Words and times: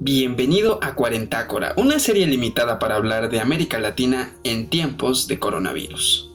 Bienvenido 0.00 0.80
a 0.82 0.94
Cuarentácora, 0.94 1.72
una 1.78 1.98
serie 1.98 2.26
limitada 2.26 2.78
para 2.78 2.96
hablar 2.96 3.30
de 3.30 3.40
América 3.40 3.78
Latina 3.78 4.34
en 4.44 4.68
tiempos 4.68 5.28
de 5.28 5.38
coronavirus. 5.38 6.33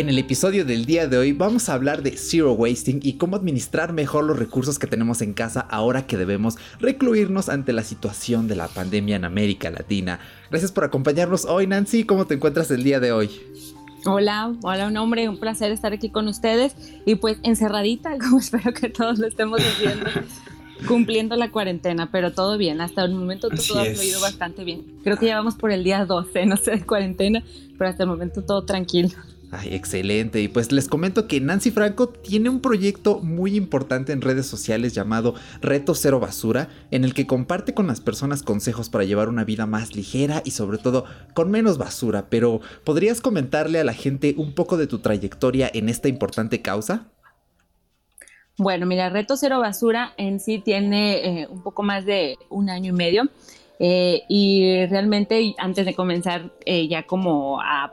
En 0.00 0.08
el 0.08 0.16
episodio 0.16 0.64
del 0.64 0.86
día 0.86 1.08
de 1.08 1.18
hoy 1.18 1.32
vamos 1.32 1.68
a 1.68 1.74
hablar 1.74 2.02
de 2.02 2.16
zero 2.16 2.54
wasting 2.54 3.00
y 3.02 3.18
cómo 3.18 3.36
administrar 3.36 3.92
mejor 3.92 4.24
los 4.24 4.38
recursos 4.38 4.78
que 4.78 4.86
tenemos 4.86 5.20
en 5.20 5.34
casa 5.34 5.60
ahora 5.60 6.06
que 6.06 6.16
debemos 6.16 6.56
recluirnos 6.78 7.50
ante 7.50 7.74
la 7.74 7.84
situación 7.84 8.48
de 8.48 8.56
la 8.56 8.68
pandemia 8.68 9.16
en 9.16 9.26
América 9.26 9.70
Latina. 9.70 10.18
Gracias 10.48 10.72
por 10.72 10.84
acompañarnos 10.84 11.44
hoy 11.44 11.66
Nancy, 11.66 12.04
¿cómo 12.04 12.24
te 12.24 12.32
encuentras 12.32 12.70
el 12.70 12.82
día 12.82 12.98
de 12.98 13.12
hoy? 13.12 13.30
Hola, 14.06 14.54
hola, 14.62 14.86
un 14.86 14.96
hombre, 14.96 15.28
un 15.28 15.38
placer 15.38 15.70
estar 15.70 15.92
aquí 15.92 16.08
con 16.08 16.28
ustedes 16.28 16.74
y 17.04 17.16
pues 17.16 17.36
encerradita, 17.42 18.16
como 18.20 18.38
espero 18.38 18.72
que 18.72 18.88
todos 18.88 19.18
lo 19.18 19.26
estemos 19.26 19.60
haciendo, 19.60 20.06
cumpliendo 20.88 21.36
la 21.36 21.50
cuarentena, 21.50 22.10
pero 22.10 22.32
todo 22.32 22.56
bien, 22.56 22.80
hasta 22.80 23.04
el 23.04 23.14
momento 23.14 23.50
todo 23.50 23.80
ha 23.80 23.84
fluido 23.84 24.18
bastante 24.22 24.64
bien. 24.64 24.82
Creo 25.04 25.18
que 25.18 25.26
ya 25.26 25.36
vamos 25.36 25.56
por 25.56 25.70
el 25.70 25.84
día 25.84 26.06
12, 26.06 26.46
no 26.46 26.56
sé, 26.56 26.70
de 26.70 26.86
cuarentena, 26.86 27.42
pero 27.76 27.90
hasta 27.90 28.04
el 28.04 28.08
momento 28.08 28.40
todo 28.40 28.64
tranquilo. 28.64 29.10
Ay, 29.52 29.74
excelente. 29.74 30.40
Y 30.40 30.46
pues 30.46 30.70
les 30.70 30.86
comento 30.86 31.26
que 31.26 31.40
Nancy 31.40 31.72
Franco 31.72 32.08
tiene 32.08 32.48
un 32.48 32.60
proyecto 32.60 33.18
muy 33.18 33.56
importante 33.56 34.12
en 34.12 34.20
redes 34.20 34.46
sociales 34.46 34.94
llamado 34.94 35.34
Reto 35.60 35.96
Cero 35.96 36.20
Basura, 36.20 36.68
en 36.92 37.04
el 37.04 37.14
que 37.14 37.26
comparte 37.26 37.74
con 37.74 37.88
las 37.88 38.00
personas 38.00 38.44
consejos 38.44 38.90
para 38.90 39.02
llevar 39.02 39.28
una 39.28 39.44
vida 39.44 39.66
más 39.66 39.96
ligera 39.96 40.40
y 40.44 40.52
sobre 40.52 40.78
todo 40.78 41.04
con 41.34 41.50
menos 41.50 41.78
basura. 41.78 42.26
Pero 42.30 42.60
¿podrías 42.84 43.20
comentarle 43.20 43.80
a 43.80 43.84
la 43.84 43.92
gente 43.92 44.34
un 44.36 44.54
poco 44.54 44.76
de 44.76 44.86
tu 44.86 45.00
trayectoria 45.00 45.68
en 45.74 45.88
esta 45.88 46.06
importante 46.06 46.62
causa? 46.62 47.08
Bueno, 48.56 48.86
mira, 48.86 49.08
Reto 49.08 49.36
Cero 49.36 49.58
Basura 49.58 50.12
en 50.16 50.38
sí 50.38 50.58
tiene 50.58 51.42
eh, 51.42 51.48
un 51.50 51.62
poco 51.62 51.82
más 51.82 52.04
de 52.04 52.38
un 52.50 52.70
año 52.70 52.90
y 52.90 52.96
medio. 52.96 53.24
Eh, 53.82 54.24
y 54.28 54.84
realmente 54.86 55.54
antes 55.56 55.86
de 55.86 55.94
comenzar 55.94 56.52
eh, 56.66 56.86
ya 56.86 57.06
como 57.06 57.58
a 57.62 57.90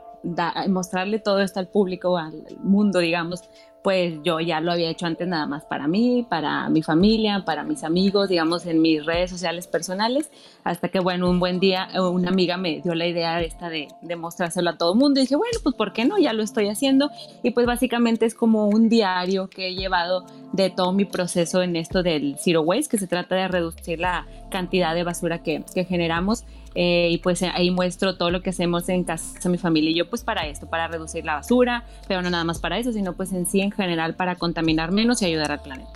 mostrarle 0.68 1.18
todo 1.18 1.40
esto 1.40 1.60
al 1.60 1.68
público, 1.68 2.16
al 2.16 2.44
mundo, 2.62 2.98
digamos, 2.98 3.48
pues 3.82 4.18
yo 4.24 4.40
ya 4.40 4.60
lo 4.60 4.72
había 4.72 4.90
hecho 4.90 5.06
antes 5.06 5.26
nada 5.28 5.46
más 5.46 5.64
para 5.64 5.86
mí, 5.86 6.26
para 6.28 6.68
mi 6.68 6.82
familia, 6.82 7.44
para 7.44 7.62
mis 7.62 7.84
amigos, 7.84 8.28
digamos, 8.28 8.66
en 8.66 8.82
mis 8.82 9.06
redes 9.06 9.30
sociales 9.30 9.66
personales, 9.66 10.30
hasta 10.64 10.88
que, 10.88 11.00
bueno, 11.00 11.30
un 11.30 11.38
buen 11.38 11.60
día 11.60 11.88
una 11.98 12.28
amiga 12.28 12.56
me 12.56 12.80
dio 12.80 12.94
la 12.94 13.06
idea 13.06 13.40
esta 13.40 13.68
de, 13.68 13.88
de 14.02 14.16
mostrárselo 14.16 14.70
a 14.70 14.76
todo 14.76 14.92
el 14.92 14.98
mundo 14.98 15.20
y 15.20 15.22
dije, 15.22 15.36
bueno, 15.36 15.58
pues 15.62 15.74
¿por 15.74 15.92
qué 15.92 16.04
no? 16.04 16.18
Ya 16.18 16.32
lo 16.32 16.42
estoy 16.42 16.68
haciendo 16.68 17.10
y 17.42 17.52
pues 17.52 17.66
básicamente 17.66 18.26
es 18.26 18.34
como 18.34 18.68
un 18.68 18.88
diario 18.88 19.48
que 19.48 19.68
he 19.68 19.74
llevado 19.74 20.24
de 20.52 20.70
todo 20.70 20.92
mi 20.92 21.04
proceso 21.04 21.62
en 21.62 21.76
esto 21.76 22.02
del 22.02 22.36
Zero 22.38 22.62
Waste, 22.62 22.90
que 22.90 22.98
se 22.98 23.06
trata 23.06 23.36
de 23.36 23.48
reducir 23.48 24.00
la 24.00 24.26
cantidad 24.50 24.94
de 24.94 25.04
basura 25.04 25.42
que 25.42 25.64
generamos 25.88 26.44
eh, 26.74 27.08
y 27.10 27.18
pues 27.18 27.42
ahí 27.42 27.70
muestro 27.70 28.16
todo 28.16 28.30
lo 28.30 28.42
que 28.42 28.50
hacemos 28.50 28.88
en 28.88 29.04
casa, 29.04 29.48
mi 29.48 29.58
familia 29.58 29.90
y 29.90 29.94
yo, 29.94 30.08
pues 30.08 30.22
para 30.22 30.46
esto, 30.46 30.68
para 30.68 30.88
reducir 30.88 31.24
la 31.24 31.34
basura, 31.34 31.84
pero 32.06 32.22
no 32.22 32.30
nada 32.30 32.44
más 32.44 32.58
para 32.58 32.78
eso, 32.78 32.92
sino 32.92 33.14
pues 33.14 33.32
en 33.32 33.46
sí 33.46 33.60
en 33.60 33.72
general 33.72 34.14
para 34.14 34.36
contaminar 34.36 34.92
menos 34.92 35.22
y 35.22 35.26
ayudar 35.26 35.52
al 35.52 35.62
planeta. 35.62 35.90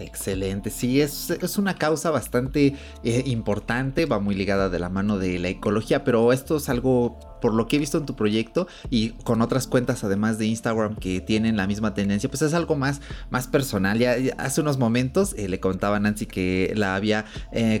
Excelente, 0.00 0.70
sí, 0.70 1.00
es, 1.02 1.28
es 1.28 1.58
una 1.58 1.74
causa 1.74 2.10
bastante 2.10 2.74
eh, 3.04 3.22
importante, 3.26 4.06
va 4.06 4.18
muy 4.18 4.34
ligada 4.34 4.70
de 4.70 4.78
la 4.78 4.88
mano 4.88 5.18
de 5.18 5.38
la 5.38 5.48
ecología, 5.48 6.04
pero 6.04 6.32
esto 6.32 6.56
es 6.56 6.70
algo 6.70 7.18
por 7.42 7.52
lo 7.52 7.66
que 7.66 7.76
he 7.76 7.78
visto 7.78 7.98
en 7.98 8.06
tu 8.06 8.16
proyecto 8.16 8.66
y 8.88 9.10
con 9.10 9.42
otras 9.42 9.66
cuentas 9.66 10.02
además 10.02 10.38
de 10.38 10.46
Instagram 10.46 10.96
que 10.96 11.20
tienen 11.20 11.58
la 11.58 11.66
misma 11.66 11.92
tendencia, 11.92 12.30
pues 12.30 12.40
es 12.40 12.54
algo 12.54 12.76
más, 12.76 13.02
más 13.28 13.46
personal. 13.46 13.98
Ya, 13.98 14.16
hace 14.38 14.62
unos 14.62 14.78
momentos 14.78 15.34
eh, 15.36 15.48
le 15.50 15.60
contaba 15.60 15.96
a 15.96 16.00
Nancy 16.00 16.24
que 16.24 16.72
la 16.76 16.94
había 16.94 17.26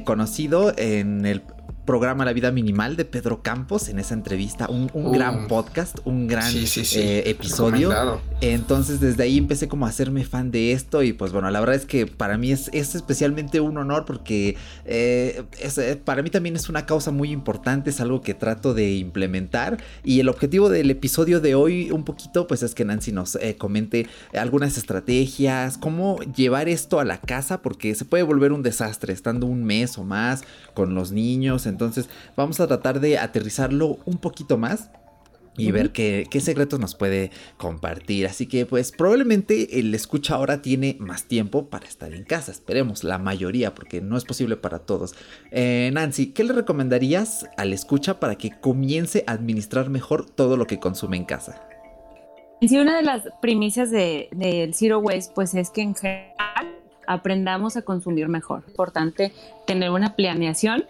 conocido 0.04 0.74
en 0.76 1.24
el 1.24 1.42
programa 1.84 2.24
La 2.24 2.32
Vida 2.32 2.52
Minimal 2.52 2.96
de 2.96 3.04
Pedro 3.04 3.42
Campos 3.42 3.88
en 3.88 3.98
esa 3.98 4.14
entrevista. 4.14 4.68
Un, 4.68 4.88
gran 5.12 5.44
uh. 5.44 5.48
podcast, 5.48 5.98
un 6.04 6.26
gran 6.26 6.52
eh, 6.54 7.22
episodio. 7.26 8.20
Entonces 8.40 9.00
desde 9.00 9.22
ahí 9.22 9.38
empecé 9.38 9.68
como 9.68 9.86
a 9.86 9.88
hacerme 9.88 10.24
fan 10.24 10.50
de 10.50 10.72
esto 10.72 11.02
y 11.02 11.12
pues 11.12 11.32
bueno, 11.32 11.50
la 11.50 11.60
verdad 11.60 11.76
es 11.76 11.86
que 11.86 12.06
para 12.06 12.38
mí 12.38 12.52
es, 12.52 12.68
especialmente 12.72 13.60
un 13.60 13.76
honor 13.76 14.04
porque 14.04 14.56
eh, 14.84 15.42
eh, 15.58 16.00
para 16.04 16.22
mí 16.22 16.30
también 16.30 16.56
es 16.56 16.68
una 16.68 16.86
causa 16.86 17.10
muy 17.10 17.30
importante, 17.32 17.90
es 17.90 18.00
algo 18.00 18.20
que 18.20 18.34
trato 18.34 18.72
de 18.74 18.94
implementar 18.94 19.82
y 20.04 20.20
el 20.20 20.28
objetivo 20.28 20.68
del 20.68 20.90
episodio 20.90 21.40
de 21.40 21.54
hoy 21.54 21.90
un 21.90 22.04
poquito 22.04 22.46
pues 22.46 22.62
es 22.62 22.74
que 22.74 22.84
Nancy 22.84 23.12
nos 23.12 23.38
comente 23.58 24.06
algunas 24.32 24.78
estrategias, 24.78 25.76
cómo 25.76 26.20
llevar 26.36 26.68
esto 26.68 27.00
a 27.00 27.04
la 27.04 27.20
casa 27.20 27.62
porque 27.62 27.94
se 27.94 28.04
puede 28.04 28.22
volver 28.22 28.52
un 28.52 28.62
desastre 28.62 29.12
estando 29.12 29.46
un 29.46 29.64
mes 29.64 29.98
o 29.98 30.04
más 30.04 30.44
con 30.74 30.94
los 30.94 31.12
niños. 31.12 31.66
Entonces 31.66 31.79
vamos 32.36 32.60
a 32.60 32.66
tratar 32.66 33.00
de 33.00 33.18
aterrizarlo 33.18 33.98
un 34.04 34.18
poquito 34.18 34.58
más 34.58 34.90
y 35.56 35.70
ver 35.72 35.90
qué, 35.90 36.26
secretos 36.40 36.80
nos 36.80 36.94
puede 36.94 37.30
compartir. 37.56 38.26
Así 38.26 38.46
que 38.46 38.66
pues 38.66 38.92
probablemente 38.92 39.78
el 39.78 39.94
escucha 39.94 40.34
ahora 40.34 40.62
tiene 40.62 40.96
más 40.98 41.24
tiempo 41.24 41.68
para 41.68 41.86
estar 41.86 42.12
en 42.14 42.24
casa. 42.24 42.52
Esperemos, 42.52 43.04
la 43.04 43.18
mayoría, 43.18 43.74
porque 43.74 44.00
no 44.00 44.16
es 44.16 44.24
posible 44.24 44.56
para 44.56 44.80
todos. 44.80 45.14
Eh, 45.50 45.90
Nancy, 45.92 46.32
¿qué 46.32 46.44
le 46.44 46.52
recomendarías 46.52 47.46
al 47.56 47.72
escucha 47.72 48.20
para 48.20 48.36
que 48.36 48.50
comience 48.60 49.24
a 49.26 49.32
administrar 49.32 49.90
mejor 49.90 50.26
todo 50.26 50.56
lo 50.56 50.66
que 50.66 50.78
consume 50.78 51.16
en 51.16 51.24
casa? 51.24 51.62
Sí, 52.60 52.78
una 52.78 52.96
de 52.96 53.02
las 53.02 53.22
primicias 53.40 53.90
del 53.90 54.28
de, 54.32 54.70
Zero 54.74 54.98
Waste 54.98 55.32
pues 55.34 55.54
es 55.54 55.70
que 55.70 55.80
en 55.80 55.94
general 55.94 56.76
aprendamos 57.06 57.76
a 57.76 57.82
consumir 57.82 58.28
mejor. 58.28 58.62
Importante 58.68 59.32
tener 59.66 59.90
una 59.90 60.14
planeación 60.14 60.84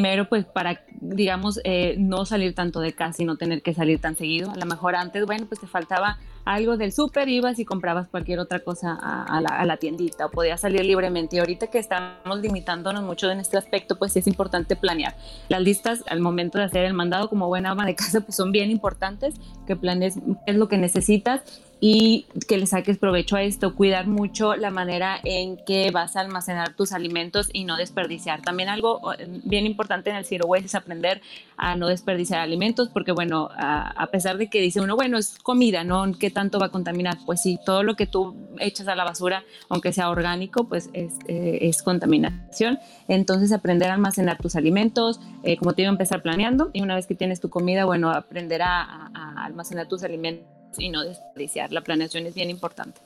primero 0.00 0.28
pues 0.28 0.46
para, 0.46 0.80
digamos, 1.00 1.60
eh, 1.64 1.96
no 1.98 2.24
salir 2.26 2.54
tanto 2.54 2.80
de 2.80 2.92
casa 2.92 3.22
y 3.22 3.26
no 3.26 3.36
tener 3.36 3.62
que 3.62 3.74
salir 3.74 4.00
tan 4.00 4.16
seguido. 4.16 4.50
A 4.50 4.56
lo 4.56 4.66
mejor 4.66 4.94
antes, 4.94 5.24
bueno, 5.26 5.46
pues 5.46 5.60
te 5.60 5.66
faltaba 5.66 6.18
algo 6.44 6.76
del 6.76 6.92
súper, 6.92 7.28
ibas 7.28 7.58
y 7.58 7.64
comprabas 7.64 8.08
cualquier 8.08 8.38
otra 8.38 8.60
cosa 8.60 8.94
a, 9.00 9.40
la, 9.40 9.76
tiendita 9.76 10.26
o 10.26 10.30
podías 10.30 10.60
salir 10.60 10.84
libremente. 10.84 11.36
Y 11.36 11.38
ahorita 11.38 11.68
que 11.68 11.78
estamos 11.78 12.40
limitándonos 12.40 13.02
mucho 13.02 13.30
en 13.30 13.40
este 13.40 13.56
aspecto, 13.56 13.98
pues 13.98 14.16
es 14.16 14.26
importante 14.26 14.76
planear. 14.76 15.16
Las 15.48 15.62
listas 15.62 16.02
al 16.08 16.20
momento 16.20 16.58
de 16.58 16.64
hacer 16.64 16.84
el 16.84 16.94
mandado 16.94 17.28
como 17.28 17.48
buena 17.48 17.70
ama 17.70 17.86
de 17.86 17.94
casa, 17.94 18.20
pues 18.20 18.36
son 18.36 18.52
bien 18.52 18.70
importantes, 18.70 19.34
que 19.66 19.76
planes 19.76 20.14
qué 20.46 20.52
es 20.52 20.56
lo 20.56 20.68
que 20.68 20.78
necesitas 20.78 21.42
y 21.80 22.26
que 22.46 22.58
le 22.58 22.66
saques 22.66 22.98
provecho 22.98 23.36
a 23.36 23.42
esto, 23.42 23.74
cuidar 23.74 24.06
mucho 24.06 24.54
la 24.54 24.70
manera 24.70 25.18
en 25.24 25.56
que 25.64 25.90
vas 25.90 26.14
a 26.14 26.20
almacenar 26.20 26.74
tus 26.76 26.92
alimentos 26.92 27.48
y 27.52 27.64
no 27.64 27.76
desperdiciar. 27.78 28.42
También 28.42 28.68
algo 28.68 29.00
bien 29.44 29.64
importante 29.64 30.10
en 30.10 30.16
el 30.16 30.26
Zero 30.26 30.46
Waste 30.46 30.66
es 30.66 30.74
aprender 30.90 31.22
a 31.56 31.76
no 31.76 31.88
desperdiciar 31.88 32.40
alimentos, 32.40 32.88
porque 32.88 33.12
bueno, 33.12 33.48
a, 33.56 34.08
pesar 34.10 34.38
de 34.38 34.48
que 34.48 34.60
dice 34.60 34.80
uno, 34.80 34.96
bueno, 34.96 35.18
es 35.18 35.38
comida, 35.42 35.84
¿no? 35.84 36.10
¿Qué 36.18 36.30
tanto 36.30 36.58
va 36.58 36.66
a 36.66 36.68
contaminar? 36.70 37.18
Pues 37.26 37.42
sí, 37.42 37.58
todo 37.64 37.82
lo 37.82 37.94
que 37.96 38.06
tú 38.06 38.34
echas 38.58 38.88
a 38.88 38.96
la 38.96 39.04
basura, 39.04 39.44
aunque 39.68 39.92
sea 39.92 40.10
orgánico, 40.10 40.68
pues 40.68 40.90
es, 40.92 41.14
eh, 41.28 41.70
contaminación. 41.84 42.78
Entonces 43.08 43.52
aprender 43.52 43.90
a 43.90 43.94
almacenar 43.94 44.38
tus 44.38 44.56
alimentos, 44.56 45.20
eh, 45.44 45.56
como 45.56 45.74
te 45.74 45.82
iba 45.82 45.90
a 45.90 45.92
empezar 45.92 46.22
planeando, 46.22 46.70
y 46.72 46.82
una 46.82 46.94
vez 46.96 47.06
que 47.06 47.14
tienes 47.14 47.40
tu 47.40 47.50
comida, 47.50 47.84
bueno, 47.84 48.10
aprender 48.10 48.62
a 48.62 49.10
almacenar 49.44 49.86
tus 49.86 50.02
alimentos 50.02 50.46
y 50.78 50.88
no 50.88 51.04
desperdiciar. 51.04 51.72
La 51.72 51.82
planeación 51.82 52.26
es 52.26 52.34
bien 52.34 52.50
importante. 52.50 53.00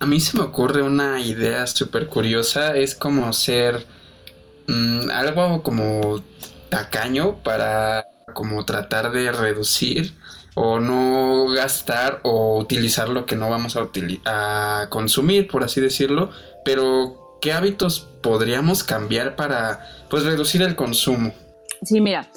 A 0.00 0.06
mí 0.06 0.18
se 0.18 0.38
me 0.38 0.44
ocurre 0.44 0.82
una 0.82 1.20
idea 1.20 1.66
súper 1.66 2.06
curiosa, 2.06 2.74
es 2.74 2.94
como 2.94 3.30
ser 3.34 3.84
mm, 4.66 5.10
algo 5.10 5.62
como 5.62 6.22
tacaño 6.70 7.36
para 7.42 8.06
como 8.32 8.64
tratar 8.64 9.12
de 9.12 9.32
reducir 9.32 10.14
o 10.54 10.80
no 10.80 11.48
gastar 11.48 12.20
o 12.22 12.58
utilizar 12.58 13.08
lo 13.08 13.26
que 13.26 13.36
no 13.36 13.50
vamos 13.50 13.76
a, 13.76 13.88
a 14.26 14.88
consumir, 14.88 15.48
por 15.48 15.64
así 15.64 15.80
decirlo, 15.80 16.30
pero 16.64 17.38
¿qué 17.40 17.52
hábitos 17.52 18.08
podríamos 18.22 18.84
cambiar 18.84 19.36
para 19.36 19.86
pues 20.08 20.24
reducir 20.24 20.62
el 20.62 20.76
consumo? 20.76 21.32
Sí, 21.82 22.00
mira, 22.00 22.30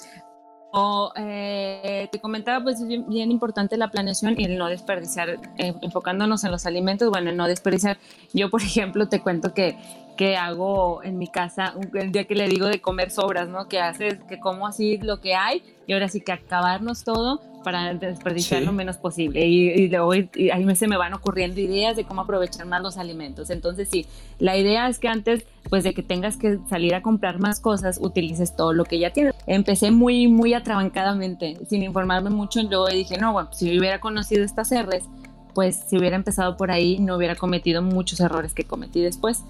eh, 1.16 2.08
te 2.12 2.20
comentaba, 2.20 2.64
pues 2.64 2.82
es 2.82 2.88
bien, 2.88 3.32
importante 3.32 3.78
la 3.78 3.90
planeación 3.90 4.36
y 4.40 4.46
el 4.46 4.58
no 4.58 4.68
desperdiciar, 4.68 5.30
eh, 5.58 5.74
enfocándonos 5.82 6.44
en 6.44 6.52
los 6.52 6.66
alimentos, 6.66 7.10
bueno, 7.10 7.30
el 7.30 7.38
no 7.38 7.48
desperdiciar. 7.48 7.98
Yo, 8.34 8.50
por 8.50 8.62
ejemplo, 8.62 9.08
te 9.08 9.22
cuento 9.22 9.54
que, 9.54 9.78
que 10.18 10.36
hago 10.36 11.04
en 11.04 11.18
mi 11.18 11.28
casa, 11.28 11.76
el 11.94 12.12
día 12.12 12.26
que 12.26 12.36
le 12.36 12.48
digo 12.48 12.68
de 12.68 12.82
comer 12.82 13.12
sobras, 13.12 13.50
¿no? 13.50 13.68
Que 13.68 13.80
haces, 13.80 14.18
que 14.28 14.40
como 14.40 14.66
así 14.66 14.98
lo 14.98 15.22
que 15.22 15.36
hay 15.36 15.64
y 15.86 15.94
ahora 15.94 16.08
sí 16.08 16.22
que 16.22 16.32
acabarnos 16.32 17.04
todo, 17.04 17.42
para 17.64 17.94
desperdiciar 17.94 18.62
lo 18.64 18.72
menos 18.72 18.98
posible. 18.98 19.46
Y, 19.46 19.88
luego 19.90 20.12
ahí 20.12 20.76
se 20.76 20.88
me 20.88 20.98
van 20.98 21.14
ocurriendo 21.14 21.60
ideas 21.60 21.96
de 21.96 22.04
cómo 22.04 22.22
aprovechar 22.22 22.66
más 22.66 22.82
los 22.82 22.98
alimentos. 22.98 23.50
Entonces 23.50 23.90
sí, 23.90 24.06
la 24.40 24.58
idea 24.58 24.88
es 24.88 25.00
que 25.00 25.08
antes 25.08 25.46
pues 25.70 25.84
de 25.84 25.94
que 25.94 26.04
tengas 26.04 26.38
que 26.38 26.60
salir 26.70 26.94
a 26.94 27.02
comprar 27.02 27.40
más 27.40 27.60
cosas, 27.60 27.98
utilices 28.02 28.56
todo 28.56 28.74
lo 28.74 28.86
que 28.86 29.00
ya 29.00 29.12
tienes. 29.12 29.34
Empecé 29.48 29.92
muy, 29.92 30.28
muy 30.28 30.54
atrabancadamente, 30.54 31.58
sin 31.68 31.84
informarme 31.84 32.30
mucho. 32.30 32.60
Y 32.60 32.68
luego 32.68 32.88
dije, 32.88 33.18
no, 33.18 33.34
bueno, 33.34 33.50
si 33.54 33.80
hubiera 33.80 34.00
conocido 34.00 34.44
estas 34.44 34.72
R's, 34.72 35.06
pues 35.54 35.84
si 35.88 35.98
hubiera 35.98 36.16
empezado 36.16 36.58
por 36.58 36.72
ahí, 36.72 37.00
no 37.00 37.16
hubiera 37.16 37.36
cometido 37.36 37.82
muchos 37.82 38.20
errores 38.20 38.54
que 38.54 38.66
cometí 38.66 39.02
después. 39.02 39.44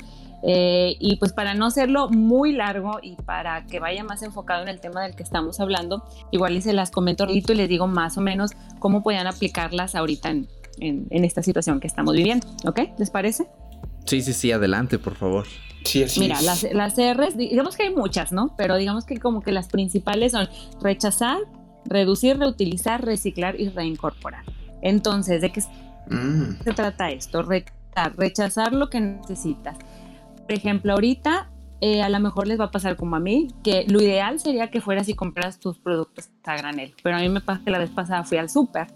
Eh, 0.45 0.97
y 0.99 1.15
pues 1.15 1.31
para 1.31 1.53
no 1.53 1.67
hacerlo 1.67 2.09
muy 2.09 2.51
largo 2.51 2.99
y 3.01 3.15
para 3.15 3.65
que 3.65 3.79
vaya 3.79 4.03
más 4.03 4.23
enfocado 4.23 4.61
en 4.61 4.67
el 4.67 4.81
tema 4.81 5.01
del 5.01 5.15
que 5.15 5.23
estamos 5.23 5.61
hablando, 5.61 6.03
igual 6.31 6.57
y 6.57 6.61
se 6.61 6.73
las 6.73 6.91
comento 6.91 7.23
ahorita 7.23 7.53
y 7.53 7.55
les 7.55 7.69
digo 7.69 7.87
más 7.87 8.17
o 8.17 8.21
menos 8.21 8.51
cómo 8.79 9.03
puedan 9.03 9.25
aplicarlas 9.25 9.95
ahorita 9.95 10.29
en, 10.29 10.47
en, 10.79 11.23
esta 11.23 11.41
situación 11.41 11.79
que 11.79 11.87
estamos 11.87 12.13
viviendo. 12.13 12.45
¿Ok? 12.65 12.81
¿Les 12.97 13.09
parece? 13.09 13.47
Sí, 14.05 14.21
sí, 14.21 14.33
sí, 14.33 14.51
adelante, 14.51 14.99
por 14.99 15.15
favor. 15.15 15.45
Sí, 15.85 16.03
así 16.03 16.19
Mira, 16.19 16.41
Las, 16.41 16.63
las 16.63 16.95
R's, 16.95 17.37
digamos 17.37 17.77
que 17.77 17.83
hay 17.83 17.95
muchas, 17.95 18.33
¿no? 18.33 18.53
Pero 18.57 18.75
digamos 18.75 19.05
que 19.05 19.17
como 19.19 19.41
que 19.41 19.53
las 19.53 19.69
principales 19.69 20.33
son 20.33 20.49
rechazar, 20.81 21.37
reducir, 21.85 22.37
reutilizar, 22.37 23.03
reciclar 23.03 23.59
y 23.59 23.69
reincorporar. 23.69 24.43
Entonces, 24.81 25.41
¿de 25.41 25.51
qué 25.51 25.61
mm. 26.09 26.63
se 26.63 26.73
trata 26.73 27.11
esto? 27.11 27.43
Rechazar, 27.43 28.15
rechazar 28.17 28.73
lo 28.73 28.89
que 28.89 28.99
necesitas 28.99 29.77
por 30.43 30.53
ejemplo, 30.53 30.93
ahorita 30.93 31.49
eh, 31.81 32.01
a 32.01 32.07
lo 32.07 32.19
mejor 32.19 32.47
les 32.47 32.59
va 32.59 32.65
a 32.65 32.71
pasar 32.71 32.95
como 32.95 33.15
a 33.15 33.19
mí, 33.19 33.49
que 33.63 33.85
lo 33.89 34.01
ideal 34.01 34.39
sería 34.39 34.71
que 34.71 34.79
fueras 34.79 35.09
y 35.09 35.15
compras 35.15 35.59
tus 35.59 35.79
productos 35.79 36.29
a 36.45 36.55
granel, 36.55 36.93
pero 37.03 37.17
a 37.17 37.19
mí 37.19 37.27
me 37.27 37.41
pasa 37.41 37.61
que 37.65 37.71
la 37.71 37.79
vez 37.79 37.89
pasada 37.89 38.23
fui 38.23 38.37
al 38.37 38.49
súper 38.49 38.87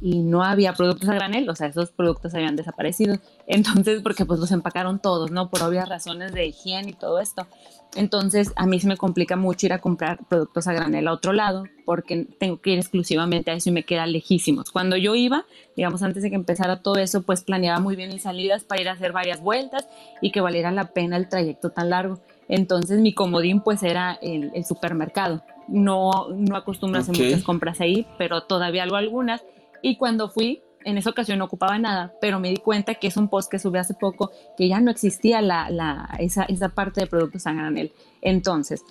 y 0.00 0.20
no 0.20 0.42
había 0.42 0.72
productos 0.72 1.08
a 1.08 1.14
granel, 1.14 1.48
o 1.50 1.54
sea, 1.54 1.66
esos 1.66 1.90
productos 1.90 2.34
habían 2.34 2.56
desaparecido. 2.56 3.18
Entonces, 3.46 4.00
porque 4.02 4.24
pues 4.24 4.40
los 4.40 4.50
empacaron 4.52 5.00
todos, 5.00 5.30
¿no? 5.30 5.50
Por 5.50 5.62
obvias 5.62 5.88
razones 5.88 6.32
de 6.32 6.46
higiene 6.46 6.90
y 6.90 6.94
todo 6.94 7.20
esto. 7.20 7.46
Entonces, 7.96 8.52
a 8.56 8.66
mí 8.66 8.78
se 8.78 8.86
me 8.86 8.96
complica 8.96 9.36
mucho 9.36 9.66
ir 9.66 9.72
a 9.72 9.80
comprar 9.80 10.24
productos 10.28 10.68
a 10.68 10.72
granel 10.72 11.08
a 11.08 11.12
otro 11.12 11.32
lado, 11.32 11.64
porque 11.84 12.26
tengo 12.38 12.60
que 12.60 12.70
ir 12.70 12.78
exclusivamente 12.78 13.50
a 13.50 13.54
eso 13.54 13.68
y 13.68 13.72
me 13.72 13.82
queda 13.82 14.06
lejísimos. 14.06 14.70
Cuando 14.70 14.96
yo 14.96 15.14
iba, 15.16 15.44
digamos, 15.76 16.02
antes 16.02 16.22
de 16.22 16.30
que 16.30 16.36
empezara 16.36 16.82
todo 16.82 16.96
eso, 16.96 17.22
pues 17.22 17.42
planeaba 17.42 17.80
muy 17.80 17.96
bien 17.96 18.10
mis 18.10 18.22
salidas 18.22 18.62
para 18.62 18.80
ir 18.80 18.88
a 18.88 18.92
hacer 18.92 19.12
varias 19.12 19.40
vueltas 19.40 19.88
y 20.20 20.30
que 20.30 20.40
valiera 20.40 20.70
la 20.70 20.92
pena 20.92 21.16
el 21.16 21.28
trayecto 21.28 21.70
tan 21.70 21.90
largo. 21.90 22.20
Entonces, 22.48 23.00
mi 23.00 23.12
comodín 23.12 23.60
pues 23.60 23.82
era 23.82 24.18
el, 24.22 24.64
supermercado. 24.64 25.42
No, 25.66 26.28
no 26.30 26.56
acostumbro 26.56 26.98
a 26.98 27.02
hacer 27.02 27.16
muchas 27.16 27.42
compras 27.42 27.80
ahí, 27.80 28.06
pero 28.18 28.42
todavía 28.42 28.84
hago 28.84 28.96
algunas 28.96 29.42
y 29.82 29.96
cuando 29.96 30.28
fui, 30.28 30.62
en 30.84 30.98
esa 30.98 31.10
ocasión 31.10 31.38
no 31.38 31.44
ocupaba 31.44 31.78
nada, 31.78 32.14
pero 32.20 32.40
me 32.40 32.48
di 32.48 32.56
cuenta 32.56 32.94
que 32.94 33.06
es 33.06 33.16
un 33.16 33.28
post 33.28 33.50
que 33.50 33.58
subí 33.58 33.78
hace 33.78 33.94
poco, 33.94 34.30
que 34.56 34.68
ya 34.68 34.80
no 34.80 34.90
existía 34.90 35.42
la, 35.42 36.08
esa, 36.18 36.44
esa 36.44 36.70
parte 36.70 37.00
de 37.00 37.06
productos 37.06 37.46
a 37.46 37.52
granel. 37.52 37.92
Entonces, 38.22 38.84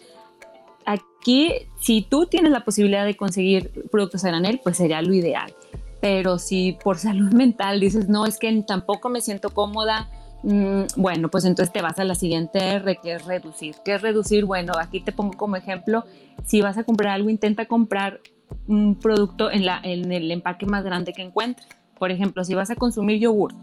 aquí, 0.85 1.53
si 1.79 2.01
tú 2.01 2.27
tienes 2.27 2.51
la 2.51 2.63
posibilidad 2.63 3.05
de 3.05 3.15
conseguir 3.15 3.71
productos 3.91 4.23
a 4.25 4.29
granel, 4.29 4.59
pues 4.63 4.77
sería 4.77 5.01
lo 5.01 5.13
ideal. 5.13 5.53
Pero 6.01 6.37
si 6.37 6.77
por 6.83 6.97
salud 6.99 7.33
mental 7.33 7.79
dices, 7.79 8.09
no, 8.09 8.25
es 8.25 8.37
que 8.37 8.63
tampoco 8.67 9.09
me 9.09 9.21
siento 9.21 9.49
cómoda, 9.51 10.09
mm, 10.43 10.83
bueno, 10.95 11.29
pues 11.29 11.45
entonces 11.45 11.73
te 11.73 11.81
vas 11.81 11.99
a 11.99 12.03
la 12.03 12.15
siguiente 12.15 12.59
R, 12.59 12.97
que 13.01 13.13
es 13.13 13.25
reducir. 13.25 13.75
¿Qué 13.83 13.95
es 13.95 14.01
reducir? 14.01 14.45
Bueno, 14.45 14.73
aquí 14.79 15.01
te 15.01 15.11
pongo 15.11 15.33
como 15.33 15.55
ejemplo, 15.55 16.05
si 16.45 16.61
vas 16.61 16.77
a 16.77 16.83
comprar 16.83 17.13
algo, 17.13 17.29
intenta 17.29 17.65
comprar 17.65 18.21
un 18.67 18.95
producto 18.95 19.51
en, 19.51 19.65
la, 19.65 19.79
en 19.83 20.11
el 20.11 20.31
empaque 20.31 20.65
más 20.65 20.83
grande 20.83 21.13
que 21.13 21.21
encuentres. 21.21 21.67
Por 21.99 22.11
ejemplo, 22.11 22.43
si 22.43 22.55
vas 22.55 22.71
a 22.71 22.75
consumir 22.75 23.19
yogur, 23.19 23.53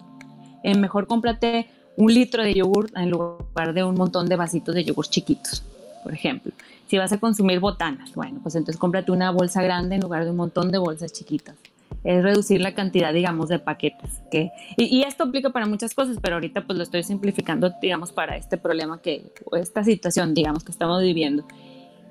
eh, 0.63 0.77
mejor 0.77 1.07
cómprate 1.07 1.67
un 1.97 2.13
litro 2.13 2.43
de 2.43 2.55
yogur 2.55 2.91
en 2.95 3.11
lugar 3.11 3.73
de 3.73 3.83
un 3.83 3.95
montón 3.95 4.29
de 4.29 4.37
vasitos 4.37 4.75
de 4.75 4.85
yogur 4.85 5.09
chiquitos, 5.09 5.65
por 6.05 6.13
ejemplo. 6.13 6.53
Si 6.87 6.99
vas 6.99 7.13
a 7.13 7.19
consumir 7.19 7.59
botanas, 7.59 8.15
bueno, 8.15 8.39
pues 8.43 8.55
entonces 8.55 8.79
cómprate 8.79 9.11
una 9.11 9.31
bolsa 9.31 9.63
grande 9.63 9.97
en 9.97 10.03
lugar 10.03 10.25
de 10.25 10.31
un 10.31 10.37
montón 10.37 10.71
de 10.71 10.79
bolsas 10.79 11.13
chiquitas. 11.13 11.57
Es 12.05 12.23
reducir 12.23 12.61
la 12.61 12.75
cantidad, 12.75 13.13
digamos, 13.13 13.49
de 13.49 13.59
paquetes. 13.59 14.21
Que, 14.31 14.51
y, 14.77 14.85
y, 14.85 15.03
esto 15.03 15.25
aplica 15.25 15.51
para 15.51 15.67
muchas 15.67 15.95
cosas, 15.95 16.19
pero 16.21 16.37
ahorita 16.37 16.65
pues 16.65 16.77
lo 16.77 16.85
estoy 16.85 17.03
simplificando, 17.03 17.73
digamos, 17.81 18.13
para 18.13 18.37
este 18.37 18.59
problema 18.59 19.01
que, 19.01 19.33
o 19.51 19.57
esta 19.57 19.83
situación, 19.83 20.35
digamos, 20.35 20.63
que 20.63 20.71
estamos 20.71 21.03
viviendo. 21.03 21.45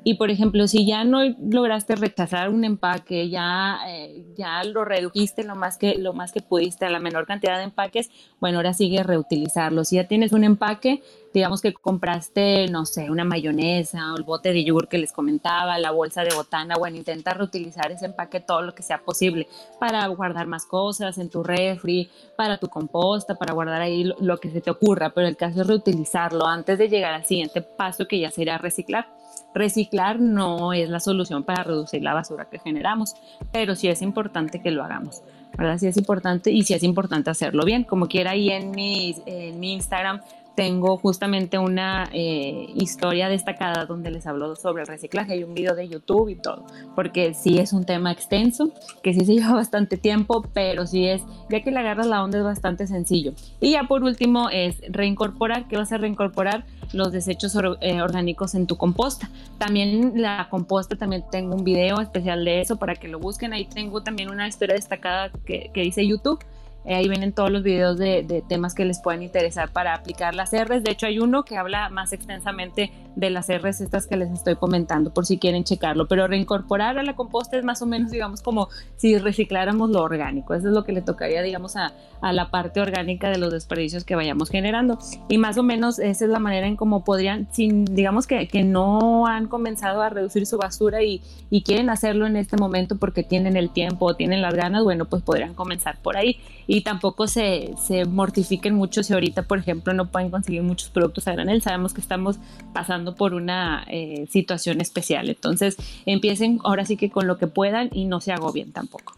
Y 0.07 0.13
por 0.13 0.29
ejemplo, 0.29 0.67
si 0.67 0.85
ya 0.85 1.03
no 1.03 1.21
lograste 1.49 1.95
rechazar 1.95 2.51
un 2.51 2.63
empaque, 2.63 3.27
ya, 3.27 3.79
eh, 3.87 4.23
ya 4.37 4.63
lo 4.63 4.85
redujiste 4.85 5.43
lo 5.43 5.55
más, 5.55 5.79
que, 5.79 5.95
lo 5.95 6.13
más 6.13 6.31
que 6.31 6.41
pudiste 6.41 6.85
a 6.85 6.91
la 6.91 6.99
menor 6.99 7.25
cantidad 7.25 7.57
de 7.57 7.63
empaques, 7.63 8.11
bueno, 8.39 8.59
ahora 8.59 8.75
sigue 8.75 9.01
reutilizarlo. 9.01 9.83
Si 9.83 9.95
ya 9.95 10.07
tienes 10.07 10.31
un 10.31 10.43
empaque, 10.43 11.01
digamos 11.33 11.59
que 11.59 11.73
compraste, 11.73 12.67
no 12.67 12.85
sé, 12.85 13.09
una 13.09 13.23
mayonesa 13.23 14.13
o 14.13 14.17
el 14.17 14.21
bote 14.21 14.53
de 14.53 14.63
yogur 14.63 14.89
que 14.89 14.99
les 14.99 15.11
comentaba, 15.11 15.79
la 15.79 15.89
bolsa 15.89 16.21
de 16.21 16.35
botana, 16.35 16.75
bueno, 16.77 16.97
intenta 16.97 17.33
reutilizar 17.33 17.91
ese 17.91 18.05
empaque 18.05 18.39
todo 18.39 18.61
lo 18.61 18.75
que 18.75 18.83
sea 18.83 18.99
posible 18.99 19.47
para 19.79 20.05
guardar 20.05 20.45
más 20.45 20.67
cosas 20.67 21.17
en 21.17 21.31
tu 21.31 21.41
refri, 21.41 22.11
para 22.37 22.59
tu 22.59 22.67
composta, 22.67 23.33
para 23.39 23.55
guardar 23.55 23.81
ahí 23.81 24.03
lo, 24.03 24.15
lo 24.19 24.37
que 24.37 24.51
se 24.51 24.61
te 24.61 24.69
ocurra, 24.69 25.09
pero 25.15 25.27
el 25.27 25.35
caso 25.35 25.61
es 25.61 25.67
reutilizarlo 25.67 26.45
antes 26.45 26.77
de 26.77 26.89
llegar 26.89 27.15
al 27.15 27.25
siguiente 27.25 27.63
paso 27.63 28.07
que 28.07 28.19
ya 28.19 28.29
sería 28.29 28.59
reciclar 28.59 29.07
reciclar 29.55 30.19
no 30.19 30.73
es 30.73 30.89
la 30.89 30.99
solución 30.99 31.43
para 31.43 31.63
reducir 31.63 32.03
la 32.03 32.13
basura 32.13 32.45
que 32.45 32.59
generamos, 32.59 33.15
pero 33.51 33.75
sí 33.75 33.87
es 33.87 34.03
importante 34.03 34.61
que 34.61 34.69
lo 34.69 34.83
hagamos. 34.83 35.23
¿verdad? 35.57 35.77
Sí 35.77 35.87
es 35.87 35.97
importante 35.97 36.51
y 36.51 36.63
sí 36.63 36.73
es 36.73 36.83
importante 36.83 37.29
hacerlo 37.29 37.63
bien. 37.63 37.83
Como 37.83 38.07
quiera, 38.07 38.31
ahí 38.31 38.49
en 38.49 38.71
mi, 38.71 39.15
en 39.25 39.59
mi 39.59 39.73
Instagram 39.73 40.19
tengo 40.55 40.97
justamente 40.97 41.57
una 41.57 42.09
eh, 42.13 42.67
historia 42.75 43.29
destacada 43.29 43.85
donde 43.85 44.09
les 44.09 44.25
hablo 44.25 44.55
sobre 44.55 44.83
el 44.83 44.87
reciclaje. 44.87 45.33
Hay 45.33 45.43
un 45.43 45.53
video 45.53 45.75
de 45.75 45.87
YouTube 45.87 46.29
y 46.29 46.35
todo, 46.35 46.65
porque 46.95 47.33
sí 47.33 47.59
es 47.59 47.73
un 47.73 47.83
tema 47.83 48.11
extenso, 48.11 48.71
que 49.03 49.13
sí 49.13 49.25
se 49.25 49.33
lleva 49.35 49.53
bastante 49.53 49.97
tiempo, 49.97 50.45
pero 50.53 50.87
sí 50.87 51.07
es, 51.07 51.21
ya 51.49 51.61
que 51.61 51.71
le 51.71 51.79
agarras 51.79 52.07
la 52.07 52.23
onda 52.23 52.37
es 52.37 52.43
bastante 52.43 52.87
sencillo. 52.87 53.33
Y 53.59 53.71
ya 53.71 53.83
por 53.83 54.03
último 54.03 54.49
es 54.49 54.81
reincorporar, 54.89 55.67
¿qué 55.67 55.77
vas 55.77 55.91
a 55.91 55.97
reincorporar? 55.97 56.65
Los 56.93 57.11
desechos 57.11 57.57
eh, 57.81 58.01
orgánicos 58.01 58.55
en 58.55 58.67
tu 58.67 58.77
composta. 58.77 59.29
También 59.57 60.21
la 60.21 60.47
composta, 60.49 60.95
también 60.95 61.25
tengo 61.29 61.55
un 61.55 61.63
video 61.63 61.99
especial 61.99 62.45
de 62.45 62.61
eso 62.61 62.77
para 62.77 62.95
que 62.95 63.07
lo 63.07 63.19
busquen. 63.19 63.53
Ahí 63.53 63.65
tengo 63.65 64.01
también 64.01 64.29
una 64.29 64.47
historia 64.47 64.75
destacada 64.75 65.31
que, 65.45 65.71
que 65.73 65.81
dice 65.81 66.07
YouTube 66.07 66.39
eh, 66.85 66.93
ahí 66.93 67.07
vienen 67.09 67.33
todos 67.33 67.51
los 67.51 67.63
videos 67.63 67.97
de, 67.97 68.43
temas 68.47 68.75
que 68.75 68.85
les 68.85 68.99
pueden 68.99 69.23
interesar 69.23 69.71
para 69.71 69.95
aplicar 69.95 70.35
las 70.35 70.51
R's. 70.51 70.83
De 70.83 70.91
hecho, 70.91 71.07
hay 71.07 71.19
uno 71.19 71.43
que 71.43 71.57
habla 71.57 71.89
más 71.89 72.13
extensamente 72.13 72.91
de 73.15 73.29
las 73.29 73.47
R's 73.49 73.81
estas 73.81 74.05
que 74.07 74.17
les 74.17 74.29
estoy 74.31 74.55
comentando, 74.55 75.13
por 75.13 75.25
si 75.25 75.37
quieren 75.37 75.63
checarlo. 75.63 76.07
Pero 76.07 76.27
reincorporar 76.27 76.99
a 76.99 77.03
la 77.03 77.15
composta 77.15 77.57
es 77.57 77.63
más 77.63 77.81
o 77.81 77.85
menos, 77.85 78.11
digamos, 78.11 78.41
como 78.41 78.69
si 78.97 79.17
recicláramos 79.17 79.89
lo 79.89 80.01
orgánico. 80.03 80.53
Eso 80.53 80.67
es 80.67 80.73
lo 80.73 80.83
que 80.83 80.91
le 80.91 81.01
tocaría, 81.01 81.41
digamos, 81.41 81.75
a, 81.75 81.93
la 82.21 82.49
parte 82.49 82.81
orgánica 82.81 83.29
de 83.29 83.37
los 83.37 83.51
desperdicios 83.51 84.03
que 84.03 84.15
vayamos 84.15 84.49
generando. 84.49 84.97
Y 85.29 85.37
más 85.37 85.57
o 85.57 85.63
menos 85.63 85.99
esa 85.99 86.25
es 86.25 86.31
la 86.31 86.39
manera 86.39 86.67
en 86.67 86.75
cómo 86.75 87.03
podrían, 87.03 87.47
sin, 87.51 87.85
digamos 87.85 88.25
que, 88.25 88.47
que 88.47 88.63
no 88.63 89.27
han 89.27 89.47
comenzado 89.47 90.01
a 90.01 90.09
reducir 90.09 90.47
su 90.47 90.57
basura 90.57 91.03
y, 91.03 91.21
y 91.51 91.61
quieren 91.61 91.89
hacerlo 91.89 92.25
en 92.25 92.35
este 92.35 92.57
momento 92.57 92.97
porque 92.97 93.23
tienen 93.23 93.57
el 93.57 93.69
tiempo 93.69 94.07
o 94.07 94.15
tienen 94.15 94.41
las 94.41 94.55
ganas, 94.55 94.83
bueno, 94.83 95.05
pues 95.05 95.21
podrían 95.21 95.53
comenzar 95.53 95.99
por 96.01 96.17
ahí 96.17 96.39
y 96.67 96.74
tampoco 96.81 97.27
se, 97.27 97.73
se, 97.85 98.05
mortifiquen 98.05 98.73
mucho 98.73 99.03
si 99.03 99.13
ahorita, 99.13 99.43
por 99.43 99.59
ejemplo, 99.59 99.93
no 99.93 100.11
pueden 100.11 100.29
conseguir 100.29 100.63
muchos 100.63 100.89
productos 100.89 101.27
a 101.27 101.33
granel. 101.33 101.61
Sabemos 101.61 101.93
que 101.93 102.01
estamos 102.01 102.37
pasando 102.73 103.15
por 103.15 103.33
una 103.33 103.85
eh, 103.87 104.27
situación 104.31 104.81
especial. 104.81 105.29
Entonces, 105.29 105.77
empiecen 106.05 106.59
ahora 106.63 106.85
sí 106.85 106.97
que 106.97 107.09
con 107.09 107.27
lo 107.27 107.37
que 107.37 107.47
puedan 107.47 107.89
y 107.91 108.05
no 108.05 108.21
se 108.21 108.31
agobien 108.31 108.71
tampoco. 108.71 109.15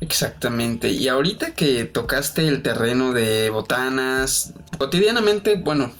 Exactamente. 0.00 0.90
Y 0.90 1.08
ahorita 1.08 1.54
que 1.54 1.84
tocaste 1.84 2.48
el 2.48 2.62
terreno 2.62 3.12
de 3.12 3.50
botanas, 3.50 4.54
cotidianamente, 4.78 5.56
bueno, 5.56 5.92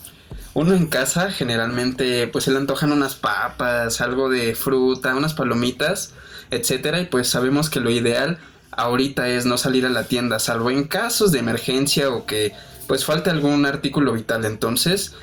uno 0.53 0.73
en 0.73 0.87
casa 0.87 1.31
generalmente 1.31 2.27
pues 2.27 2.43
se 2.43 2.51
le 2.51 2.57
antojan 2.57 2.91
unas 2.91 3.15
papas, 3.15 4.01
algo 4.01 4.29
de 4.29 4.55
fruta, 4.55 5.15
unas 5.15 5.33
palomitas, 5.33 6.13
etcétera, 6.51 6.99
y 6.99 7.05
pues 7.05 7.27
sabemos 7.27 7.69
que 7.69 7.79
lo 7.79 7.89
ideal 7.89 8.37
ahorita 8.77 9.29
es 9.29 9.45
no 9.45 9.57
salir 9.57 9.85
a 9.85 9.89
la 9.89 10.03
tienda, 10.03 10.39
salvo 10.39 10.71
en 10.71 10.85
casos 10.85 11.31
de 11.31 11.39
emergencia 11.39 12.09
o 12.09 12.25
que 12.25 12.53
pues 12.87 13.05
falte 13.05 13.29
algún 13.29 13.65
artículo 13.65 14.13
vital. 14.13 14.45
Entonces, 14.45 15.13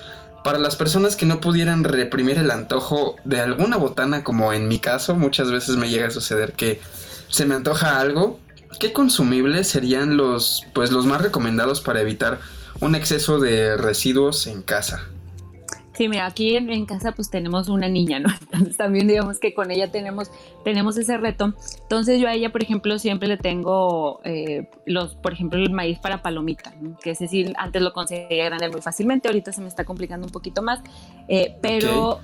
para 0.45 0.59
las 0.59 0.77
personas 0.77 1.17
que 1.17 1.27
no 1.27 1.41
pudieran 1.41 1.85
reprimir 1.85 2.39
el 2.39 2.51
antojo 2.51 3.17
de 3.25 3.41
alguna 3.41 3.77
botana, 3.77 4.25
como 4.25 4.53
en 4.53 4.69
mi 4.69 4.79
caso, 4.79 5.15
muchas 5.15 5.51
veces 5.51 5.77
me 5.77 5.89
llega 5.89 6.07
a 6.07 6.11
suceder 6.11 6.53
que 6.53 6.81
se 7.29 7.45
me 7.45 7.55
antoja 7.55 8.01
algo, 8.01 8.41
¿qué 8.79 8.93
consumibles 8.93 9.69
serían 9.69 10.17
los 10.17 10.65
pues 10.75 10.91
los 10.91 11.07
más 11.07 11.21
recomendados 11.21 11.81
para 11.81 12.01
evitar 12.01 12.41
un 12.81 12.95
exceso 12.95 13.39
de 13.39 13.77
residuos 13.77 14.47
en 14.47 14.63
casa? 14.63 15.07
Sí, 16.01 16.09
mira, 16.09 16.25
aquí 16.25 16.57
en, 16.57 16.87
casa 16.87 17.13
pues 17.13 17.29
tenemos 17.29 17.69
una 17.69 17.87
niña, 17.87 18.21
¿no? 18.21 18.31
Entonces 18.41 18.79
también 18.79 19.07
digamos 19.07 19.39
que 19.39 19.53
con 19.53 19.71
ella 19.71 19.93
tenemos, 19.93 20.31
tenemos 20.65 20.97
ese 20.97 21.19
reto. 21.19 21.53
Entonces 21.83 22.19
yo 22.19 22.27
a 22.27 22.33
ella, 22.33 22.51
por 22.51 22.63
ejemplo, 22.63 22.99
siempre 22.99 23.29
le 23.29 23.37
tengo 23.37 24.23
eh, 24.25 24.71
los, 24.87 25.15
por 25.17 25.35
ejemplo, 25.35 25.59
el 25.59 25.69
maíz 25.69 25.99
para 25.99 26.23
palomita, 26.23 26.73
que 27.03 27.11
es 27.11 27.19
decir, 27.19 27.53
antes 27.59 27.83
lo 27.83 27.93
conseguía 27.93 28.47
grande 28.47 28.71
muy 28.71 28.81
fácilmente, 28.81 29.29
ahorita 29.29 29.53
se 29.53 29.61
me 29.61 29.69
está 29.69 29.85
complicando 29.85 30.27
un 30.27 30.33
poquito 30.33 30.63
más, 30.63 30.81
eh, 31.29 31.59
pero 31.61 32.21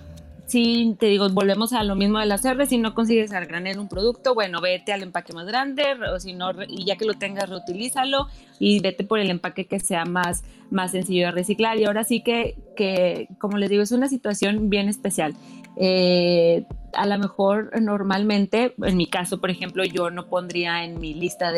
si 0.46 0.96
te 0.98 1.06
digo, 1.06 1.28
volvemos 1.30 1.72
a 1.72 1.82
lo 1.82 1.96
mismo 1.96 2.18
de 2.18 2.26
las 2.26 2.44
R, 2.44 2.66
si 2.66 2.78
no 2.78 2.94
consigues 2.94 3.32
al 3.32 3.46
granel 3.46 3.78
un 3.78 3.88
producto, 3.88 4.34
bueno, 4.34 4.60
vete 4.60 4.92
al 4.92 5.02
empaque 5.02 5.32
más 5.32 5.46
grande, 5.46 5.84
o 6.14 6.20
si 6.20 6.34
no, 6.34 6.50
y 6.68 6.84
ya 6.84 6.96
que 6.96 7.04
lo 7.04 7.14
tengas, 7.14 7.48
reutilízalo 7.48 8.28
y 8.60 8.80
vete 8.80 9.04
por 9.04 9.18
el 9.18 9.30
empaque 9.30 9.66
que 9.66 9.80
sea 9.80 10.04
más, 10.04 10.44
más 10.70 10.92
sencillo 10.92 11.26
de 11.26 11.32
reciclar. 11.32 11.78
Y 11.78 11.84
ahora 11.84 12.04
sí 12.04 12.22
que, 12.22 12.56
que, 12.76 13.28
como 13.38 13.58
les 13.58 13.70
digo, 13.70 13.82
es 13.82 13.92
una 13.92 14.08
situación 14.08 14.70
bien 14.70 14.88
especial. 14.88 15.34
Eh, 15.76 16.64
a 16.94 17.06
lo 17.06 17.18
mejor 17.18 17.70
normalmente, 17.82 18.74
en 18.82 18.96
mi 18.96 19.06
caso, 19.06 19.40
por 19.40 19.50
ejemplo, 19.50 19.84
yo 19.84 20.10
no 20.10 20.28
pondría 20.28 20.84
en 20.84 21.00
mi 21.00 21.12
lista 21.12 21.52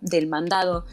del 0.00 0.28
mandado 0.28 0.84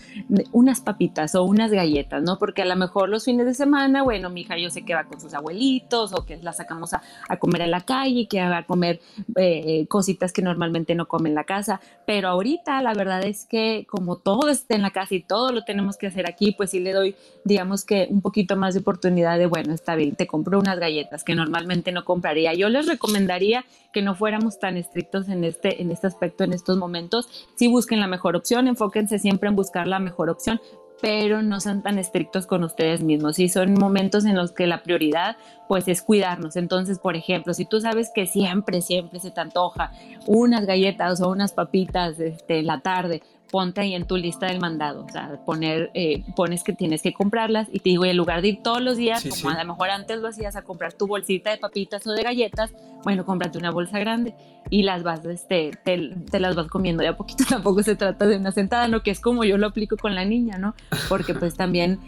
unas 0.52 0.82
papitas 0.82 1.36
o 1.36 1.44
unas 1.44 1.72
galletas, 1.72 2.24
¿no? 2.24 2.38
Porque 2.38 2.62
a 2.62 2.66
lo 2.66 2.76
mejor 2.76 3.10
los 3.10 3.26
fines 3.26 3.46
de 3.46 3.54
semana, 3.54 4.04
bueno, 4.04 4.30
mi 4.30 4.42
hija 4.42 4.58
yo 4.58 4.70
sé 4.70 4.84
que 4.84 4.94
va 4.94 5.06
con 5.06 5.20
sus 5.20 5.34
abuelitos 5.34 6.14
o 6.14 6.26
que 6.26 6.38
la 6.38 6.54
sacamos 6.54 6.94
a, 6.94 7.02
comer 7.40 7.62
en 7.62 7.72
la 7.72 7.82
calle, 7.82 8.28
que 8.28 8.42
va 8.42 8.58
a 8.58 8.66
comer 8.66 9.00
eh, 9.36 9.86
cositas 9.88 10.34
que 10.34 10.42
normalmente 10.42 10.96
no 10.96 11.08
come 11.08 11.30
en 11.30 11.36
la 11.36 11.44
casa, 11.44 11.80
pero 12.06 12.30
ahorita 12.30 12.82
la 12.82 12.94
verdad 12.94 13.24
es 13.24 13.46
que 13.46 13.86
como 13.90 14.18
todo 14.18 14.50
está 14.50 14.76
en 14.76 14.82
la 14.82 14.92
casa 14.92 15.16
y 15.16 15.22
todo 15.22 15.52
lo 15.52 15.64
tenemos 15.64 15.98
que 15.98 16.08
hacer 16.08 16.28
aquí, 16.28 16.52
pues 16.52 16.72
sí 16.72 16.80
le 16.80 16.94
doy, 16.94 17.16
digamos 17.44 17.86
que 17.86 18.08
un 18.10 18.22
poquito 18.22 18.56
más 18.56 18.74
de 18.74 18.82
oportunidad 18.82 19.38
de, 19.38 19.46
bueno, 19.46 19.74
está 19.74 19.96
bien, 19.96 20.16
te 20.16 20.28
compro 20.28 20.60
unas 20.60 20.80
galletas 20.80 21.24
que 21.24 21.36
normalmente 21.36 21.92
no 21.92 22.06
compraría. 22.06 22.54
Yo 22.54 22.70
les 22.70 22.88
recomendaría 22.88 23.66
que 23.94 24.02
no 24.02 24.16
fuéramos 24.16 24.60
tan 24.60 24.78
estrictos 24.78 25.30
en 25.30 25.44
este, 25.44 25.82
en 25.82 25.92
este 25.92 26.08
aspecto 26.08 26.44
en 26.44 26.54
estos 26.54 26.78
momentos. 26.78 27.28
Sí 27.56 27.68
busquen 27.68 28.00
la 28.00 28.08
mejor 28.08 28.36
opción, 28.36 28.68
siempre 29.06 29.50
en 29.50 29.56
buscar 29.56 29.88
la 29.88 30.00
mejor 30.00 30.30
opción, 30.30 30.60
pero 31.02 31.42
no 31.42 31.60
sean 31.60 31.84
tan 31.84 32.00
estrictos 32.00 32.48
con 32.48 32.64
ustedes 32.64 33.04
mismos. 33.04 33.40
Y 33.40 33.50
son 33.50 33.74
momentos 33.74 34.26
en 34.26 34.36
los 34.36 34.52
que 34.52 34.68
la 34.68 34.82
prioridad 34.82 35.38
pues 35.68 35.88
es 35.88 36.02
cuidarnos. 36.02 36.56
Entonces, 36.56 37.00
por 37.00 37.16
ejemplo, 37.16 37.54
si 37.54 37.66
tú 37.66 37.80
sabes 37.80 38.12
que 38.14 38.26
siempre, 38.26 38.82
siempre 38.82 39.20
se 39.20 39.32
te 39.32 39.42
antoja 39.42 39.92
unas 40.26 40.66
galletas 40.66 41.22
o 41.22 41.30
unas 41.30 41.54
papitas 41.54 42.20
este, 42.20 42.60
en 42.60 42.68
la 42.68 42.80
tarde, 42.80 43.22
ponte 43.52 43.82
ahí 43.82 43.94
en 43.94 44.06
tu 44.06 44.18
lista 44.18 44.48
del 44.48 44.60
mandado, 44.60 45.06
o 45.06 45.10
sea, 45.10 45.40
poner, 45.46 45.92
eh, 45.94 46.24
pones 46.36 46.64
que 46.64 46.74
tienes 46.74 47.02
que 47.02 47.14
comprarlas 47.14 47.68
y 47.72 47.80
te 47.80 47.90
digo, 47.90 48.06
en 48.06 48.18
lugar 48.18 48.42
de 48.42 48.50
ir 48.50 48.64
todos 48.64 48.82
los 48.82 48.98
días, 48.98 49.24
como 49.24 49.50
a 49.50 49.64
lo 49.64 49.74
mejor 49.74 49.90
antes 49.90 50.20
lo 50.20 50.28
hacías 50.28 50.56
a 50.56 50.64
comprar 50.64 50.94
tu 50.94 51.08
bolsita 51.08 51.52
de 51.52 51.58
papitas 51.58 52.06
o 52.08 52.12
de 52.12 52.24
galletas, 52.24 52.72
bueno, 53.04 53.26
cómprate 53.26 53.58
una 53.58 53.72
bolsa 53.72 54.00
grande 54.00 54.36
y 54.70 54.84
las 54.84 55.04
vas, 55.04 55.24
este, 55.26 55.72
te, 55.84 56.40
las 56.40 56.56
vas 56.56 56.68
comiendo 56.68 57.02
de 57.02 57.10
a 57.10 57.18
poquito, 57.18 57.44
tampoco 57.50 57.84
se 57.84 57.96
trata 57.96 58.28
de 58.28 58.38
una 58.38 58.52
sentada, 58.52 58.88
¿no? 58.88 59.02
Que 59.02 59.12
es 59.12 59.20
como 59.20 59.44
yo 59.44 59.58
lo 59.58 59.68
aplico 59.68 59.98
con 59.98 60.16
la 60.16 60.26
niña, 60.26 60.58
¿no? 60.58 60.76
Porque 61.10 61.34
pues 61.34 61.56
también, 61.56 62.00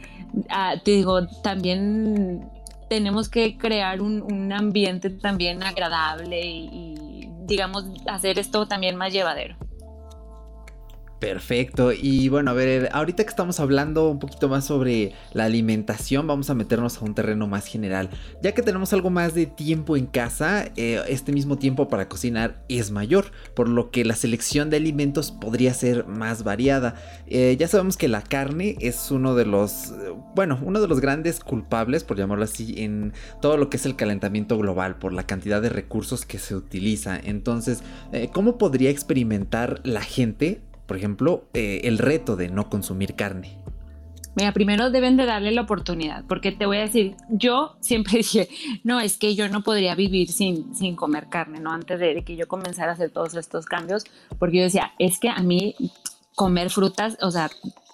ah, 0.49 0.75
te 0.83 0.91
digo, 0.91 1.25
también 1.41 2.49
tenemos 2.89 3.29
que 3.29 3.57
crear 3.57 4.01
un, 4.01 4.21
un 4.21 4.51
ambiente 4.51 5.09
también 5.09 5.63
agradable 5.63 6.41
y 6.45 7.29
digamos, 7.49 7.85
hacer 8.07 8.39
esto 8.39 8.67
también 8.67 8.95
más 8.95 9.11
llevadero. 9.11 9.57
Perfecto. 11.19 11.91
Y 11.91 12.29
bueno, 12.29 12.51
a 12.51 12.53
ver, 12.53 12.89
ahorita 12.93 13.23
que 13.23 13.29
estamos 13.29 13.59
hablando 13.59 14.09
un 14.09 14.19
poquito 14.19 14.47
más 14.47 14.65
sobre 14.65 15.11
la 15.33 15.45
alimentación, 15.45 16.27
vamos 16.27 16.49
a 16.49 16.53
meternos 16.53 16.97
a 16.97 17.05
un 17.05 17.13
terreno 17.13 17.45
más 17.45 17.65
general. 17.65 18.09
Ya 18.41 18.53
que 18.53 18.61
tenemos 18.61 18.93
algo 18.93 19.09
más 19.09 19.33
de 19.33 19.45
tiempo 19.45 19.97
en 19.97 20.05
casa, 20.05 20.71
eh, 20.77 21.01
este 21.09 21.33
mismo 21.33 21.57
tiempo 21.57 21.89
para 21.89 22.07
cocinar 22.07 22.63
es 22.69 22.91
mayor, 22.91 23.31
por 23.53 23.67
lo 23.67 23.91
que 23.91 24.05
la 24.05 24.15
selección 24.15 24.69
de 24.69 24.77
alimentos 24.77 25.31
podría 25.31 25.73
ser 25.73 26.07
más 26.07 26.43
variada. 26.43 26.95
Eh, 27.27 27.57
ya 27.59 27.67
sabemos 27.67 27.97
que 27.97 28.07
la 28.07 28.21
carne 28.21 28.77
es 28.79 29.11
uno 29.11 29.35
de 29.35 29.45
los, 29.45 29.93
bueno, 30.35 30.57
uno 30.63 30.79
de 30.79 30.87
los 30.87 31.01
grandes 31.01 31.41
culpables, 31.41 32.05
por 32.05 32.17
llamarlo 32.17 32.45
así, 32.45 32.75
en 32.77 33.11
todo 33.41 33.57
lo 33.57 33.69
que 33.69 33.75
es 33.75 33.85
el 33.85 33.97
calentamiento 33.97 34.57
global, 34.57 34.95
por 34.97 35.11
la 35.11 35.23
cantidad 35.23 35.61
de 35.61 35.69
recursos 35.69 36.25
que 36.25 36.39
se 36.39 36.55
utiliza. 36.55 37.19
Entonces, 37.21 37.83
eh, 38.13 38.29
¿cómo 38.31 38.57
podría 38.57 38.89
experimentar 38.89 39.81
la 39.83 40.01
gente? 40.01 40.61
Por 40.89 40.97
ejemplo, 40.97 41.43
eh, 41.53 41.81
el 41.83 41.99
reto 41.99 42.35
de 42.35 42.49
no 42.49 42.67
consumir 42.67 43.13
carne? 43.13 43.59
Mira, 44.35 44.53
primero 44.53 44.89
deben 44.89 45.17
de 45.17 45.27
darle 45.27 45.51
la 45.51 45.61
oportunidad, 45.61 46.25
porque 46.27 46.51
te 46.51 46.65
voy 46.65 46.77
a 46.77 46.81
decir, 46.81 47.15
yo 47.29 47.77
siempre 47.79 48.13
dije, 48.17 48.49
no, 48.83 48.99
es 48.99 49.19
que 49.19 49.35
yo 49.35 49.49
no 49.49 49.61
podría 49.61 49.93
vivir 49.93 50.31
sin, 50.31 50.73
sin 50.73 50.95
comer 50.95 51.29
carne, 51.29 51.59
¿no? 51.59 51.71
Antes 51.71 51.99
de 51.99 52.23
que 52.23 52.35
yo 52.35 52.47
comenzara 52.47 52.89
a 52.89 52.93
hacer 52.95 53.11
todos 53.11 53.35
estos 53.35 53.67
cambios, 53.67 54.05
porque 54.39 54.57
yo 54.57 54.63
decía, 54.63 54.93
es 54.97 55.19
que 55.19 55.29
a 55.29 55.43
mí 55.43 55.75
comer 56.33 56.71
frutas, 56.71 57.19
o 57.21 57.29
sea, 57.29 57.51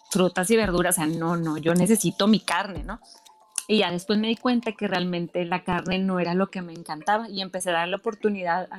frutas 0.10 0.50
y 0.50 0.56
verduras, 0.56 0.98
o 0.98 1.02
sea, 1.02 1.08
no, 1.08 1.36
no, 1.36 1.58
yo 1.58 1.74
necesito 1.74 2.28
mi 2.28 2.40
carne, 2.40 2.86
¿no? 2.86 3.02
Y 3.68 3.80
ya 3.80 3.92
después 3.92 4.18
me 4.18 4.30
di 4.30 4.38
cuenta 4.38 4.72
que 4.72 4.88
realmente 4.88 5.44
la 5.44 5.66
carne 5.66 6.00
no 6.00 6.22
era 6.22 6.34
lo 6.34 6.48
que 6.48 6.62
me 6.62 6.72
encantaba 6.72 7.30
y 7.30 7.42
empecé 7.42 7.72
a 7.72 7.74
dar 7.74 7.90
la 7.90 7.98
oportunidad 7.98 8.70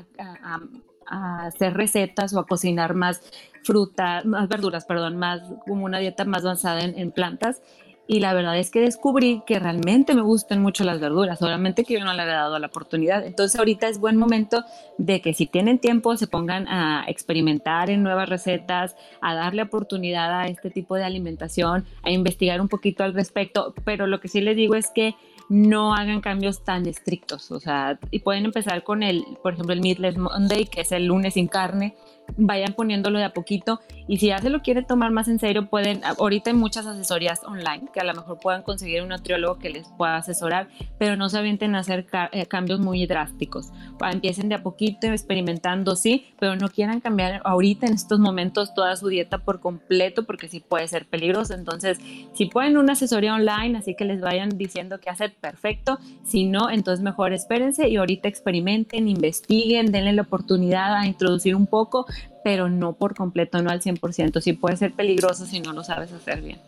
hacer 1.06 1.74
recetas 1.74 2.34
o 2.34 2.40
a 2.40 2.46
cocinar 2.46 2.94
más 2.94 3.20
frutas, 3.62 4.24
más 4.24 4.48
verduras, 4.48 4.84
perdón, 4.84 5.16
más 5.16 5.42
como 5.66 5.84
una 5.84 5.98
dieta 5.98 6.24
más 6.24 6.44
avanzada 6.44 6.80
en, 6.80 7.10
plantas. 7.10 7.62
Y 8.08 8.20
la 8.20 8.34
verdad 8.34 8.56
es 8.56 8.70
que 8.70 8.80
descubrí 8.80 9.42
que 9.48 9.58
realmente 9.58 10.14
me 10.14 10.20
gustan 10.20 10.62
mucho 10.62 10.84
las 10.84 11.00
verduras, 11.00 11.40
solamente 11.40 11.82
que 11.82 11.94
yo 11.94 12.04
no 12.04 12.12
le 12.12 12.22
había 12.22 12.34
dado 12.34 12.56
la 12.60 12.68
oportunidad. 12.68 13.26
Entonces 13.26 13.58
ahorita 13.58 13.88
es 13.88 13.98
buen 13.98 14.16
momento 14.16 14.62
de 14.96 15.20
que 15.20 15.34
si 15.34 15.46
tienen 15.46 15.80
tiempo 15.80 16.16
se 16.16 16.28
pongan 16.28 16.68
a 16.68 17.04
experimentar 17.08 17.90
en 17.90 18.04
nuevas 18.04 18.28
recetas, 18.28 18.94
a 19.20 19.34
darle 19.34 19.62
oportunidad 19.62 20.32
a 20.38 20.46
este 20.46 20.70
tipo 20.70 20.94
de 20.94 21.02
alimentación, 21.02 21.84
a 22.04 22.12
investigar 22.12 22.60
un 22.60 22.68
poquito 22.68 23.02
al 23.02 23.12
respecto. 23.12 23.74
Pero 23.84 24.06
lo 24.06 24.20
que 24.20 24.28
sí 24.28 24.40
les 24.40 24.54
digo 24.54 24.76
es 24.76 24.92
que 24.94 25.16
no 25.48 25.94
hagan 25.94 26.20
cambios 26.20 26.64
tan 26.64 26.86
estrictos, 26.86 27.50
o 27.50 27.60
sea, 27.60 27.98
y 28.10 28.20
pueden 28.20 28.44
empezar 28.44 28.82
con 28.82 29.02
el, 29.02 29.24
por 29.42 29.54
ejemplo, 29.54 29.72
el 29.72 29.80
Meatless 29.80 30.16
Monday, 30.18 30.66
que 30.66 30.80
es 30.80 30.92
el 30.92 31.06
lunes 31.06 31.34
sin 31.34 31.46
carne, 31.48 31.94
vayan 32.36 32.72
poniéndolo 32.72 33.18
de 33.18 33.24
a 33.24 33.32
poquito 33.32 33.80
y 34.08 34.18
si 34.18 34.28
ya 34.28 34.38
se 34.38 34.50
lo 34.50 34.62
quiere 34.62 34.82
tomar 34.82 35.10
más 35.10 35.28
en 35.28 35.38
serio 35.38 35.66
pueden 35.66 36.00
ahorita 36.04 36.50
hay 36.50 36.56
muchas 36.56 36.86
asesorías 36.86 37.42
online 37.44 37.88
que 37.92 38.00
a 38.00 38.04
lo 38.04 38.14
mejor 38.14 38.38
puedan 38.40 38.62
conseguir 38.62 39.02
un 39.02 39.08
nutriólogo 39.08 39.58
que 39.58 39.70
les 39.70 39.88
pueda 39.96 40.16
asesorar 40.16 40.68
pero 40.98 41.16
no 41.16 41.28
se 41.28 41.38
avienten 41.38 41.74
a 41.74 41.80
hacer 41.80 42.06
eh, 42.32 42.46
cambios 42.46 42.80
muy 42.80 43.06
drásticos. 43.06 43.70
Empiecen 44.00 44.48
de 44.48 44.56
a 44.56 44.62
poquito 44.62 45.06
experimentando 45.08 45.96
sí 45.96 46.26
pero 46.38 46.56
no 46.56 46.68
quieran 46.68 47.00
cambiar 47.00 47.40
ahorita 47.44 47.86
en 47.86 47.94
estos 47.94 48.18
momentos 48.18 48.74
toda 48.74 48.96
su 48.96 49.08
dieta 49.08 49.38
por 49.38 49.60
completo 49.60 50.24
porque 50.24 50.48
sí 50.48 50.60
puede 50.60 50.88
ser 50.88 51.06
peligroso. 51.06 51.54
Entonces 51.54 51.98
si 52.34 52.46
pueden 52.46 52.76
una 52.76 52.92
asesoría 52.92 53.34
online 53.34 53.78
así 53.78 53.94
que 53.94 54.04
les 54.04 54.20
vayan 54.20 54.50
diciendo 54.50 55.00
que 55.00 55.10
hacer 55.10 55.34
perfecto. 55.34 55.98
Si 56.24 56.44
no 56.44 56.70
entonces 56.70 57.02
mejor 57.02 57.32
espérense 57.32 57.88
y 57.88 57.96
ahorita 57.96 58.28
experimenten 58.28 59.08
investiguen 59.08 59.92
denle 59.92 60.12
la 60.12 60.22
oportunidad 60.22 60.94
a 60.94 61.06
introducir 61.06 61.54
un 61.54 61.66
poco 61.66 62.06
pero 62.42 62.68
no 62.68 62.94
por 62.96 63.14
completo, 63.14 63.62
no 63.62 63.70
al 63.70 63.82
100%. 63.82 64.40
Sí 64.40 64.52
puede 64.54 64.76
ser 64.76 64.94
peligroso 64.94 65.46
si 65.46 65.60
no 65.60 65.72
lo 65.72 65.82
sabes 65.84 66.12
hacer 66.12 66.42
bien. 66.42 66.65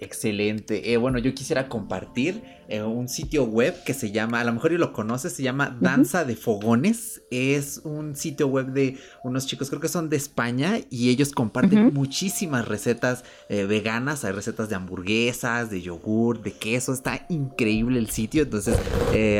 Excelente. 0.00 0.92
Eh, 0.92 0.96
bueno, 0.96 1.18
yo 1.18 1.34
quisiera 1.34 1.68
compartir 1.68 2.44
eh, 2.68 2.82
un 2.82 3.08
sitio 3.08 3.42
web 3.42 3.82
que 3.82 3.94
se 3.94 4.12
llama, 4.12 4.40
a 4.40 4.44
lo 4.44 4.52
mejor 4.52 4.70
yo 4.70 4.78
lo 4.78 4.92
conoces, 4.92 5.32
se 5.32 5.42
llama 5.42 5.76
Danza 5.80 6.24
de 6.24 6.36
Fogones. 6.36 7.22
Es 7.32 7.80
un 7.82 8.14
sitio 8.14 8.46
web 8.46 8.68
de 8.68 8.96
unos 9.24 9.48
chicos, 9.48 9.70
creo 9.70 9.80
que 9.80 9.88
son 9.88 10.08
de 10.08 10.16
España, 10.16 10.78
y 10.88 11.10
ellos 11.10 11.32
comparten 11.32 11.92
muchísimas 11.92 12.68
recetas 12.68 13.24
eh, 13.48 13.64
veganas. 13.64 14.24
Hay 14.24 14.30
recetas 14.30 14.68
de 14.68 14.76
hamburguesas, 14.76 15.68
de 15.68 15.82
yogur, 15.82 16.42
de 16.42 16.52
queso. 16.52 16.92
Está 16.92 17.26
increíble 17.28 17.98
el 17.98 18.08
sitio. 18.08 18.44
Entonces, 18.44 18.78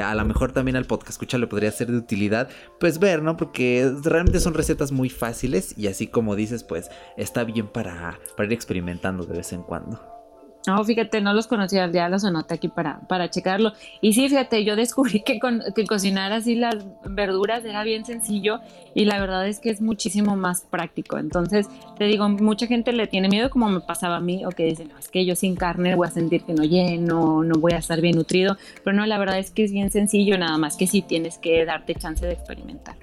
a 0.03 0.15
lo 0.17 0.25
mejor 0.25 0.51
también 0.51 0.75
al 0.75 0.87
podcast 0.87 1.11
escucha 1.11 1.39
le 1.39 1.47
podría 1.47 1.71
ser 1.71 1.93
de 1.93 1.99
utilidad, 1.99 2.49
pues 2.81 2.99
ver, 2.99 3.23
¿no? 3.23 3.37
Porque 3.37 3.93
realmente 4.03 4.41
son 4.41 4.55
recetas 4.55 4.91
muy 4.91 5.09
fáciles 5.09 5.73
y 5.79 5.87
así 5.87 6.09
como 6.09 6.35
dices, 6.35 6.65
pues 6.65 6.91
está 7.17 7.45
bien 7.45 7.69
para, 7.69 8.19
para 8.37 8.49
ir 8.49 8.53
experimentando 8.55 9.25
de 9.25 9.37
vez 9.37 9.53
en 9.53 9.63
cuando. 9.63 10.18
No, 10.67 10.85
fíjate, 10.85 11.21
no 11.21 11.33
los 11.33 11.47
conocía, 11.47 11.91
ya 11.91 12.09
los 12.09 12.25
anoté 12.25 12.55
aquí 12.55 12.69
para, 12.69 13.01
para 13.09 13.31
checarlo. 13.31 13.73
Y 14.01 14.13
sí, 14.13 14.29
fíjate, 14.29 14.65
yo 14.65 14.77
descubrí 14.77 15.21
que, 15.21 15.39
que 15.75 15.87
cocinar 15.87 16.33
así 16.33 16.57
las 16.57 16.77
verduras 17.05 17.65
era 17.65 17.85
bien 17.85 18.05
sencillo 18.05 18.61
y 18.95 19.05
la 19.05 19.19
verdad 19.21 19.47
es 19.49 19.61
que 19.61 19.71
es 19.71 19.81
muchísimo 19.81 20.37
más 20.37 20.63
práctico. 20.63 21.19
Entonces, 21.19 21.69
te 21.97 22.05
digo, 22.05 22.29
mucha 22.29 22.67
gente 22.67 22.93
le 22.93 23.07
tiene 23.07 23.29
miedo 23.29 23.51
como 23.51 23.69
me 23.69 23.81
pasaba 23.81 24.17
a 24.17 24.21
mí 24.21 24.45
o 24.45 24.51
que 24.51 24.65
dicen, 24.65 24.89
no, 24.89 24.99
es 24.99 25.09
que 25.09 25.25
yo 25.25 25.37
sin 25.37 25.57
carne 25.57 25.95
voy 25.95 26.07
a 26.07 26.11
sentir 26.11 26.45
que 26.45 26.53
no 26.53 26.65
lleno, 26.65 27.43
no 27.45 27.55
voy 27.59 27.73
a 27.73 27.79
estar 27.79 28.01
bien 28.01 28.17
nutrido. 28.17 28.57
Pero 28.85 28.97
no, 28.97 29.07
la 29.07 29.19
verdad 29.19 29.39
es 29.39 29.51
que 29.51 29.65
es 29.65 29.73
bien 29.73 29.91
sencillo, 29.91 30.37
nada 30.37 30.59
más 30.59 30.77
que 30.77 30.87
sí 30.87 31.03
tienes 31.03 31.39
que 31.39 31.65
darte 31.65 31.95
chance 31.95 32.27
de 32.27 32.33
experimentar. 32.33 32.97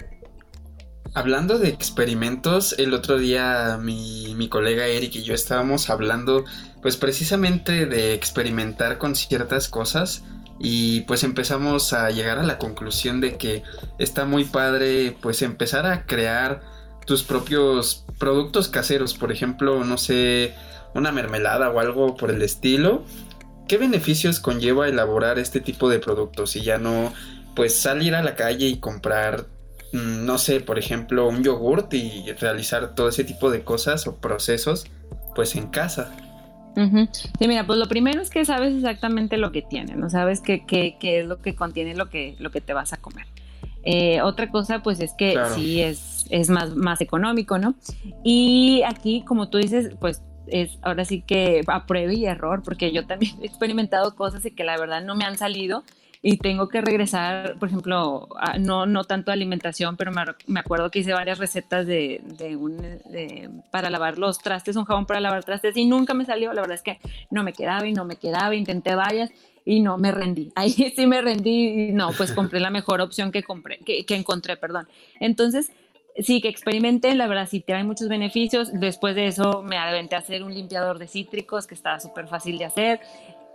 Hablando 1.15 1.57
de 1.59 1.69
experimentos, 1.69 2.75
el 2.77 2.93
otro 2.93 3.17
día 3.17 3.79
mi, 3.81 4.35
mi 4.35 4.49
colega 4.49 4.85
Eric 4.85 5.15
y 5.15 5.23
yo 5.23 5.33
estábamos 5.33 5.89
hablando 5.89 6.43
pues 6.81 6.97
precisamente 6.97 7.85
de 7.85 8.13
experimentar 8.13 8.97
con 8.97 9.15
ciertas 9.15 9.69
cosas 9.69 10.25
y 10.59 11.01
pues 11.01 11.23
empezamos 11.23 11.93
a 11.93 12.11
llegar 12.11 12.37
a 12.37 12.43
la 12.43 12.57
conclusión 12.57 13.21
de 13.21 13.37
que 13.37 13.63
está 13.97 14.25
muy 14.25 14.43
padre 14.43 15.15
pues 15.21 15.41
empezar 15.41 15.85
a 15.85 16.05
crear 16.05 16.61
tus 17.05 17.23
propios 17.23 18.03
productos 18.19 18.67
caseros, 18.67 19.13
por 19.13 19.31
ejemplo, 19.31 19.85
no 19.85 19.97
sé, 19.97 20.53
una 20.95 21.13
mermelada 21.13 21.69
o 21.69 21.79
algo 21.79 22.17
por 22.17 22.29
el 22.29 22.41
estilo. 22.41 23.05
¿Qué 23.69 23.77
beneficios 23.77 24.41
conlleva 24.41 24.89
elaborar 24.89 25.39
este 25.39 25.61
tipo 25.61 25.87
de 25.87 25.99
productos 25.99 26.57
y 26.57 26.61
ya 26.61 26.77
no 26.77 27.13
pues 27.55 27.73
salir 27.73 28.15
a 28.15 28.21
la 28.21 28.35
calle 28.35 28.67
y 28.67 28.79
comprar 28.79 29.54
no 29.95 30.37
sé, 30.37 30.59
por 30.59 30.77
ejemplo, 30.77 31.27
un 31.27 31.43
yogurt 31.43 31.93
y 31.93 32.31
realizar 32.33 32.95
todo 32.95 33.09
ese 33.09 33.23
tipo 33.23 33.49
de 33.49 33.63
cosas 33.63 34.07
o 34.07 34.17
procesos 34.17 34.85
pues 35.33 35.55
en 35.55 35.67
casa? 35.67 36.15
Sí, 37.39 37.47
mira, 37.47 37.65
pues 37.65 37.79
lo 37.79 37.87
primero 37.87 38.21
es 38.21 38.29
que 38.29 38.43
sabes 38.43 38.73
exactamente 38.75 39.37
lo 39.37 39.53
que 39.53 39.61
tiene, 39.61 39.95
no 39.95 40.09
sabes 40.09 40.41
qué, 40.41 40.65
qué, 40.65 40.97
qué 40.99 41.21
es 41.21 41.25
lo 41.25 41.41
que 41.41 41.55
contiene 41.55 41.95
lo 41.95 42.09
que, 42.09 42.35
lo 42.39 42.51
que 42.51 42.59
te 42.59 42.73
vas 42.73 42.91
a 42.91 42.97
comer. 42.97 43.25
Eh, 43.83 44.21
otra 44.21 44.49
cosa, 44.49 44.83
pues 44.83 44.99
es 44.99 45.13
que 45.13 45.37
sí 45.53 45.81
es, 45.81 46.25
es 46.29 46.49
más, 46.49 46.75
más 46.75 46.99
económico, 47.01 47.59
¿no? 47.59 47.75
Y 48.23 48.81
aquí, 48.85 49.23
como 49.25 49.47
tú 49.49 49.57
dices, 49.57 49.95
pues 50.01 50.21
es 50.47 50.77
ahora 50.81 51.05
sí 51.05 51.21
que 51.21 51.61
a 51.67 51.85
prueba 51.85 52.13
y 52.13 52.25
error, 52.25 52.61
porque 52.63 52.91
yo 52.91 53.05
también 53.05 53.35
he 53.41 53.45
experimentado 53.45 54.15
cosas 54.15 54.45
y 54.45 54.51
que 54.51 54.63
la 54.63 54.77
verdad 54.77 55.03
no 55.03 55.15
me 55.15 55.23
han 55.23 55.37
salido 55.37 55.83
y 56.27 56.37
tengo 56.37 56.69
que 56.69 56.81
regresar, 56.81 57.55
por 57.59 57.69
ejemplo, 57.69 58.27
no, 58.57 58.87
no 58.87 59.03
tanto 59.03 59.31
alimentación, 59.31 59.95
pero 59.95 60.11
me, 60.11 60.59
acuerdo 60.59 60.89
que 60.89 60.97
hice 60.97 61.13
varias 61.13 61.37
recetas 61.37 61.85
de, 61.85 62.19
de 62.23 62.55
un, 62.55 62.81
para 63.69 63.91
lavar 63.91 64.17
los 64.17 64.39
trastes, 64.39 64.75
un 64.75 64.85
jabón 64.85 65.05
para 65.05 65.19
lavar 65.19 65.43
trastes 65.43 65.77
y 65.77 65.85
nunca 65.85 66.15
me 66.15 66.25
salió, 66.25 66.51
la 66.51 66.61
verdad 66.61 66.77
es 66.77 66.81
que 66.81 66.97
no 67.29 67.43
me 67.43 67.53
quedaba 67.53 67.85
y 67.85 67.93
no 67.93 68.05
me 68.05 68.15
quedaba, 68.15 68.55
intenté 68.55 68.95
varias 68.95 69.29
y 69.65 69.81
no 69.81 69.99
me 69.99 70.11
rendí. 70.11 70.51
Ahí 70.55 70.71
sí 70.71 71.05
me 71.05 71.21
rendí 71.21 71.89
y 71.89 71.91
no, 71.91 72.09
pues 72.17 72.31
compré 72.31 72.59
la 72.59 72.71
mejor 72.71 73.01
opción 73.01 73.31
que 73.31 73.43
compré, 73.43 73.77
que, 73.85 74.03
que 74.03 74.15
encontré, 74.15 74.57
perdón. 74.57 74.87
Entonces, 75.19 75.69
sí 76.23 76.41
que 76.41 76.47
experimenté, 76.47 77.13
la 77.13 77.27
verdad 77.27 77.47
sí 77.47 77.59
trae 77.59 77.83
muchos 77.83 78.07
beneficios. 78.07 78.71
Después 78.73 79.15
de 79.15 79.27
eso 79.27 79.61
me 79.61 79.77
aventé 79.77 80.15
a 80.15 80.19
hacer 80.19 80.43
un 80.43 80.53
limpiador 80.53 80.97
de 80.97 81.07
cítricos 81.07 81.67
que 81.67 81.75
estaba 81.75 81.99
súper 81.99 82.27
fácil 82.27 82.57
de 82.57 82.65
hacer 82.65 82.99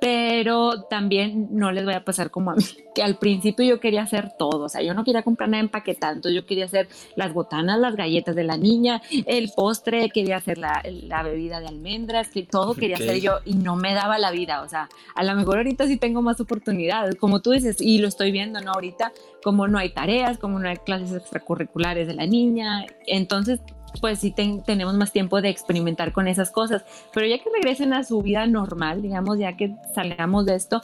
pero 0.00 0.84
también 0.84 1.48
no 1.50 1.72
les 1.72 1.84
voy 1.84 1.94
a 1.94 2.04
pasar 2.04 2.30
como 2.30 2.50
a 2.50 2.54
mí, 2.54 2.64
que 2.94 3.02
al 3.02 3.18
principio 3.18 3.64
yo 3.64 3.80
quería 3.80 4.02
hacer 4.02 4.32
todo, 4.38 4.64
o 4.64 4.68
sea, 4.68 4.82
yo 4.82 4.94
no 4.94 5.04
quería 5.04 5.22
comprar 5.22 5.50
nada 5.50 5.62
empaquetado, 5.62 6.14
entonces 6.14 6.40
yo 6.40 6.46
quería 6.46 6.64
hacer 6.64 6.88
las 7.16 7.34
botanas, 7.34 7.78
las 7.78 7.94
galletas 7.96 8.34
de 8.34 8.44
la 8.44 8.56
niña, 8.56 9.02
el 9.26 9.50
postre, 9.54 10.08
quería 10.08 10.36
hacer 10.36 10.58
la, 10.58 10.82
bebida 11.22 11.60
de 11.60 11.66
almendras, 11.66 12.28
que 12.28 12.44
todo 12.44 12.74
quería 12.74 12.96
hacer 12.96 13.20
yo 13.20 13.38
y 13.44 13.54
no 13.54 13.76
me 13.76 13.92
daba 13.92 14.18
la 14.18 14.30
vida, 14.30 14.62
o 14.62 14.68
sea, 14.68 14.88
a 15.14 15.22
lo 15.22 15.34
mejor 15.34 15.58
ahorita 15.58 15.86
sí 15.86 15.98
tengo 15.98 16.22
más 16.22 16.40
oportunidades, 16.40 17.16
como 17.16 17.40
tú 17.40 17.50
dices, 17.50 17.76
y 17.80 17.98
lo 17.98 18.08
estoy 18.08 18.32
viendo, 18.32 18.60
¿no? 18.60 18.72
Ahorita, 18.72 19.12
como 19.44 19.68
no 19.68 19.78
hay 19.78 19.90
tareas, 19.90 20.38
como 20.38 20.58
no 20.58 20.68
hay 20.68 20.78
clases 20.78 21.12
extracurriculares 21.12 22.06
de 22.06 22.14
la 22.14 22.26
niña, 22.26 22.86
entonces 23.06 23.60
pues 24.00 24.20
sí 24.20 24.32
tenemos 24.32 24.94
más 24.94 25.12
tiempo 25.12 25.40
de 25.40 25.48
experimentar 25.48 26.12
con 26.12 26.28
esas 26.28 26.50
cosas. 26.50 26.84
Pero 27.12 27.26
ya 27.26 27.38
que 27.38 27.50
regresen 27.54 27.92
a 27.92 28.04
su 28.04 28.22
vida 28.22 28.46
normal, 28.46 29.02
digamos, 29.02 29.38
ya 29.38 29.56
que 29.56 29.74
salgamos 29.94 30.46
de 30.46 30.54
esto, 30.54 30.82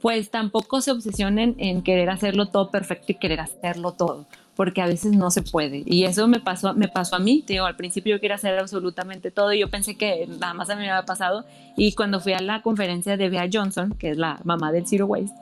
pues 0.00 0.30
tampoco 0.30 0.80
se 0.80 0.92
obsesionen 0.92 1.54
en 1.58 1.82
querer 1.82 2.10
hacerlo 2.10 2.46
todo 2.46 2.70
perfecto 2.70 3.12
y 3.12 3.16
querer 3.16 3.40
hacerlo 3.40 3.92
todo, 3.92 4.26
porque 4.54 4.80
a 4.80 4.86
veces 4.86 5.12
no 5.12 5.30
se 5.30 5.42
puede. 5.42 5.82
Y 5.86 6.04
eso 6.04 6.28
me 6.28 6.40
pasó, 6.40 6.74
me 6.74 6.88
pasó 6.88 7.16
a 7.16 7.18
mí, 7.18 7.44
digo, 7.46 7.66
al 7.66 7.76
principio 7.76 8.16
yo 8.16 8.20
quería 8.20 8.36
hacer 8.36 8.58
absolutamente 8.58 9.30
todo 9.30 9.52
y 9.52 9.60
yo 9.60 9.68
pensé 9.68 9.96
que 9.96 10.26
nada 10.26 10.54
más 10.54 10.70
a 10.70 10.76
mí 10.76 10.82
me 10.82 10.90
había 10.90 11.04
pasado. 11.04 11.44
Y 11.76 11.92
cuando 11.94 12.20
fui 12.20 12.32
a 12.32 12.40
la 12.40 12.62
conferencia 12.62 13.16
de 13.16 13.28
Bea 13.28 13.48
Johnson, 13.52 13.94
que 13.98 14.10
es 14.10 14.16
la 14.16 14.40
mamá 14.44 14.72
del 14.72 14.86
Zero 14.86 15.06
Waste, 15.06 15.34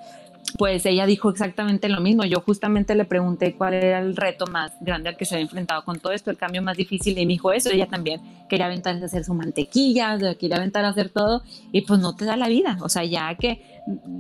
pues 0.58 0.86
ella 0.86 1.06
dijo 1.06 1.30
exactamente 1.30 1.88
lo 1.88 2.00
mismo. 2.00 2.24
Yo 2.24 2.40
justamente 2.40 2.94
le 2.94 3.04
pregunté 3.04 3.54
cuál 3.54 3.74
era 3.74 3.98
el 3.98 4.16
reto 4.16 4.46
más 4.46 4.72
grande 4.80 5.10
al 5.10 5.16
que 5.16 5.24
se 5.24 5.34
había 5.34 5.44
enfrentado 5.44 5.84
con 5.84 5.98
todo 5.98 6.12
esto, 6.12 6.30
el 6.30 6.36
cambio 6.36 6.62
más 6.62 6.76
difícil, 6.76 7.18
y 7.18 7.26
me 7.26 7.32
dijo 7.32 7.52
eso. 7.52 7.70
Ella 7.70 7.86
también 7.86 8.20
quería 8.48 8.66
aventarse 8.66 9.02
a 9.02 9.06
hacer 9.06 9.24
su 9.24 9.34
mantequilla, 9.34 10.18
quería 10.38 10.56
aventar 10.56 10.84
a 10.84 10.88
hacer 10.88 11.10
todo, 11.10 11.42
y 11.72 11.82
pues 11.82 12.00
no 12.00 12.14
te 12.16 12.24
da 12.24 12.36
la 12.36 12.48
vida. 12.48 12.78
O 12.82 12.88
sea, 12.88 13.04
ya 13.04 13.34
que, 13.34 13.62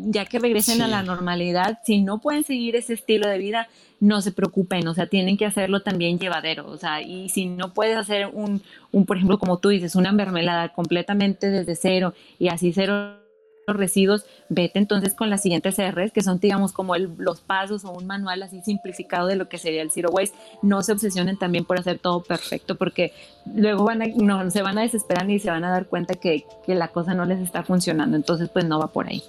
ya 0.06 0.26
que 0.26 0.38
regresen 0.38 0.82
a 0.82 0.88
la 0.88 1.02
normalidad, 1.02 1.78
si 1.84 2.02
no 2.02 2.18
pueden 2.18 2.44
seguir 2.44 2.76
ese 2.76 2.94
estilo 2.94 3.28
de 3.28 3.38
vida, 3.38 3.68
no 3.98 4.20
se 4.20 4.32
preocupen, 4.32 4.86
o 4.88 4.94
sea, 4.94 5.06
tienen 5.06 5.36
que 5.36 5.46
hacerlo 5.46 5.80
también 5.80 6.18
llevadero, 6.18 6.68
o 6.68 6.76
sea, 6.76 7.00
y 7.00 7.30
si 7.30 7.46
no 7.46 7.72
puedes 7.72 7.96
hacer 7.96 8.26
un, 8.26 8.62
un 8.92 9.06
por 9.06 9.16
ejemplo, 9.16 9.38
como 9.38 9.58
tú 9.58 9.70
dices, 9.70 9.96
una 9.96 10.12
mermelada 10.12 10.74
completamente 10.74 11.48
desde 11.48 11.76
cero 11.76 12.12
y 12.38 12.48
así 12.48 12.74
cero 12.74 13.25
residuos, 13.74 14.24
vete 14.48 14.78
entonces 14.78 15.14
con 15.14 15.28
las 15.28 15.42
siguientes 15.42 15.76
R's, 15.78 16.12
que 16.12 16.22
son, 16.22 16.38
digamos, 16.38 16.72
como 16.72 16.96
los 16.96 17.40
pasos 17.40 17.84
o 17.84 17.90
un 17.90 18.06
manual 18.06 18.42
así 18.42 18.60
simplificado 18.62 19.26
de 19.26 19.36
lo 19.36 19.48
que 19.48 19.58
sería 19.58 19.82
el 19.82 19.90
Zero 19.90 20.10
Waste. 20.10 20.36
No 20.62 20.82
se 20.82 20.92
obsesionen 20.92 21.36
también 21.36 21.64
por 21.64 21.78
hacer 21.78 21.98
todo 21.98 22.22
perfecto, 22.22 22.76
porque 22.76 23.12
luego 23.54 23.84
van 23.84 24.02
a, 24.02 24.06
no, 24.06 24.48
se 24.50 24.62
van 24.62 24.78
a 24.78 24.82
desesperar 24.82 25.28
y 25.28 25.40
se 25.40 25.50
van 25.50 25.64
a 25.64 25.70
dar 25.70 25.86
cuenta 25.86 26.14
que, 26.14 26.44
que 26.64 26.74
la 26.74 26.88
cosa 26.88 27.14
no 27.14 27.24
les 27.24 27.40
está 27.40 27.64
funcionando. 27.64 28.16
Entonces, 28.16 28.48
pues 28.48 28.64
no 28.64 28.78
va 28.78 28.88
por 28.88 29.08
ahí. 29.08 29.22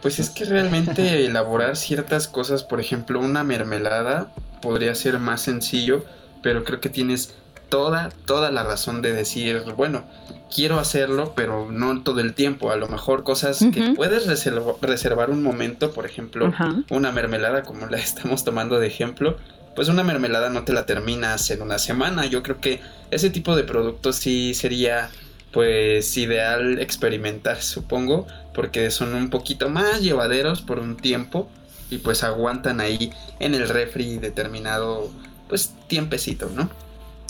Pues 0.00 0.18
es 0.18 0.30
que 0.30 0.44
realmente 0.44 1.24
elaborar 1.26 1.76
ciertas 1.76 2.28
cosas, 2.28 2.62
por 2.62 2.80
ejemplo, 2.80 3.20
una 3.20 3.42
mermelada 3.42 4.32
podría 4.60 4.94
ser 4.94 5.18
más 5.18 5.40
sencillo, 5.40 6.04
pero 6.40 6.62
creo 6.62 6.80
que 6.80 6.88
tienes 6.88 7.34
toda, 7.72 8.10
toda 8.26 8.50
la 8.50 8.64
razón 8.64 9.00
de 9.00 9.14
decir, 9.14 9.62
bueno, 9.78 10.04
quiero 10.54 10.78
hacerlo, 10.78 11.32
pero 11.34 11.72
no 11.72 12.02
todo 12.02 12.20
el 12.20 12.34
tiempo. 12.34 12.70
A 12.70 12.76
lo 12.76 12.86
mejor 12.86 13.24
cosas 13.24 13.64
que 13.72 13.94
puedes 13.96 14.26
reservar 14.82 15.30
un 15.30 15.42
momento, 15.42 15.92
por 15.92 16.04
ejemplo, 16.04 16.52
una 16.90 17.12
mermelada 17.12 17.62
como 17.62 17.86
la 17.86 17.96
estamos 17.96 18.44
tomando 18.44 18.78
de 18.78 18.88
ejemplo, 18.88 19.38
pues 19.74 19.88
una 19.88 20.04
mermelada 20.04 20.50
no 20.50 20.64
te 20.64 20.74
la 20.74 20.84
terminas 20.84 21.50
en 21.50 21.62
una 21.62 21.78
semana. 21.78 22.26
Yo 22.26 22.42
creo 22.42 22.60
que 22.60 22.82
ese 23.10 23.30
tipo 23.30 23.56
de 23.56 23.64
productos 23.64 24.16
sí 24.16 24.52
sería 24.52 25.08
pues 25.50 26.14
ideal 26.18 26.78
experimentar, 26.78 27.62
supongo, 27.62 28.26
porque 28.52 28.90
son 28.90 29.14
un 29.14 29.30
poquito 29.30 29.70
más 29.70 30.02
llevaderos 30.02 30.60
por 30.60 30.78
un 30.78 30.98
tiempo 30.98 31.48
y 31.88 31.98
pues 31.98 32.22
aguantan 32.22 32.80
ahí 32.80 33.14
en 33.40 33.54
el 33.54 33.66
refri 33.66 34.18
determinado 34.18 35.10
pues 35.48 35.72
tiempecito, 35.88 36.50
¿no? 36.54 36.68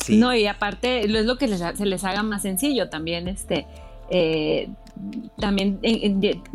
No, 0.08 0.34
y 0.34 0.46
aparte 0.46 1.04
es 1.04 1.26
lo 1.26 1.36
que 1.36 1.48
se 1.48 1.86
les 1.86 2.04
haga 2.04 2.22
más 2.22 2.42
sencillo 2.42 2.88
también, 2.88 3.28
este, 3.28 3.66
eh, 4.10 4.68
también 5.38 5.80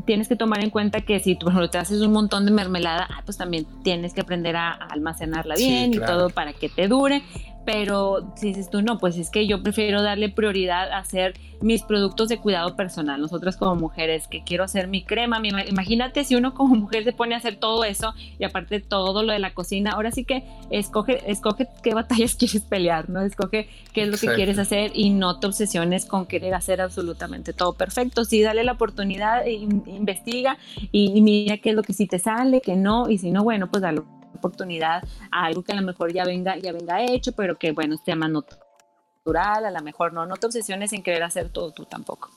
tienes 0.05 0.27
que 0.27 0.35
tomar 0.35 0.63
en 0.63 0.69
cuenta 0.69 1.01
que 1.01 1.19
si 1.19 1.35
tú 1.35 1.49
te 1.69 1.77
haces 1.77 2.01
un 2.01 2.13
montón 2.13 2.45
de 2.45 2.51
mermelada, 2.51 3.07
ah, 3.09 3.21
pues 3.25 3.37
también 3.37 3.65
tienes 3.83 4.13
que 4.13 4.21
aprender 4.21 4.55
a 4.55 4.71
almacenarla 4.71 5.55
bien 5.55 5.93
y 5.93 5.97
todo 5.97 6.29
para 6.29 6.53
que 6.53 6.69
te 6.69 6.87
dure 6.87 7.23
pero 7.67 8.31
si 8.37 8.47
dices 8.47 8.69
tú, 8.69 8.81
no, 8.81 8.97
pues 8.97 9.17
es 9.17 9.29
que 9.29 9.45
yo 9.45 9.61
prefiero 9.61 10.01
darle 10.01 10.29
prioridad 10.29 10.89
a 10.89 10.99
hacer 10.99 11.33
mis 11.59 11.83
productos 11.83 12.29
de 12.29 12.37
cuidado 12.37 12.77
personal. 12.77 13.19
Nosotras 13.19 13.57
como 13.57 13.75
mujeres, 13.75 14.29
que 14.29 14.41
quiero 14.45 14.63
hacer 14.63 14.87
mi 14.87 15.03
crema, 15.03 15.41
imagínate 15.67 16.23
si 16.23 16.37
uno 16.37 16.53
como 16.53 16.75
mujer 16.77 17.03
se 17.03 17.11
pone 17.11 17.35
a 17.35 17.39
hacer 17.39 17.57
todo 17.57 17.83
eso 17.83 18.13
y 18.39 18.45
aparte 18.45 18.79
todo 18.79 19.21
lo 19.21 19.33
de 19.33 19.39
la 19.39 19.53
cocina, 19.53 19.91
ahora 19.91 20.11
sí 20.11 20.23
que 20.23 20.45
escoge, 20.69 21.29
escoge 21.29 21.67
qué 21.83 21.93
batallas 21.93 22.35
quieres 22.39 22.61
pelear, 22.61 23.09
¿no? 23.09 23.19
Escoge 23.19 23.67
qué 23.91 24.03
es 24.03 24.07
lo 24.07 24.17
que 24.17 24.33
quieres 24.33 24.59
hacer 24.59 24.91
y 24.93 25.09
no 25.09 25.41
te 25.41 25.47
obsesiones 25.47 26.05
con 26.05 26.25
querer 26.25 26.53
hacer 26.53 26.79
absolutamente 26.79 27.51
todo 27.51 27.73
perfecto. 27.73 28.23
Sí, 28.23 28.41
dale 28.41 28.63
la 28.63 28.71
oportunidad, 28.71 29.45
investiga 29.45 30.57
y, 30.93 31.11
y 31.13 31.21
mira 31.21 31.57
qué 31.57 31.71
es 31.71 31.75
lo 31.75 31.83
que 31.83 31.91
sí 31.91 32.07
te 32.07 32.17
sale, 32.17 32.61
que 32.61 32.77
no, 32.77 33.09
y 33.09 33.17
si 33.17 33.31
no, 33.31 33.43
bueno, 33.43 33.69
pues 33.69 33.81
dale 33.81 34.03
oportunidad 34.37 35.03
a 35.31 35.45
algo 35.45 35.63
que 35.63 35.73
a 35.73 35.75
lo 35.75 35.81
mejor 35.81 36.13
ya 36.13 36.23
venga, 36.23 36.57
ya 36.57 36.71
venga 36.71 37.03
hecho, 37.03 37.33
pero 37.33 37.55
que 37.55 37.71
bueno, 37.71 37.95
esté 37.95 38.15
más 38.15 38.31
natural, 38.31 39.65
a 39.65 39.71
lo 39.71 39.81
mejor 39.81 40.13
no, 40.13 40.25
no 40.25 40.37
te 40.37 40.47
obsesiones 40.47 40.93
en 40.93 41.03
querer 41.03 41.23
hacer 41.23 41.49
todo 41.49 41.71
tú 41.71 41.85
tampoco. 41.85 42.29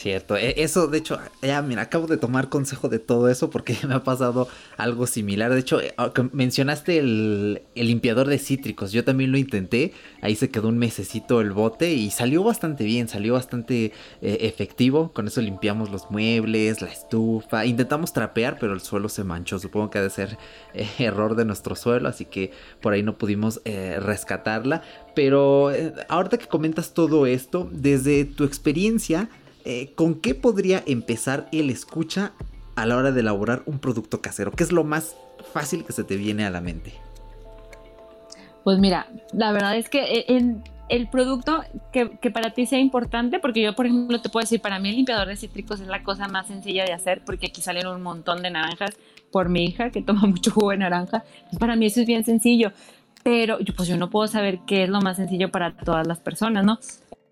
Cierto, 0.00 0.34
e, 0.34 0.54
eso 0.56 0.86
de 0.86 0.96
hecho, 0.96 1.18
ya 1.42 1.60
mira, 1.60 1.82
acabo 1.82 2.06
de 2.06 2.16
tomar 2.16 2.48
consejo 2.48 2.88
de 2.88 2.98
todo 2.98 3.28
eso 3.28 3.50
porque 3.50 3.76
me 3.86 3.92
ha 3.92 4.02
pasado 4.02 4.48
algo 4.78 5.06
similar. 5.06 5.52
De 5.52 5.60
hecho, 5.60 5.78
eh, 5.78 5.92
mencionaste 6.32 6.96
el, 6.96 7.60
limpiador 7.74 8.26
de 8.26 8.38
cítricos, 8.38 8.92
yo 8.92 9.04
también 9.04 9.30
lo 9.30 9.36
intenté, 9.36 9.92
ahí 10.22 10.36
se 10.36 10.48
quedó 10.48 10.68
un 10.68 10.78
mesecito 10.78 11.42
el 11.42 11.52
bote 11.52 11.92
y 11.92 12.10
salió 12.10 12.42
bastante 12.42 12.84
bien, 12.84 13.08
salió 13.08 13.34
bastante 13.34 13.92
eh, 14.22 14.38
efectivo. 14.40 15.12
Con 15.12 15.26
eso 15.26 15.42
limpiamos 15.42 15.90
los 15.90 16.10
muebles, 16.10 16.80
la 16.80 16.88
estufa, 16.88 17.66
intentamos 17.66 18.14
trapear, 18.14 18.56
pero 18.58 18.72
el 18.72 18.80
suelo 18.80 19.10
se 19.10 19.22
manchó, 19.22 19.58
supongo 19.58 19.90
que 19.90 19.98
ha 19.98 20.02
de 20.02 20.08
ser 20.08 20.38
eh, 20.72 20.88
error 20.98 21.36
de 21.36 21.44
nuestro 21.44 21.76
suelo, 21.76 22.08
así 22.08 22.24
que 22.24 22.52
por 22.80 22.94
ahí 22.94 23.02
no 23.02 23.18
pudimos 23.18 23.60
rescatarla. 23.64 24.80
Pero 25.14 25.70
ahorita 26.08 26.38
que 26.38 26.46
comentas 26.46 26.94
todo 26.94 27.26
esto, 27.26 27.68
desde 27.70 28.24
tu 28.24 28.44
experiencia, 28.44 29.28
eh, 29.64 29.92
¿con 29.94 30.14
qué 30.14 30.34
podría 30.34 30.82
empezar 30.86 31.48
el 31.52 31.70
escucha 31.70 32.32
a 32.76 32.86
la 32.86 32.96
hora 32.96 33.12
de 33.12 33.20
elaborar 33.20 33.62
un 33.66 33.78
producto 33.78 34.20
casero? 34.20 34.50
¿Qué 34.52 34.64
es 34.64 34.72
lo 34.72 34.84
más 34.84 35.16
fácil 35.52 35.84
que 35.84 35.92
se 35.92 36.04
te 36.04 36.16
viene 36.16 36.44
a 36.44 36.50
la 36.50 36.60
mente? 36.60 36.92
Pues 38.64 38.78
mira, 38.78 39.08
la 39.32 39.52
verdad 39.52 39.76
es 39.76 39.88
que 39.88 40.26
el 40.90 41.08
producto 41.08 41.62
que, 41.92 42.06
para 42.30 42.50
ti 42.50 42.66
sea 42.66 42.80
importante, 42.80 43.38
porque 43.38 43.62
yo, 43.62 43.74
por 43.74 43.86
ejemplo, 43.86 44.20
te 44.20 44.28
puedo 44.28 44.42
decir, 44.42 44.60
para 44.60 44.78
mí 44.80 44.90
el 44.90 44.96
limpiador 44.96 45.28
de 45.28 45.36
cítricos 45.36 45.80
es 45.80 45.86
la 45.86 46.02
cosa 46.02 46.28
más 46.28 46.48
sencilla 46.48 46.84
de 46.84 46.92
hacer, 46.92 47.22
porque 47.24 47.46
aquí 47.46 47.62
salen 47.62 47.86
un 47.86 48.02
montón 48.02 48.42
de 48.42 48.50
naranjas 48.50 48.96
por 49.30 49.48
mi 49.48 49.64
hija, 49.64 49.90
que 49.90 50.02
toma 50.02 50.22
mucho 50.26 50.50
jugo 50.50 50.70
de 50.70 50.78
naranja. 50.78 51.24
Para 51.58 51.76
mí 51.76 51.86
eso 51.86 52.00
es 52.00 52.06
bien 52.06 52.24
sencillo, 52.24 52.72
pero 53.22 53.58
pues 53.76 53.88
yo 53.88 53.96
no 53.96 54.10
puedo 54.10 54.26
saber 54.26 54.60
qué 54.66 54.82
es 54.82 54.88
lo 54.90 55.00
más 55.00 55.16
sencillo 55.16 55.50
para 55.50 55.76
todas 55.76 56.06
las 56.06 56.18
personas, 56.18 56.64
¿no? 56.64 56.78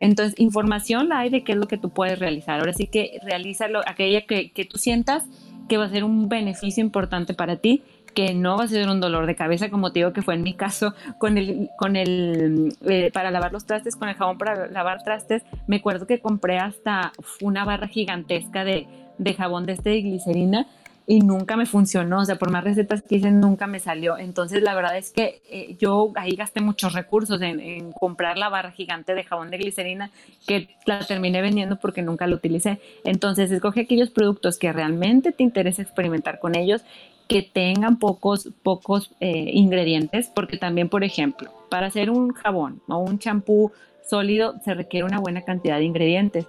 Entonces, 0.01 0.39
información 0.39 1.09
la 1.09 1.21
hay 1.21 1.31
de 1.31 1.45
qué 1.45 1.53
es 1.53 1.59
lo 1.59 1.67
que 1.67 1.79
tú 1.79 1.91
puedes 1.91 2.19
realizar. 2.19 2.61
Ahora 2.61 2.73
sí 2.73 2.87
que 2.87 3.19
realízalo, 3.23 3.81
aquella 3.87 4.27
que, 4.27 4.51
que 4.53 4.65
tú 4.65 4.79
sientas 4.79 5.25
que 5.69 5.77
va 5.77 5.85
a 5.85 5.91
ser 5.91 6.05
un 6.05 6.29
beneficio 6.29 6.83
importante 6.83 7.35
para 7.35 7.57
ti 7.57 7.83
que 8.15 8.35
no 8.35 8.57
va 8.57 8.65
a 8.65 8.69
ser 8.69 8.89
un 8.89 9.01
dolor 9.01 9.27
de 9.27 9.37
cabeza, 9.37 9.71
como 9.71 9.93
te 9.93 10.01
digo 10.01 10.13
que 10.13 10.23
fue 10.23 10.35
en 10.35 10.43
mi 10.43 10.55
caso 10.55 10.93
con 11.19 11.39
el, 11.39 11.71
con 11.79 11.95
el, 11.95 12.75
eh, 12.87 13.11
para 13.13 13.31
lavar 13.31 13.53
los 13.53 13.65
trastes, 13.65 13.95
con 13.95 14.09
el 14.09 14.17
jabón 14.17 14.39
para 14.39 14.67
lavar 14.67 15.05
trastes, 15.05 15.45
me 15.69 15.77
acuerdo 15.77 16.07
que 16.07 16.19
compré 16.21 16.59
hasta 16.59 17.13
una 17.41 17.65
barra 17.65 17.87
gigantesca 17.87 18.65
de, 18.65 18.89
de 19.19 19.35
jabón 19.35 19.67
de 19.67 19.75
este 19.75 19.91
de 19.91 20.03
glicerina 20.03 20.67
y 21.11 21.21
nunca 21.21 21.57
me 21.57 21.65
funcionó, 21.65 22.21
o 22.21 22.25
sea, 22.27 22.37
por 22.37 22.51
más 22.51 22.63
recetas 22.63 23.01
que 23.01 23.17
hice 23.17 23.31
nunca 23.31 23.67
me 23.67 23.81
salió. 23.81 24.19
Entonces, 24.19 24.63
la 24.63 24.75
verdad 24.75 24.99
es 24.99 25.11
que 25.11 25.41
eh, 25.51 25.75
yo 25.81 26.13
ahí 26.17 26.37
gasté 26.37 26.61
muchos 26.61 26.93
recursos 26.93 27.41
en, 27.41 27.93
comprar 27.93 28.37
la 28.37 28.51
barra 28.51 28.73
gigante 28.73 29.15
de 29.15 29.25
jabón 29.25 29.51
de 29.51 29.57
glicerina 29.57 30.11
que 30.47 30.69
la 30.85 31.03
terminé 31.07 31.41
vendiendo 31.41 31.77
porque 31.77 32.03
nunca 32.03 32.27
la 32.27 32.37
utilicé. 32.37 32.79
Entonces, 33.05 33.51
escoge 33.51 33.81
aquellos 33.81 34.11
productos 34.11 34.59
que 34.59 34.71
realmente 34.71 35.33
te 35.33 35.43
interesa 35.43 35.81
experimentar 35.81 36.41
con 36.41 36.55
ellos 36.55 36.83
que 37.27 37.41
tengan 37.43 37.99
pocos, 37.99 38.51
pocos 38.63 39.11
eh, 39.21 39.51
ingredientes, 39.55 40.31
porque 40.35 40.59
también, 40.59 40.91
por 40.91 41.05
ejemplo, 41.05 41.51
para 41.71 41.87
hacer 41.87 42.11
un 42.11 42.35
jabón 42.35 42.83
o 42.87 42.99
un 42.99 43.19
champú 43.19 43.73
sólido 44.07 44.57
se 44.63 44.75
requiere 44.75 45.07
una 45.07 45.21
buena 45.21 45.41
cantidad 45.41 45.79
de 45.79 45.85
ingredientes. 45.85 46.47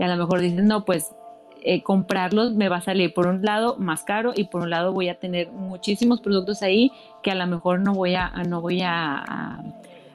Y 0.00 0.02
a 0.02 0.08
lo 0.08 0.16
mejor 0.16 0.40
dices, 0.40 0.64
no, 0.64 0.84
pues 0.84 1.12
eh, 1.62 1.82
comprarlos 1.82 2.54
me 2.54 2.68
va 2.68 2.76
a 2.76 2.80
salir 2.80 3.12
por 3.12 3.26
un 3.26 3.42
lado 3.42 3.76
más 3.78 4.02
caro 4.02 4.32
y 4.34 4.44
por 4.44 4.62
un 4.62 4.70
lado 4.70 4.92
voy 4.92 5.08
a 5.08 5.18
tener 5.18 5.50
muchísimos 5.50 6.20
productos 6.20 6.62
ahí 6.62 6.92
que 7.22 7.30
a 7.30 7.34
lo 7.34 7.46
mejor 7.46 7.80
no 7.80 7.94
voy 7.94 8.14
a, 8.14 8.30
no 8.48 8.60
voy 8.60 8.82
a, 8.82 9.62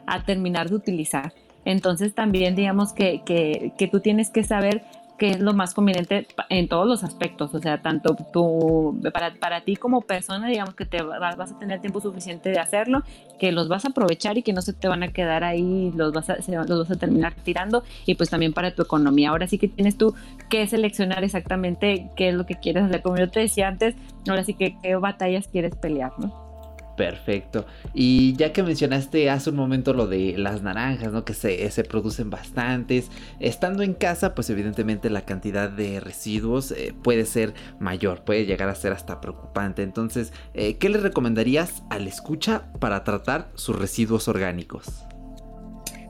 a, 0.05 0.23
terminar 0.25 0.69
de 0.69 0.75
utilizar. 0.75 1.33
Entonces 1.65 2.13
también 2.13 2.55
digamos 2.55 2.93
que, 2.93 3.21
que, 3.23 3.73
que 3.77 3.87
tú 3.87 3.99
tienes 3.99 4.29
que 4.29 4.43
saber 4.43 4.83
que 5.17 5.29
es 5.29 5.39
lo 5.39 5.53
más 5.53 5.73
conveniente 5.73 6.27
en 6.49 6.67
todos 6.67 6.87
los 6.87 7.03
aspectos, 7.03 7.53
o 7.53 7.59
sea, 7.59 7.81
tanto 7.81 8.15
tú, 8.33 8.99
para, 9.13 9.33
para 9.35 9.61
ti 9.61 9.75
como 9.75 10.01
persona, 10.01 10.47
digamos 10.47 10.75
que 10.75 10.85
te 10.85 11.01
vas, 11.01 11.51
a 11.51 11.59
tener 11.59 11.79
tiempo 11.81 12.01
suficiente 12.01 12.49
de 12.49 12.59
hacerlo, 12.59 13.03
que 13.39 13.51
los 13.51 13.67
vas 13.67 13.85
a 13.85 13.89
aprovechar 13.89 14.37
y 14.37 14.43
que 14.43 14.53
no 14.53 14.61
se 14.61 14.73
te 14.73 14.87
van 14.87 15.03
a 15.03 15.09
quedar 15.09 15.43
ahí, 15.43 15.91
los 15.95 16.11
vas 16.11 16.29
a, 16.29 16.37
los 16.67 16.79
vas 16.79 16.91
a 16.91 16.99
terminar 16.99 17.33
tirando, 17.43 17.83
y 18.05 18.15
pues 18.15 18.29
también 18.29 18.53
para 18.53 18.75
tu 18.75 18.81
economía. 18.81 19.29
Ahora 19.29 19.47
sí 19.47 19.57
que 19.57 19.67
tienes 19.67 19.97
tú 19.97 20.13
que 20.49 20.67
seleccionar 20.67 21.23
exactamente 21.23 22.09
qué 22.15 22.29
es 22.29 22.35
lo 22.35 22.45
que 22.45 22.55
quieres 22.55 22.83
hacer, 22.83 23.01
como 23.01 23.17
yo 23.17 23.29
te 23.29 23.39
decía 23.39 23.67
antes, 23.67 23.95
ahora 24.27 24.43
sí 24.43 24.53
que 24.53 24.77
qué 24.81 24.95
batallas 24.95 25.47
quieres 25.47 25.75
pelear, 25.75 26.11
¿no? 26.19 26.44
Perfecto. 26.95 27.65
Y 27.93 28.35
ya 28.37 28.53
que 28.53 28.63
mencionaste 28.63 29.29
hace 29.29 29.49
un 29.49 29.57
momento 29.57 29.93
lo 29.93 30.07
de 30.07 30.37
las 30.37 30.61
naranjas, 30.61 31.11
¿no? 31.11 31.25
Que 31.25 31.33
se, 31.33 31.69
se 31.69 31.83
producen 31.83 32.29
bastantes. 32.29 33.11
Estando 33.39 33.83
en 33.83 33.93
casa, 33.93 34.33
pues 34.33 34.49
evidentemente 34.49 35.09
la 35.09 35.25
cantidad 35.25 35.69
de 35.69 35.99
residuos 35.99 36.71
eh, 36.71 36.93
puede 37.03 37.25
ser 37.25 37.53
mayor, 37.79 38.23
puede 38.23 38.45
llegar 38.45 38.69
a 38.69 38.75
ser 38.75 38.93
hasta 38.93 39.19
preocupante. 39.19 39.83
Entonces, 39.83 40.31
eh, 40.53 40.77
¿qué 40.77 40.89
le 40.89 40.99
recomendarías 40.99 41.83
al 41.89 42.07
escucha 42.07 42.71
para 42.79 43.03
tratar 43.03 43.49
sus 43.55 43.77
residuos 43.77 44.27
orgánicos? 44.27 45.05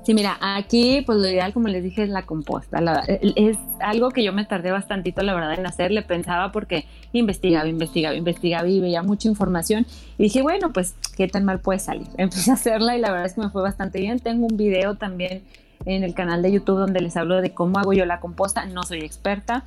Sí, 0.05 0.13
mira, 0.13 0.37
aquí 0.39 1.01
pues 1.03 1.17
lo 1.17 1.27
ideal, 1.27 1.51
como 1.51 1.67
les 1.67 1.83
dije, 1.83 2.03
es 2.03 2.09
la 2.09 2.27
composta. 2.27 2.79
es 3.07 3.57
algo 3.79 4.11
que 4.11 4.23
yo 4.23 4.33
me 4.33 4.45
tardé 4.45 4.69
bastantito, 4.69 5.23
la 5.23 5.33
verdad, 5.33 5.57
en 5.57 5.65
hacer. 5.65 5.89
Le 5.89 6.03
pensaba 6.03 6.51
porque 6.51 6.85
investigaba, 7.11 7.67
investigaba, 7.67 8.13
investigaba 8.13 8.67
y 8.67 8.79
veía 8.79 9.01
mucha 9.01 9.27
información. 9.27 9.87
Y 10.19 10.23
dije, 10.23 10.43
bueno, 10.43 10.71
pues, 10.71 10.93
¿qué 11.17 11.27
tan 11.27 11.43
mal 11.43 11.59
puede 11.59 11.79
salir? 11.79 12.05
Empecé 12.17 12.51
a 12.51 12.53
hacerla 12.53 12.95
y 12.95 13.01
la 13.01 13.09
verdad 13.09 13.25
es 13.25 13.33
que 13.33 13.41
me 13.41 13.49
fue 13.49 13.63
bastante 13.63 13.99
bien. 13.99 14.19
Tengo 14.19 14.45
un 14.45 14.57
video 14.57 14.93
también 14.93 15.41
en 15.85 16.03
el 16.03 16.13
canal 16.13 16.43
de 16.43 16.51
YouTube 16.51 16.77
donde 16.77 17.01
les 17.01 17.17
hablo 17.17 17.41
de 17.41 17.55
cómo 17.55 17.79
hago 17.79 17.93
yo 17.93 18.05
la 18.05 18.19
composta. 18.19 18.63
No 18.67 18.83
soy 18.83 18.99
experta, 18.99 19.63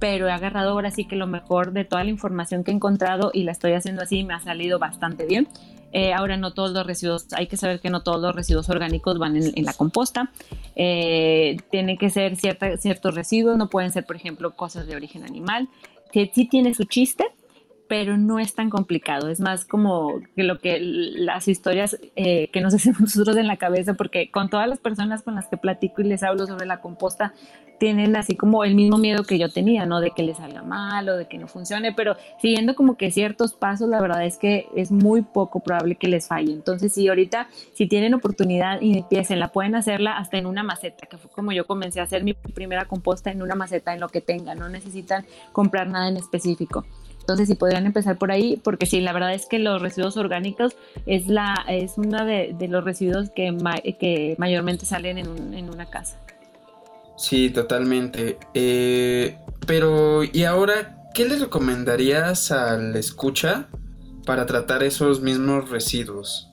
pero 0.00 0.26
he 0.26 0.32
agarrado 0.32 0.72
ahora 0.72 0.90
sí 0.90 1.04
que 1.04 1.14
lo 1.14 1.28
mejor 1.28 1.70
de 1.72 1.84
toda 1.84 2.02
la 2.02 2.10
información 2.10 2.64
que 2.64 2.72
he 2.72 2.74
encontrado 2.74 3.30
y 3.32 3.44
la 3.44 3.52
estoy 3.52 3.74
haciendo 3.74 4.02
así 4.02 4.18
y 4.18 4.24
me 4.24 4.34
ha 4.34 4.40
salido 4.40 4.80
bastante 4.80 5.26
bien. 5.26 5.46
Eh, 5.92 6.12
ahora 6.12 6.36
no 6.36 6.52
todos 6.52 6.72
los 6.72 6.86
residuos, 6.86 7.26
hay 7.32 7.46
que 7.46 7.56
saber 7.56 7.80
que 7.80 7.90
no 7.90 8.02
todos 8.02 8.20
los 8.20 8.34
residuos 8.34 8.68
orgánicos 8.68 9.18
van 9.18 9.36
en, 9.36 9.64
la 9.64 9.72
composta. 9.72 10.30
Eh, 10.74 11.56
tienen 11.70 11.96
que 11.96 12.10
ser 12.10 12.36
ciertos 12.36 13.14
residuos, 13.14 13.56
no 13.56 13.68
pueden 13.68 13.92
ser, 13.92 14.04
por 14.04 14.16
ejemplo, 14.16 14.54
cosas 14.54 14.86
de 14.86 14.96
origen 14.96 15.24
animal, 15.24 15.68
que 16.12 16.30
sí 16.34 16.46
tiene 16.46 16.74
su 16.74 16.84
chiste, 16.84 17.26
pero 17.88 18.16
no 18.16 18.38
es 18.38 18.54
tan 18.54 18.70
complicado. 18.70 19.28
Es 19.28 19.40
más 19.40 19.64
como 19.64 20.20
lo 20.34 20.58
que 20.58 20.78
las 20.80 21.48
historias 21.48 21.98
eh, 22.16 22.48
que 22.52 22.60
nos 22.60 22.74
hacemos 22.74 23.00
nosotros 23.00 23.36
en 23.36 23.46
la 23.46 23.56
cabeza, 23.56 23.94
porque 23.94 24.30
con 24.30 24.50
todas 24.50 24.68
las 24.68 24.78
personas 24.78 25.22
con 25.22 25.34
las 25.34 25.46
que 25.48 25.56
platico 25.56 26.02
y 26.02 26.04
les 26.04 26.22
hablo 26.22 26.46
sobre 26.46 26.66
la 26.66 26.80
composta, 26.80 27.32
tienen 27.78 28.16
así 28.16 28.36
como 28.36 28.64
el 28.64 28.74
mismo 28.74 28.98
miedo 28.98 29.24
que 29.24 29.38
yo 29.38 29.50
tenía, 29.50 29.86
¿no? 29.86 30.00
De 30.00 30.10
que 30.10 30.22
les 30.22 30.38
salga 30.38 30.62
mal 30.62 31.08
o 31.08 31.16
de 31.16 31.26
que 31.26 31.38
no 31.38 31.46
funcione, 31.46 31.92
pero 31.92 32.16
siguiendo 32.40 32.74
como 32.74 32.96
que 32.96 33.10
ciertos 33.10 33.54
pasos, 33.54 33.88
la 33.88 34.00
verdad 34.00 34.24
es 34.24 34.38
que 34.38 34.66
es 34.74 34.90
muy 34.90 35.22
poco 35.22 35.60
probable 35.60 35.96
que 35.96 36.08
les 36.08 36.26
falle. 36.26 36.52
Entonces, 36.52 36.92
si 36.92 37.08
ahorita, 37.08 37.48
si 37.74 37.86
tienen 37.86 38.14
oportunidad 38.14 38.80
y 38.80 38.98
empiecen, 38.98 39.40
la 39.40 39.48
pueden 39.48 39.74
hacerla 39.74 40.16
hasta 40.16 40.38
en 40.38 40.46
una 40.46 40.62
maceta, 40.62 41.06
que 41.06 41.18
fue 41.18 41.30
como 41.30 41.52
yo 41.52 41.66
comencé 41.66 42.00
a 42.00 42.04
hacer 42.04 42.24
mi 42.24 42.34
primera 42.34 42.86
composta 42.86 43.30
en 43.30 43.42
una 43.42 43.54
maceta, 43.54 43.92
en 43.92 44.00
lo 44.00 44.08
que 44.08 44.20
tengan, 44.20 44.58
no 44.58 44.68
necesitan 44.68 45.26
comprar 45.52 45.88
nada 45.88 46.08
en 46.08 46.16
específico. 46.16 46.84
Entonces, 47.26 47.48
si 47.48 47.56
podrían 47.56 47.86
empezar 47.86 48.18
por 48.18 48.30
ahí, 48.30 48.60
porque 48.62 48.86
sí, 48.86 49.00
la 49.00 49.12
verdad 49.12 49.34
es 49.34 49.46
que 49.46 49.58
los 49.58 49.82
residuos 49.82 50.16
orgánicos 50.16 50.76
es, 51.06 51.26
la, 51.26 51.56
es 51.68 51.94
uno 51.96 52.24
de, 52.24 52.54
los 52.68 52.84
residuos 52.84 53.30
que, 53.30 53.52
que 53.98 54.36
mayormente 54.38 54.86
salen 54.86 55.18
en, 55.18 55.68
una 55.68 55.86
casa. 55.86 56.20
Sí, 57.16 57.50
totalmente. 57.50 58.38
Eh, 58.54 59.38
pero, 59.66 60.22
¿y 60.22 60.44
ahora 60.44 61.10
qué 61.14 61.24
le 61.24 61.36
recomendarías 61.36 62.52
al 62.52 62.94
escucha 62.94 63.66
para 64.24 64.46
tratar 64.46 64.84
esos 64.84 65.20
mismos 65.20 65.68
residuos? 65.68 66.48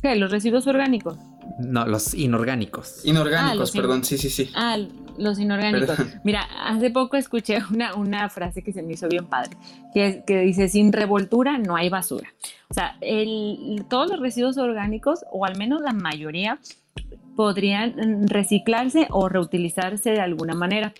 ¿Qué? 0.00 0.16
¿Los 0.16 0.30
residuos 0.30 0.66
orgánicos? 0.66 1.18
No, 1.58 1.86
los 1.86 2.14
inorgánicos. 2.14 3.04
Inorgánicos, 3.04 3.70
ah, 3.70 3.78
perdón, 3.78 4.04
sí, 4.04 4.18
sí, 4.18 4.30
sí. 4.30 4.50
Ah, 4.54 4.78
los 5.18 5.38
inorgánicos. 5.38 5.98
Mira, 6.24 6.46
hace 6.64 6.90
poco 6.90 7.16
escuché 7.16 7.58
una, 7.70 7.94
una 7.94 8.28
frase 8.28 8.62
que 8.62 8.72
se 8.72 8.82
me 8.82 8.94
hizo 8.94 9.08
bien 9.08 9.26
padre, 9.26 9.56
que, 9.92 10.22
que 10.26 10.40
dice, 10.40 10.68
sin 10.68 10.92
revoltura 10.92 11.58
no 11.58 11.76
hay 11.76 11.88
basura. 11.88 12.28
O 12.68 12.74
sea, 12.74 12.96
el, 13.00 13.84
todos 13.88 14.10
los 14.10 14.20
residuos 14.20 14.58
orgánicos, 14.58 15.24
o 15.30 15.44
al 15.44 15.56
menos 15.56 15.82
la 15.82 15.92
mayoría, 15.92 16.58
podrían 17.36 18.28
reciclarse 18.28 19.06
o 19.10 19.28
reutilizarse 19.28 20.10
de 20.10 20.20
alguna 20.20 20.54
manera. 20.54 20.92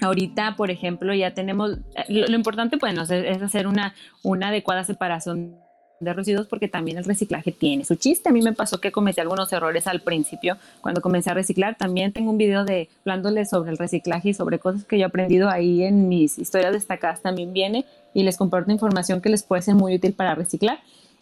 Ahorita, 0.00 0.54
por 0.56 0.70
ejemplo, 0.70 1.12
ya 1.14 1.34
tenemos, 1.34 1.78
lo, 2.08 2.34
importante, 2.34 2.76
bueno, 2.76 3.02
es 3.02 3.42
hacer 3.42 3.66
una, 3.66 3.94
una 4.22 4.48
adecuada 4.48 4.84
separación 4.84 5.56
de 6.00 6.12
residuos 6.12 6.46
porque 6.46 6.68
también 6.68 6.98
el 6.98 7.04
reciclaje 7.04 7.52
tiene 7.52 7.84
su 7.84 7.96
chiste. 7.96 8.28
A 8.28 8.32
mí 8.32 8.42
me 8.42 8.52
pasó 8.52 8.80
que 8.80 8.92
cometí 8.92 9.20
algunos 9.20 9.52
errores 9.52 9.86
al 9.86 10.00
principio 10.00 10.56
cuando 10.80 11.00
comencé 11.00 11.30
a 11.30 11.34
reciclar. 11.34 11.76
También 11.76 12.12
tengo 12.12 12.30
un 12.30 12.38
video 12.38 12.64
de 12.64 12.88
hablándoles 13.00 13.50
sobre 13.50 13.70
el 13.70 13.78
reciclaje 13.78 14.30
y 14.30 14.34
sobre 14.34 14.58
cosas 14.58 14.84
que 14.84 14.98
yo 14.98 15.04
he 15.04 15.06
aprendido 15.06 15.48
ahí 15.48 15.82
en 15.82 16.08
mis 16.08 16.38
historias 16.38 16.72
destacadas 16.72 17.20
también 17.20 17.52
viene 17.52 17.84
y 18.14 18.22
les 18.22 18.36
comparto 18.36 18.70
información 18.70 19.20
que 19.20 19.28
les 19.28 19.42
puede 19.42 19.62
ser 19.62 19.74
muy 19.74 19.94
útil 19.94 20.12
para 20.12 20.34
reciclar 20.34 20.78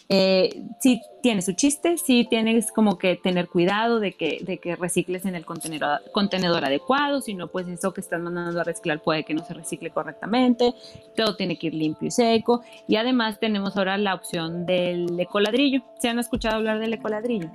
eh, 0.08 0.62
sí 0.80 1.02
tiene 1.22 1.42
su 1.42 1.52
chiste, 1.52 1.98
sí 1.98 2.26
tienes 2.30 2.70
como 2.70 2.98
que 2.98 3.16
tener 3.16 3.48
cuidado 3.48 3.98
de 3.98 4.12
que, 4.12 4.38
de 4.42 4.58
que 4.58 4.76
recicles 4.76 5.24
en 5.24 5.34
el 5.34 5.44
contenedor, 5.44 6.00
contenedor 6.12 6.64
adecuado, 6.64 7.20
si 7.20 7.34
no, 7.34 7.48
pues 7.48 7.66
eso 7.66 7.92
que 7.92 8.00
estás 8.00 8.20
mandando 8.20 8.60
a 8.60 8.64
reciclar 8.64 9.02
puede 9.02 9.24
que 9.24 9.34
no 9.34 9.44
se 9.44 9.54
recicle 9.54 9.90
correctamente, 9.90 10.74
todo 11.16 11.34
tiene 11.34 11.58
que 11.58 11.68
ir 11.68 11.74
limpio 11.74 12.08
y 12.08 12.10
seco, 12.12 12.62
y 12.86 12.96
además 12.96 13.40
tenemos 13.40 13.76
ahora 13.76 13.98
la 13.98 14.14
opción 14.14 14.66
del 14.66 15.18
ecoladrillo. 15.18 15.82
¿Se 15.98 16.08
han 16.08 16.18
escuchado 16.20 16.56
hablar 16.56 16.78
del 16.78 16.94
ecoladrillo? 16.94 17.50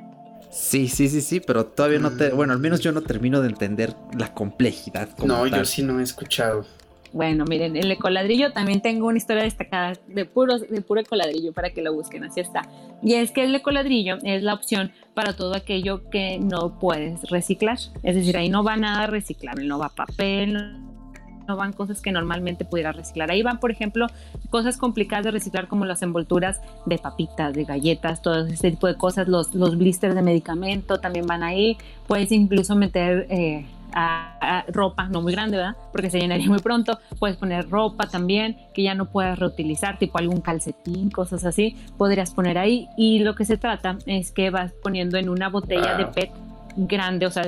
Sí, 0.50 0.90
sí, 0.90 1.08
sí, 1.08 1.22
sí, 1.22 1.40
pero 1.40 1.66
todavía 1.66 2.00
no 2.00 2.12
te, 2.12 2.32
mm. 2.32 2.36
bueno, 2.36 2.52
al 2.52 2.60
menos 2.60 2.82
yo 2.82 2.92
no 2.92 3.02
termino 3.02 3.40
de 3.42 3.48
entender 3.48 3.96
la 4.18 4.34
complejidad. 4.34 5.08
no, 5.20 5.48
yo 5.48 5.64
sí 5.64 5.82
no 5.82 6.02
he 6.02 6.04
escuchado. 6.04 6.66
Bueno, 7.14 7.44
miren, 7.46 7.76
el 7.76 7.92
ecoladrillo 7.92 8.54
también 8.54 8.82
tengo 8.82 9.08
una 9.08 9.18
historia 9.18 9.44
destacada 9.44 9.94
de, 10.08 10.26
puros, 10.26 10.70
de 10.70 10.82
puro 10.82 11.02
ecoladrillo 11.02 11.52
para 11.52 11.72
que 11.72 11.82
lo 11.82 11.94
busquen, 11.94 12.24
así 12.24 12.40
está. 12.40 12.62
Y 13.04 13.16
es 13.16 13.32
que 13.32 13.44
el 13.44 13.54
ecoladrillo 13.54 14.18
es 14.24 14.44
la 14.44 14.54
opción 14.54 14.94
para 15.14 15.34
todo 15.34 15.56
aquello 15.56 16.10
que 16.10 16.40
no 16.40 16.80
puedes 16.80 17.30
reciclar. 17.30 17.78
Es 18.04 18.16
decir, 18.16 18.38
ahí 18.38 18.48
no 18.48 18.64
va 18.64 18.78
nada 18.78 19.08
reciclable, 19.08 19.66
no 19.66 19.78
va 19.78 19.90
papel, 19.90 20.82
no 21.48 21.58
van 21.58 21.74
cosas 21.74 22.02
que 22.02 22.14
normalmente 22.14 22.64
pudieras 22.64 22.96
reciclar. 22.96 23.30
Ahí 23.30 23.44
van, 23.44 23.60
por 23.60 23.72
ejemplo, 23.72 24.08
cosas 24.50 24.78
complicadas 24.78 25.26
de 25.26 25.32
reciclar 25.32 25.68
como 25.68 25.84
las 25.84 26.02
envolturas 26.04 26.62
de 26.86 26.98
papitas, 26.98 27.54
de 27.54 27.66
galletas, 27.66 28.22
todo 28.22 28.46
ese 28.46 28.72
tipo 28.72 28.88
de 28.88 28.96
cosas, 28.96 29.28
los, 29.28 29.54
los 29.54 29.78
blisters 29.78 30.16
de 30.16 30.22
medicamento 30.22 31.00
también 31.02 31.28
van 31.28 31.44
ahí. 31.44 31.78
Puedes 32.08 32.32
incluso 32.32 32.76
meter... 32.76 33.28
Eh, 33.30 33.66
a, 33.94 34.66
ropa, 34.68 35.08
no 35.08 35.22
muy 35.22 35.34
grande, 35.34 35.58
¿verdad? 35.58 35.76
Porque 35.92 36.10
se 36.10 36.20
llenaría 36.20 36.48
muy 36.48 36.60
pronto. 36.60 37.00
Puedes 37.20 37.38
poner 37.38 37.70
ropa 37.70 38.08
también 38.08 38.58
que 38.74 38.84
ya 38.84 38.96
no 38.96 39.06
puedas 39.06 39.38
reutilizar, 39.40 39.98
tipo 39.98 40.18
algún 40.18 40.42
calcetín, 40.42 41.10
cosas 41.10 41.46
así. 41.46 41.76
Podrías 41.98 42.32
poner 42.32 42.58
ahí. 42.58 42.88
Y 42.98 43.20
lo 43.20 43.36
que 43.36 43.46
se 43.46 43.58
trata 43.58 43.98
es 44.06 44.32
que 44.32 44.50
vas 44.50 44.74
poniendo 44.84 45.18
en 45.18 45.30
una 45.30 45.50
botella 45.50 45.96
de 45.98 46.06
PET 46.06 46.32
grande. 46.76 47.26
O 47.26 47.32
sea, 47.32 47.44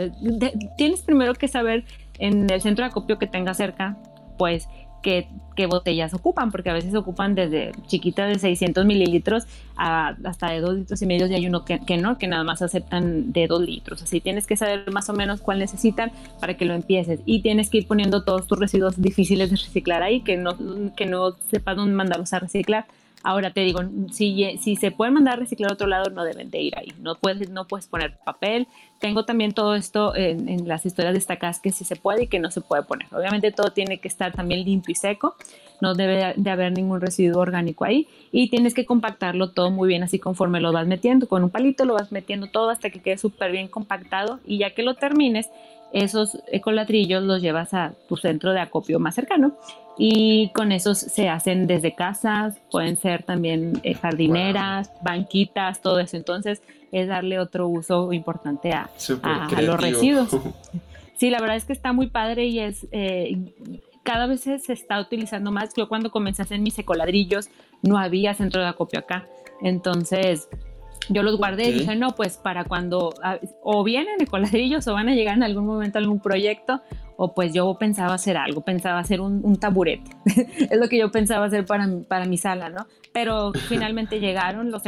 tienes 0.78 1.02
primero 1.02 1.34
que 1.34 1.48
saber 1.48 1.86
en 2.20 2.50
el 2.50 2.62
centro 2.62 2.84
de 2.86 2.92
acopio 2.92 3.18
que 3.18 3.28
tenga 3.28 3.54
cerca, 3.54 3.98
pues 4.38 4.68
qué, 5.04 5.28
botellas 5.68 6.14
ocupan, 6.16 6.52
porque 6.52 6.72
a 6.72 6.74
veces 6.74 6.96
ocupan 6.96 7.36
desde 7.36 7.74
chiquitas 7.86 8.28
de 8.28 8.40
600 8.40 8.86
mililitros 8.86 9.46
hasta 9.76 10.50
de 10.50 10.62
2 10.62 10.76
litros 10.76 11.02
y 11.02 11.06
medio 11.06 11.28
y 11.28 11.36
hay 11.36 11.46
uno 11.46 11.64
que, 11.64 11.98
no, 11.98 12.18
que 12.18 12.28
nada 12.28 12.44
más 12.44 12.64
aceptan 12.64 13.32
de 13.32 13.46
2 13.46 13.62
litros. 13.62 14.02
Así 14.02 14.20
tienes 14.20 14.48
que 14.48 14.56
saber 14.58 14.90
más 14.92 15.10
o 15.10 15.14
menos 15.14 15.42
cuál 15.42 15.60
necesitan 15.60 16.12
para 16.40 16.56
que 16.56 16.66
lo 16.66 16.74
empieces 16.74 17.20
y 17.26 17.42
tienes 17.42 17.70
que 17.70 17.80
ir 17.80 17.88
poniendo 17.88 18.24
todos 18.24 18.48
tus 18.48 18.58
residuos 18.58 19.00
difíciles 19.00 19.52
de 19.52 19.58
reciclar 19.58 20.02
ahí, 20.02 20.22
que 20.22 20.38
no, 20.38 20.58
que 20.96 21.06
no 21.06 21.34
sepas 21.52 21.76
dónde 21.76 21.94
mandarlos 21.94 22.34
a 22.34 22.40
reciclar 22.40 22.86
Ahora 23.24 23.52
te 23.52 23.62
digo, 23.62 23.80
si, 24.12 24.60
se 24.76 24.92
pueden 24.92 25.14
mandar 25.14 25.36
a 25.36 25.38
reciclar 25.38 25.72
a 25.72 25.74
otro 25.74 25.88
lado, 25.88 26.10
no 26.10 26.26
deben 26.26 26.52
de 26.52 26.62
ir 26.62 26.78
ahí. 26.78 26.92
No 27.00 27.16
puedes, 27.16 27.50
no 27.50 27.66
puedes 27.66 27.88
poner 27.88 28.18
papel. 28.18 28.68
Tengo 29.00 29.24
también 29.24 29.54
todo 29.54 29.76
esto 29.76 30.14
en, 30.14 30.68
las 30.68 30.86
historias 30.86 31.14
destacadas 31.14 31.62
que 31.62 31.72
sí 31.72 31.86
se 31.86 31.96
puede 31.96 32.24
y 32.24 32.28
que 32.28 32.40
no 32.40 32.52
se 32.52 32.60
puede 32.60 32.84
poner. 32.84 33.08
Obviamente 33.14 33.52
todo 33.54 33.72
tiene 33.72 34.00
que 34.00 34.10
estar 34.10 34.34
también 34.34 34.66
limpio 34.66 34.92
y 34.92 34.96
seco. 34.96 35.36
No 35.80 35.96
debe 35.96 36.34
de 36.36 36.50
haber 36.50 36.74
ningún 36.74 37.00
residuo 37.00 37.42
orgánico 37.42 37.86
ahí. 37.86 38.10
Y 38.34 38.50
tienes 38.50 38.74
que 38.74 38.86
compactarlo 38.86 39.52
todo 39.52 39.72
muy 39.72 39.88
bien 39.88 40.04
así 40.04 40.20
conforme 40.20 40.60
lo 40.60 40.74
vas 40.74 40.86
metiendo. 40.86 41.30
Con 41.30 41.46
un 41.46 41.50
palito 41.50 41.86
lo 41.86 41.94
vas 41.94 42.12
metiendo 42.12 42.48
todo 42.48 42.72
hasta 42.72 42.90
que 42.90 43.02
quede 43.02 43.18
súper 43.18 43.54
bien 43.54 43.70
compactado. 43.70 44.42
Y 44.46 44.58
ya 44.58 44.74
que 44.74 44.84
lo 44.84 44.96
termines, 44.96 45.50
esos 45.94 46.40
ecolatrillos 46.52 47.24
los 47.24 47.42
llevas 47.42 47.74
a 47.74 47.94
tu 48.10 48.18
centro 48.18 48.52
de 48.52 48.60
acopio 48.60 49.00
más 49.00 49.16
cercano 49.16 49.56
y 49.98 50.50
con 50.54 50.72
esos 50.72 50.98
se 50.98 51.30
hacen 51.30 51.68
desde 51.68 51.94
casas, 51.94 52.60
pueden 52.72 52.98
ser 52.98 53.24
también 53.24 53.80
eh, 53.84 53.94
jardineras, 53.94 54.92
banquitas, 55.04 55.82
todo 55.82 56.00
eso. 56.00 56.18
Entonces 56.18 56.64
es 56.92 57.08
darle 57.08 57.40
otro 57.40 57.68
uso 57.68 58.12
importante 58.12 58.74
a, 58.74 58.90
los 59.62 59.80
residuos. 59.80 60.30
Sí, 61.16 61.30
la 61.30 61.40
verdad 61.40 61.56
es 61.56 61.64
que 61.64 61.74
está 61.74 61.94
muy 61.94 62.08
padre 62.08 62.48
y 62.48 62.60
es 62.60 62.88
eh, 62.92 63.38
cada 64.02 64.26
vez 64.26 64.42
se 64.42 64.74
está 64.74 65.00
utilizando 65.00 65.52
más. 65.52 65.70
Yo 65.74 65.88
cuando 65.88 66.12
comencé 66.12 66.42
a 66.42 66.46
hacer 66.46 66.60
mis 66.60 66.78
ecoladrillos 66.80 67.50
no 67.82 67.98
había 67.98 68.34
centro 68.34 68.62
de 68.62 68.68
acopio 68.68 69.00
acá. 69.00 69.28
Entonces 69.62 70.50
yo 71.10 71.24
los 71.24 71.38
guardé 71.38 71.70
y 71.70 71.74
dije, 71.74 71.96
no, 71.96 72.16
pues 72.16 72.38
para 72.38 72.66
cuando 72.66 73.14
o 73.62 73.84
vienen 73.84 74.22
ecoladrillos 74.22 74.88
o 74.88 74.94
van 74.94 75.10
a 75.10 75.16
llegar 75.16 75.36
en 75.36 75.44
algún 75.44 75.66
momento 75.66 75.98
a 75.98 76.02
algún 76.02 76.20
proyecto 76.20 76.82
o 77.18 77.34
pues 77.34 77.54
yo 77.54 77.76
pensaba 77.80 78.14
hacer 78.14 78.38
algo, 78.38 78.62
pensaba 78.62 79.00
hacer 79.00 79.22
un, 79.22 79.56
taburete, 79.58 80.12
es 80.26 80.80
lo 80.80 80.88
que 80.90 80.98
yo 80.98 81.12
pensaba 81.12 81.46
hacer 81.46 81.66
para, 81.66 81.88
para 82.08 82.26
mi 82.26 82.38
sala, 82.38 82.70
¿no? 82.70 82.88
Pero 83.14 83.54
finalmente 83.70 84.20
llegaron 84.20 84.72
los 84.72 84.84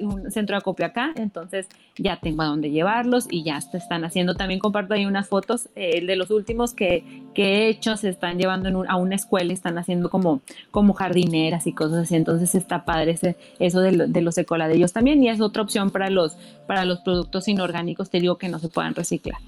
un 0.00 0.30
centro 0.30 0.54
de 0.54 0.58
acopio 0.58 0.86
acá, 0.86 1.12
entonces 1.16 1.66
ya 1.96 2.18
tengo 2.20 2.42
a 2.42 2.46
dónde 2.46 2.70
llevarlos 2.70 3.26
y 3.30 3.42
ya 3.42 3.60
se 3.60 3.78
están 3.78 4.04
haciendo. 4.04 4.34
También 4.34 4.60
comparto 4.60 4.94
ahí 4.94 5.06
unas 5.06 5.28
fotos 5.28 5.68
eh, 5.74 6.04
de 6.04 6.16
los 6.16 6.30
últimos 6.30 6.74
que, 6.74 7.24
que, 7.34 7.42
he 7.42 7.68
hecho, 7.68 7.96
se 7.96 8.10
están 8.10 8.38
llevando 8.38 8.84
a 8.88 8.96
una 8.96 9.14
escuela 9.14 9.50
y 9.50 9.54
están 9.54 9.78
haciendo 9.78 10.10
como, 10.10 10.40
como 10.70 10.92
jardineras 10.92 11.66
y 11.66 11.72
cosas 11.72 12.02
así. 12.02 12.16
Entonces 12.16 12.54
está 12.54 12.84
padre 12.84 13.12
ese, 13.12 13.36
eso 13.58 13.80
de, 13.80 14.06
de 14.08 14.20
los 14.20 14.36
ecoladrillos 14.38 14.92
también 14.92 15.22
y 15.22 15.28
es 15.28 15.40
otra 15.40 15.62
opción 15.62 15.90
para 15.90 16.10
los, 16.10 16.36
para 16.66 16.84
los 16.84 17.00
productos 17.00 17.48
inorgánicos, 17.48 18.10
te 18.10 18.20
digo 18.20 18.36
que 18.36 18.48
no 18.48 18.58
se 18.58 18.68
puedan 18.68 18.94
reciclar 18.94 19.40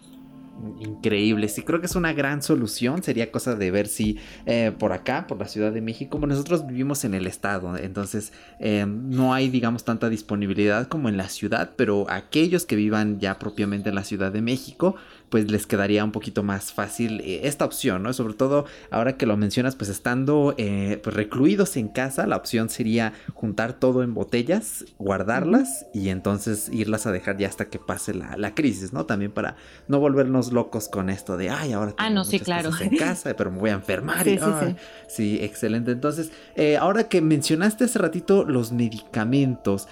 increíble. 0.80 1.48
Sí, 1.48 1.62
creo 1.62 1.80
que 1.80 1.86
es 1.86 1.96
una 1.96 2.12
gran 2.12 2.42
solución. 2.42 3.02
Sería 3.02 3.30
cosa 3.30 3.54
de 3.54 3.70
ver 3.70 3.88
si 3.88 4.18
eh, 4.46 4.72
por 4.78 4.92
acá, 4.92 5.26
por 5.26 5.38
la 5.38 5.48
Ciudad 5.48 5.72
de 5.72 5.80
México, 5.80 6.10
como 6.10 6.26
nosotros 6.26 6.66
vivimos 6.66 7.04
en 7.04 7.14
el 7.14 7.26
estado, 7.26 7.76
entonces 7.76 8.32
eh, 8.60 8.86
no 8.86 9.34
hay, 9.34 9.48
digamos, 9.48 9.84
tanta 9.84 10.08
disponibilidad 10.08 10.88
como 10.88 11.08
en 11.08 11.16
la 11.16 11.28
ciudad, 11.28 11.72
pero 11.76 12.06
aquellos 12.08 12.66
que 12.66 12.76
vivan 12.76 13.18
ya 13.18 13.38
propiamente 13.38 13.88
en 13.88 13.94
la 13.94 14.04
Ciudad 14.04 14.32
de 14.32 14.42
México, 14.42 14.96
pues 15.32 15.50
les 15.50 15.66
quedaría 15.66 16.04
un 16.04 16.12
poquito 16.12 16.42
más 16.42 16.74
fácil 16.74 17.22
eh, 17.22 17.40
esta 17.44 17.64
opción, 17.64 18.02
¿no? 18.02 18.12
Sobre 18.12 18.34
todo 18.34 18.66
ahora 18.90 19.16
que 19.16 19.24
lo 19.24 19.38
mencionas, 19.38 19.76
pues 19.76 19.88
estando 19.88 20.54
eh, 20.58 21.00
pues 21.02 21.16
recluidos 21.16 21.78
en 21.78 21.88
casa, 21.88 22.26
la 22.26 22.36
opción 22.36 22.68
sería 22.68 23.14
juntar 23.32 23.72
todo 23.72 24.02
en 24.02 24.12
botellas, 24.12 24.84
guardarlas 24.98 25.86
y 25.94 26.10
entonces 26.10 26.68
irlas 26.70 27.06
a 27.06 27.12
dejar 27.12 27.38
ya 27.38 27.48
hasta 27.48 27.70
que 27.70 27.78
pase 27.78 28.12
la, 28.12 28.54
crisis, 28.54 28.92
¿no? 28.92 29.06
También 29.06 29.32
para 29.32 29.56
no 29.88 30.00
volvernos 30.00 30.52
locos 30.52 30.90
con 30.90 31.08
esto 31.08 31.38
de, 31.38 31.48
ay, 31.48 31.72
ahora 31.72 31.92
tengo 31.92 32.02
ah, 32.02 32.10
no, 32.10 32.24
sí, 32.24 32.38
claro. 32.38 32.68
en 32.78 32.94
casa, 32.98 33.34
pero 33.34 33.50
me 33.50 33.58
voy 33.58 33.70
a 33.70 33.74
enfermar. 33.74 34.24
Sí, 34.24 34.36
sí, 34.36 34.76
sí. 35.08 35.38
excelente. 35.40 35.92
Entonces, 35.92 36.30
eh, 36.56 36.76
ahora 36.76 37.08
que 37.08 37.22
mencionaste 37.22 37.84
hace 37.84 37.98
ratito 37.98 38.44
los 38.44 38.70
medicamentos, 38.70 39.88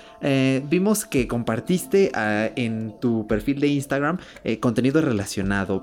vimos 0.69 1.07
que 1.07 1.27
compartiste 1.27 2.13
ah, 2.13 2.51
en 2.57 2.95
tu 3.01 3.27
perfil 3.27 3.59
de 3.61 3.69
Instagram 3.69 4.19
contenido 4.61 5.01
relacionado 5.01 5.30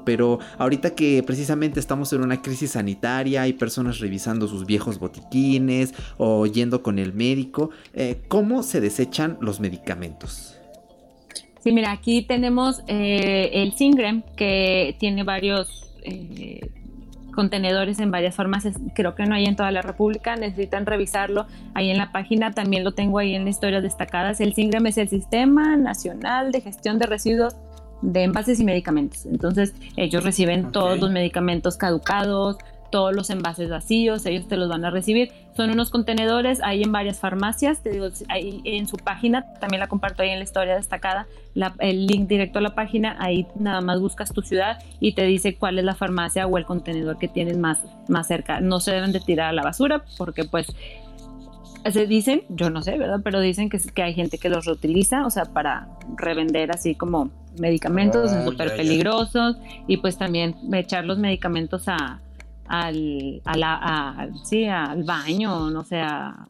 pero 0.05 0.39
ahorita 0.57 0.91
que 0.91 1.23
precisamente 1.23 1.79
estamos 1.79 2.11
en 2.13 2.21
una 2.21 2.41
crisis 2.41 2.71
sanitaria, 2.71 3.43
hay 3.43 3.53
personas 3.53 3.99
revisando 3.99 4.47
sus 4.47 4.65
viejos 4.65 4.99
botiquines 4.99 5.93
o 6.17 6.45
yendo 6.45 6.83
con 6.83 6.99
el 6.99 7.13
médico, 7.13 7.69
eh, 7.93 8.21
¿cómo 8.27 8.63
se 8.63 8.81
desechan 8.81 9.37
los 9.41 9.59
medicamentos? 9.59 10.55
Sí, 11.63 11.71
mira, 11.71 11.91
aquí 11.91 12.21
tenemos 12.21 12.81
eh, 12.87 13.49
el 13.53 13.73
Singrem 13.73 14.23
que 14.35 14.95
tiene 14.99 15.23
varios 15.23 15.91
eh, 16.03 16.61
contenedores 17.33 17.99
en 17.99 18.09
varias 18.09 18.35
farmacias, 18.35 18.75
creo 18.95 19.13
que 19.13 19.25
no 19.25 19.35
hay 19.35 19.45
en 19.45 19.55
toda 19.55 19.69
la 19.71 19.81
República, 19.81 20.35
necesitan 20.35 20.85
revisarlo 20.85 21.45
ahí 21.75 21.91
en 21.91 21.97
la 21.97 22.11
página, 22.11 22.51
también 22.51 22.83
lo 22.83 22.93
tengo 22.93 23.19
ahí 23.19 23.35
en 23.35 23.43
la 23.43 23.51
historia 23.51 23.81
destacadas. 23.81 24.41
El 24.41 24.53
Singrem 24.53 24.87
es 24.87 24.97
el 24.97 25.07
Sistema 25.07 25.77
Nacional 25.77 26.51
de 26.51 26.61
Gestión 26.61 26.97
de 26.97 27.05
Residuos 27.05 27.55
de 28.01 28.23
envases 28.23 28.59
y 28.59 28.63
medicamentos. 28.63 29.25
Entonces 29.25 29.73
ellos 29.95 30.23
reciben 30.23 30.71
todos 30.71 30.99
los 30.99 31.11
medicamentos 31.11 31.77
caducados, 31.77 32.57
todos 32.89 33.13
los 33.13 33.29
envases 33.29 33.69
vacíos, 33.69 34.25
ellos 34.25 34.47
te 34.47 34.57
los 34.57 34.69
van 34.69 34.85
a 34.85 34.89
recibir. 34.89 35.31
Son 35.55 35.69
unos 35.69 35.89
contenedores, 35.89 36.61
hay 36.63 36.83
en 36.83 36.91
varias 36.91 37.19
farmacias, 37.19 37.81
te 37.81 37.89
digo, 37.89 38.07
ahí 38.29 38.61
en 38.63 38.87
su 38.87 38.97
página, 38.97 39.53
también 39.59 39.79
la 39.79 39.87
comparto 39.87 40.23
ahí 40.23 40.29
en 40.29 40.39
la 40.39 40.43
historia 40.43 40.75
destacada, 40.75 41.27
el 41.79 42.05
link 42.05 42.27
directo 42.27 42.59
a 42.59 42.61
la 42.61 42.75
página, 42.75 43.17
ahí 43.19 43.47
nada 43.59 43.81
más 43.81 43.99
buscas 43.99 44.31
tu 44.31 44.41
ciudad 44.41 44.79
y 44.99 45.13
te 45.13 45.23
dice 45.23 45.55
cuál 45.55 45.79
es 45.79 45.85
la 45.85 45.95
farmacia 45.95 46.47
o 46.47 46.57
el 46.57 46.65
contenedor 46.65 47.17
que 47.17 47.27
tienes 47.27 47.57
más, 47.57 47.83
más 48.07 48.27
cerca. 48.27 48.59
No 48.61 48.79
se 48.79 48.91
deben 48.91 49.11
de 49.11 49.19
tirar 49.19 49.49
a 49.49 49.53
la 49.53 49.63
basura 49.63 50.03
porque 50.17 50.43
pues 50.43 50.67
se 51.91 52.05
dicen, 52.05 52.43
yo 52.49 52.69
no 52.69 52.81
sé, 52.81 52.97
¿verdad? 52.97 53.21
Pero 53.23 53.39
dicen 53.39 53.69
que, 53.69 53.79
que 53.79 54.03
hay 54.03 54.13
gente 54.13 54.37
que 54.37 54.49
los 54.49 54.65
reutiliza, 54.65 55.25
o 55.25 55.29
sea, 55.29 55.45
para 55.45 55.87
revender 56.17 56.71
así 56.71 56.95
como 56.95 57.31
medicamentos, 57.59 58.31
son 58.31 58.45
súper 58.45 58.75
peligrosos, 58.75 59.57
y 59.87 59.97
pues 59.97 60.17
también 60.17 60.55
echar 60.73 61.05
los 61.05 61.17
medicamentos 61.17 61.87
a, 61.87 62.21
al, 62.67 63.41
a 63.45 64.27
sí, 64.43 64.65
al 64.65 65.03
baño, 65.03 65.69
no 65.69 65.83
sé, 65.83 65.99
a, 65.99 66.47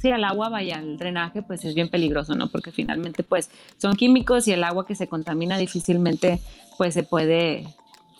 sí, 0.00 0.10
al 0.10 0.24
agua, 0.24 0.48
vaya, 0.48 0.78
al 0.78 0.96
drenaje, 0.96 1.42
pues 1.42 1.64
es 1.64 1.74
bien 1.74 1.88
peligroso, 1.88 2.34
¿no? 2.34 2.48
Porque 2.48 2.72
finalmente, 2.72 3.22
pues, 3.22 3.50
son 3.76 3.96
químicos 3.96 4.48
y 4.48 4.52
el 4.52 4.64
agua 4.64 4.86
que 4.86 4.94
se 4.94 5.08
contamina 5.08 5.58
difícilmente, 5.58 6.40
pues, 6.78 6.94
se 6.94 7.02
puede, 7.02 7.66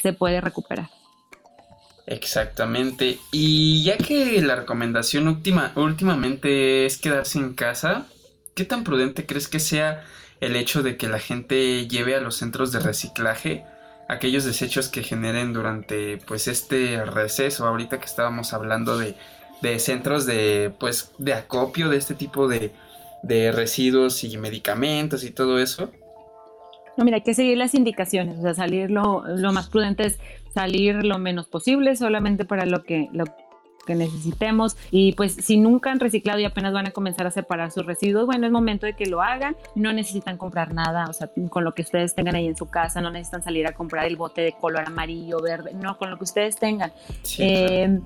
se 0.03 0.13
puede 0.13 0.41
recuperar. 0.41 0.91
Exactamente. 2.07 3.19
Y 3.31 3.85
ya 3.85 3.97
que 3.97 4.43
la 4.43 4.57
recomendación 4.57 5.29
última, 5.29 5.73
últimamente 5.77 6.85
es 6.85 6.99
quedarse 6.99 7.39
en 7.39 7.55
casa, 7.55 8.07
¿qué 8.55 8.65
tan 8.65 8.85
prudente 8.85 9.27
crees 9.27 9.49
que 9.49 9.61
sea 9.61 10.05
el 10.41 10.57
hecho 10.57 10.83
de 10.83 10.97
que 10.97 11.09
la 11.09 11.19
gente 11.19 11.87
lleve 11.87 12.15
a 12.15 12.21
los 12.21 12.37
centros 12.37 12.73
de 12.73 12.81
reciclaje 12.81 13.65
aquellos 14.09 14.45
desechos 14.45 14.89
que 14.89 15.03
generen 15.03 15.53
durante 15.53 16.19
pues 16.19 16.49
este 16.49 17.05
receso? 17.05 17.67
Ahorita 17.67 17.99
que 17.99 18.07
estábamos 18.07 18.53
hablando 18.53 18.99
de, 18.99 19.15
de 19.63 19.79
centros 19.79 20.27
de 20.27 20.73
pues 20.79 21.13
de 21.19 21.35
acopio 21.35 21.89
de 21.89 21.99
este 21.99 22.15
tipo 22.15 22.49
de, 22.49 22.73
de 23.23 23.53
residuos 23.53 24.25
y 24.25 24.37
medicamentos 24.39 25.25
y 25.25 25.31
todo 25.31 25.59
eso. 25.59 25.91
No, 26.97 27.05
mira, 27.05 27.17
hay 27.17 27.23
que 27.23 27.35
seguir 27.35 27.57
las 27.57 27.75
indicaciones, 27.75 28.39
o 28.39 28.43
sea, 28.43 28.55
salir 28.55 28.91
lo, 28.91 29.25
lo 29.27 29.53
más 29.53 29.69
prudente 29.69 30.07
es 30.07 30.19
salir 30.53 31.05
lo 31.05 31.19
menos 31.19 31.47
posible, 31.47 31.97
solamente 31.97 32.45
para 32.45 32.67
lo 32.67 32.83
que, 32.83 33.09
lo 33.13 33.25
que 33.87 33.95
necesitemos 33.95 34.77
y 34.91 35.13
pues 35.13 35.35
si 35.35 35.57
nunca 35.59 35.91
han 35.91 36.01
reciclado 36.01 36.39
y 36.39 36.45
apenas 36.45 36.73
van 36.73 36.87
a 36.87 36.91
comenzar 36.91 37.27
a 37.27 37.31
separar 37.31 37.71
sus 37.71 37.87
residuos, 37.87 38.27
bueno, 38.27 38.47
es 38.47 38.53
momento 38.53 38.87
de 38.87 38.95
que 38.95 39.07
lo 39.07 39.23
hagan, 39.23 39.57
no 39.75 39.93
necesitan 39.93 40.37
comprar 40.37 40.75
nada, 40.75 41.07
o 41.09 41.13
sea, 41.13 41.31
con 41.49 41.65
lo 41.65 41.75
que 41.75 41.83
ustedes 41.83 42.15
tengan 42.15 42.35
ahí 42.35 42.47
en 42.47 42.57
su 42.57 42.67
casa, 42.67 43.01
no 43.01 43.11
necesitan 43.11 43.43
salir 43.43 43.67
a 43.67 43.73
comprar 43.73 44.07
el 44.07 44.17
bote 44.17 44.43
de 44.43 44.53
color 44.53 44.85
amarillo, 44.87 45.41
verde, 45.41 45.73
no, 45.75 45.97
con 45.99 46.11
lo 46.11 46.19
que 46.19 46.25
ustedes 46.25 46.57
tengan. 46.57 46.93
Eh, 47.39 48.01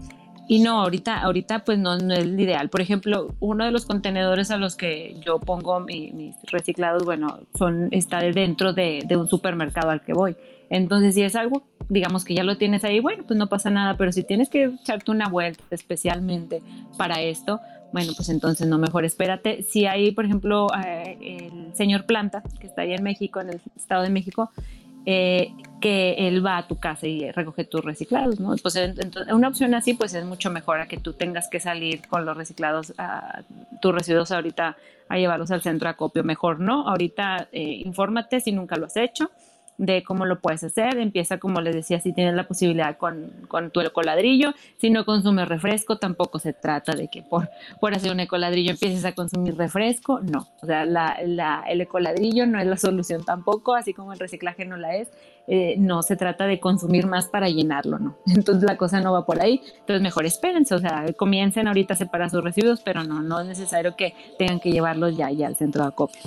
y 0.46 0.60
no, 0.60 0.82
ahorita, 0.82 1.20
ahorita 1.22 1.64
pues 1.64 1.78
no, 1.78 1.94
es 1.94 2.02
el 2.02 2.38
ideal. 2.38 2.68
Por 2.68 2.80
ejemplo, 2.80 3.34
uno 3.40 3.64
de 3.64 3.70
los 3.70 3.86
contenedores 3.86 4.50
a 4.50 4.58
los 4.58 4.76
que 4.76 5.16
yo 5.24 5.38
pongo 5.38 5.80
mis 5.80 6.36
reciclados, 6.50 7.04
bueno, 7.04 7.40
son, 7.54 7.88
está 7.92 8.20
dentro 8.20 8.72
de, 8.72 9.02
de 9.06 9.16
un 9.16 9.28
supermercado 9.28 9.90
al 9.90 10.02
que 10.02 10.12
voy. 10.12 10.36
Entonces, 10.70 11.14
si 11.14 11.22
es 11.22 11.36
algo, 11.36 11.64
digamos 11.88 12.24
que 12.24 12.34
ya 12.34 12.44
lo 12.44 12.56
tienes 12.56 12.84
ahí, 12.84 13.00
bueno, 13.00 13.24
pues 13.26 13.38
no 13.38 13.48
pasa 13.48 13.70
nada, 13.70 13.96
pero 13.96 14.12
si 14.12 14.22
tienes 14.22 14.48
que 14.48 14.64
echarte 14.64 15.10
una 15.10 15.28
vuelta 15.28 15.62
especialmente 15.70 16.62
para 16.96 17.20
esto, 17.20 17.60
bueno, 17.92 18.12
pues 18.16 18.28
entonces 18.28 18.66
no, 18.66 18.76
mejor 18.78 19.04
espérate. 19.04 19.62
Si 19.62 19.86
hay, 19.86 20.10
por 20.10 20.24
ejemplo, 20.24 20.66
eh, 20.84 21.16
el 21.20 21.76
señor 21.76 22.06
Planta, 22.06 22.42
que 22.58 22.66
está 22.66 22.82
ahí 22.82 22.92
en 22.92 23.04
México, 23.04 23.40
en 23.40 23.50
el 23.50 23.60
Estado 23.76 24.02
de 24.02 24.10
México, 24.10 24.50
eh, 25.06 25.52
que 25.80 26.26
él 26.26 26.44
va 26.44 26.56
a 26.56 26.66
tu 26.66 26.76
casa 26.76 27.06
y 27.06 27.30
recoge 27.30 27.64
tus 27.64 27.84
reciclados, 27.84 28.40
¿no? 28.40 28.56
Pues 28.56 28.76
una 29.30 29.48
opción 29.48 29.74
así, 29.74 29.92
pues 29.94 30.14
es 30.14 30.24
mucho 30.24 30.50
mejor 30.50 30.80
a 30.80 30.88
que 30.88 30.96
tú 30.96 31.12
tengas 31.12 31.48
que 31.48 31.60
salir 31.60 32.08
con 32.08 32.24
los 32.24 32.36
reciclados, 32.36 32.94
a, 32.96 33.42
tus 33.82 33.94
residuos 33.94 34.32
ahorita 34.32 34.76
a 35.08 35.16
llevarlos 35.18 35.50
al 35.50 35.60
centro 35.60 35.86
de 35.86 35.90
acopio, 35.90 36.24
mejor 36.24 36.58
no. 36.58 36.88
Ahorita 36.88 37.48
eh, 37.52 37.82
infórmate 37.84 38.40
si 38.40 38.50
nunca 38.50 38.76
lo 38.76 38.86
has 38.86 38.96
hecho 38.96 39.30
de 39.78 40.02
cómo 40.02 40.24
lo 40.26 40.40
puedes 40.40 40.62
hacer. 40.64 40.98
Empieza, 40.98 41.38
como 41.38 41.60
les 41.60 41.74
decía, 41.74 42.00
si 42.00 42.12
tienes 42.12 42.34
la 42.34 42.46
posibilidad 42.46 42.96
con, 42.96 43.32
con 43.48 43.70
tu 43.70 43.80
ecoladrillo. 43.80 44.54
Si 44.76 44.90
no 44.90 45.04
consumes 45.04 45.48
refresco, 45.48 45.98
tampoco 45.98 46.38
se 46.38 46.52
trata 46.52 46.92
de 46.92 47.08
que 47.08 47.22
por, 47.22 47.48
por 47.80 47.94
hacer 47.94 48.12
un 48.12 48.20
ecoladrillo 48.20 48.72
empieces 48.72 49.04
a 49.04 49.12
consumir 49.12 49.56
refresco. 49.56 50.20
No, 50.20 50.48
o 50.62 50.66
sea, 50.66 50.84
la, 50.84 51.18
la, 51.24 51.64
el 51.68 51.80
ecoladrillo 51.80 52.46
no 52.46 52.60
es 52.60 52.66
la 52.66 52.76
solución 52.76 53.24
tampoco, 53.24 53.74
así 53.74 53.92
como 53.92 54.12
el 54.12 54.18
reciclaje 54.18 54.64
no 54.64 54.76
la 54.76 54.96
es. 54.96 55.08
Eh, 55.46 55.74
no 55.78 56.02
se 56.02 56.16
trata 56.16 56.46
de 56.46 56.58
consumir 56.58 57.06
más 57.06 57.28
para 57.28 57.48
llenarlo, 57.48 57.98
¿no? 57.98 58.16
Entonces 58.26 58.64
la 58.64 58.76
cosa 58.76 59.00
no 59.00 59.12
va 59.12 59.26
por 59.26 59.42
ahí. 59.42 59.60
Entonces 59.80 60.00
mejor 60.00 60.24
espérense, 60.24 60.74
o 60.74 60.78
sea, 60.78 61.04
comiencen 61.16 61.68
ahorita 61.68 61.94
a 61.94 61.96
separar 61.96 62.30
sus 62.30 62.42
residuos, 62.42 62.80
pero 62.80 63.04
no, 63.04 63.22
no 63.22 63.40
es 63.40 63.46
necesario 63.46 63.94
que 63.96 64.14
tengan 64.38 64.60
que 64.60 64.72
llevarlos 64.72 65.16
ya, 65.16 65.30
ya 65.30 65.46
al 65.46 65.56
centro 65.56 65.82
de 65.82 65.88
acopio. 65.88 66.22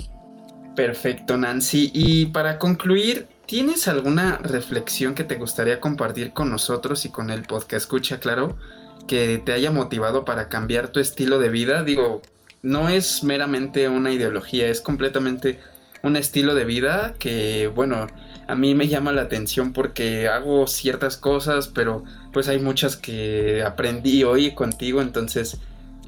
Perfecto, 0.76 1.36
Nancy. 1.36 1.90
Y 1.92 2.26
para 2.26 2.58
concluir, 2.58 3.26
¿Tienes 3.48 3.88
alguna 3.88 4.36
reflexión 4.42 5.14
que 5.14 5.24
te 5.24 5.36
gustaría 5.36 5.80
compartir 5.80 6.34
con 6.34 6.50
nosotros 6.50 7.06
y 7.06 7.08
con 7.08 7.30
el 7.30 7.44
podcast 7.44 7.72
escucha, 7.72 8.20
claro, 8.20 8.58
que 9.06 9.38
te 9.38 9.52
haya 9.52 9.70
motivado 9.70 10.26
para 10.26 10.50
cambiar 10.50 10.88
tu 10.88 11.00
estilo 11.00 11.38
de 11.38 11.48
vida? 11.48 11.82
Digo, 11.82 12.20
no 12.62 12.90
es 12.90 13.24
meramente 13.24 13.88
una 13.88 14.12
ideología, 14.12 14.68
es 14.68 14.82
completamente 14.82 15.60
un 16.02 16.16
estilo 16.16 16.54
de 16.54 16.66
vida 16.66 17.14
que, 17.18 17.68
bueno, 17.68 18.08
a 18.46 18.54
mí 18.54 18.74
me 18.74 18.86
llama 18.86 19.12
la 19.12 19.22
atención 19.22 19.72
porque 19.72 20.28
hago 20.28 20.66
ciertas 20.66 21.16
cosas, 21.16 21.68
pero 21.68 22.04
pues 22.34 22.48
hay 22.48 22.58
muchas 22.58 22.98
que 22.98 23.62
aprendí 23.62 24.24
hoy 24.24 24.54
contigo, 24.54 25.00
entonces, 25.00 25.56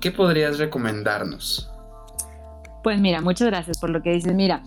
¿qué 0.02 0.10
podrías 0.10 0.58
recomendarnos? 0.58 1.70
Pues 2.82 3.00
mira, 3.00 3.22
muchas 3.22 3.48
gracias 3.48 3.78
por 3.78 3.88
lo 3.88 4.02
que 4.02 4.10
dices. 4.10 4.34
Mira, 4.34 4.62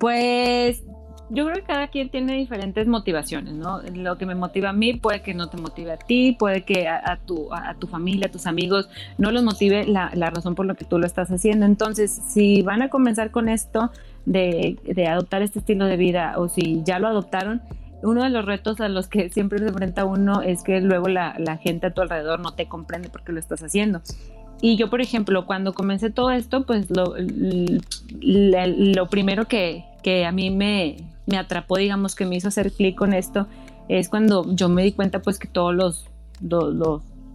pues 0.00 0.82
yo 1.30 1.46
creo 1.46 1.56
que 1.56 1.62
cada 1.62 1.88
quien 1.88 2.10
tiene 2.10 2.34
diferentes 2.34 2.86
motivaciones, 2.86 3.54
¿no? 3.54 3.80
Lo 3.94 4.18
que 4.18 4.26
me 4.26 4.34
motiva 4.34 4.70
a 4.70 4.72
mí 4.72 4.94
puede 4.94 5.22
que 5.22 5.32
no 5.32 5.48
te 5.48 5.56
motive 5.56 5.92
a 5.92 5.96
ti, 5.96 6.36
puede 6.38 6.64
que 6.64 6.86
a, 6.86 7.18
tu, 7.24 7.52
a, 7.52 7.74
tu 7.74 7.86
familia, 7.86 8.26
a 8.26 8.30
tus 8.30 8.46
amigos 8.46 8.88
no 9.16 9.30
los 9.32 9.42
motive 9.42 9.86
la, 9.86 10.10
razón 10.10 10.54
por 10.54 10.66
lo 10.66 10.74
que 10.74 10.84
tú 10.84 10.98
lo 10.98 11.06
estás 11.06 11.30
haciendo. 11.30 11.64
Entonces, 11.64 12.10
si 12.10 12.60
van 12.62 12.82
a 12.82 12.90
comenzar 12.90 13.30
con 13.30 13.48
esto 13.48 13.90
de, 14.26 14.76
adoptar 15.10 15.40
este 15.42 15.60
estilo 15.60 15.86
de 15.86 15.96
vida 15.96 16.34
o 16.36 16.48
si 16.48 16.82
ya 16.84 16.98
lo 16.98 17.08
adoptaron, 17.08 17.62
uno 18.02 18.22
de 18.22 18.28
los 18.28 18.44
retos 18.44 18.80
a 18.82 18.88
los 18.90 19.08
que 19.08 19.30
siempre 19.30 19.58
se 19.60 19.68
enfrenta 19.68 20.04
uno 20.04 20.42
es 20.42 20.62
que 20.62 20.82
luego 20.82 21.08
la, 21.08 21.58
gente 21.62 21.86
a 21.86 21.94
tu 21.94 22.02
alrededor 22.02 22.40
no 22.40 22.52
te 22.52 22.66
comprende 22.68 23.08
por 23.08 23.24
qué 23.24 23.32
lo 23.32 23.40
estás 23.40 23.62
haciendo. 23.62 24.02
Y 24.60 24.76
yo, 24.76 24.90
por 24.90 25.00
ejemplo, 25.00 25.46
cuando 25.46 25.72
comencé 25.72 26.10
todo 26.10 26.30
esto, 26.30 26.66
pues 26.66 26.86
lo, 26.90 27.14
lo 28.20 29.06
primero 29.08 29.46
que, 29.46 29.84
que 30.02 30.26
a 30.26 30.32
mí 30.32 30.50
me, 30.50 30.96
me 31.26 31.36
atrapó, 31.36 31.78
digamos, 31.78 32.14
que 32.14 32.26
me 32.26 32.36
hizo 32.36 32.48
hacer 32.48 32.72
clic 32.72 32.96
con 32.96 33.14
esto, 33.14 33.46
es 33.88 34.08
cuando 34.08 34.54
yo 34.54 34.68
me 34.68 34.82
di 34.82 34.92
cuenta 34.92 35.20
pues 35.22 35.38
que 35.38 35.48
todos 35.48 35.74
los, 35.74 36.06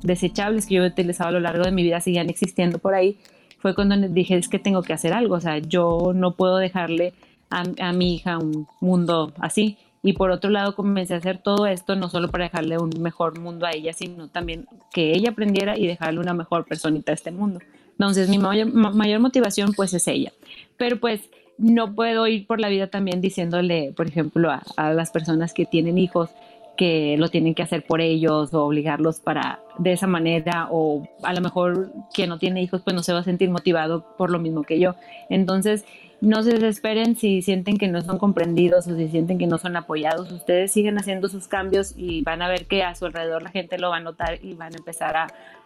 desechables 0.02 0.66
que 0.66 0.76
yo 0.76 0.84
he 0.84 0.88
utilizado 0.88 1.30
a 1.30 1.32
lo 1.34 1.40
largo 1.40 1.64
de 1.64 1.72
mi 1.72 1.84
vida 1.84 2.00
seguían 2.00 2.30
existiendo 2.30 2.80
por 2.80 2.94
ahí, 2.94 3.20
fue 3.60 3.76
cuando 3.76 3.96
dije 4.08 4.38
es 4.38 4.48
que 4.48 4.60
tengo 4.60 4.82
que 4.82 4.94
hacer 4.94 5.14
algo, 5.14 5.36
o 5.36 5.42
sea, 5.42 5.58
yo 5.58 6.14
no 6.16 6.36
puedo 6.36 6.58
dejarle 6.58 7.14
a, 7.50 7.64
a 7.82 7.92
mi 7.92 8.16
hija 8.16 8.38
un 8.38 8.68
mundo 8.80 9.34
así. 9.40 9.78
Y 10.02 10.14
por 10.14 10.32
otro 10.32 10.50
lado 10.50 10.76
comencé 10.76 11.14
a 11.14 11.18
hacer 11.18 11.40
todo 11.40 11.68
esto 11.68 11.98
no 11.98 12.08
solo 12.10 12.30
para 12.30 12.46
dejarle 12.46 12.78
un 12.78 12.90
mejor 13.02 13.38
mundo 13.38 13.66
a 13.66 13.72
ella, 13.72 13.92
sino 13.92 14.30
también 14.30 14.66
que 14.94 15.12
ella 15.12 15.32
aprendiera 15.32 15.78
y 15.78 15.88
dejarle 15.88 16.22
una 16.22 16.34
mejor 16.34 16.66
personita 16.66 17.12
a 17.12 17.16
este 17.16 17.32
mundo. 17.32 17.60
Entonces 17.92 18.30
mi 18.30 18.38
mayor, 18.38 18.72
mayor 18.74 19.20
motivación 19.20 19.74
pues 19.74 19.94
es 19.94 20.08
ella. 20.08 20.32
Pero 20.78 21.02
pues 21.02 21.30
no 21.60 21.94
puedo 21.94 22.26
ir 22.28 22.48
por 22.48 22.60
la 22.60 22.70
vida 22.70 22.88
también 22.88 23.22
diciéndole, 23.22 23.94
por 23.96 24.08
ejemplo, 24.08 24.50
a, 24.52 24.94
las 24.94 25.12
personas 25.12 25.54
que 25.54 25.66
tienen 25.66 25.98
hijos 25.98 26.32
que 26.78 27.18
lo 27.18 27.28
tienen 27.28 27.54
que 27.56 27.62
hacer 27.62 27.86
por 27.86 28.00
ellos 28.00 28.54
o 28.54 28.64
obligarlos 28.64 29.20
para 29.20 29.60
de 29.78 29.92
esa 29.92 30.08
manera 30.08 30.70
o 30.72 31.06
a 31.24 31.34
lo 31.34 31.42
mejor 31.42 31.92
quien 32.14 32.30
no 32.30 32.40
tiene 32.40 32.62
hijos 32.62 32.82
pues 32.82 32.96
no 32.96 33.04
se 33.04 33.12
va 33.12 33.20
a 33.20 33.24
sentir 33.24 33.50
motivado 33.50 34.06
por 34.18 34.30
lo 34.32 34.40
mismo 34.40 34.64
que 34.64 34.80
yo. 34.80 34.96
Entonces, 35.30 35.84
no 36.22 36.42
se 36.44 36.52
desesperen 36.54 37.16
si 37.16 37.42
sienten 37.42 37.78
que 37.78 37.88
no 37.88 38.02
son 38.02 38.18
comprendidos 38.18 38.88
o 38.88 38.96
si 38.96 39.10
sienten 39.10 39.38
que 39.38 39.48
no 39.48 39.58
son 39.58 39.76
apoyados. 39.76 40.32
Ustedes 40.32 40.72
siguen 40.72 40.98
haciendo 40.98 41.28
sus 41.28 41.48
cambios 41.48 41.94
y 41.98 42.22
van 42.24 42.42
a 42.42 42.48
ver 42.48 42.66
que 42.66 42.84
a 42.84 42.96
su 42.96 43.06
alrededor 43.06 43.44
la 43.44 43.52
gente 43.52 43.78
lo 43.78 43.90
va 43.90 43.98
a 43.98 44.02
notar 44.02 44.40
y 44.42 44.54
van 44.54 44.74
a 44.74 44.78
empezar 44.78 45.16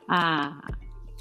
a, 0.07 0.61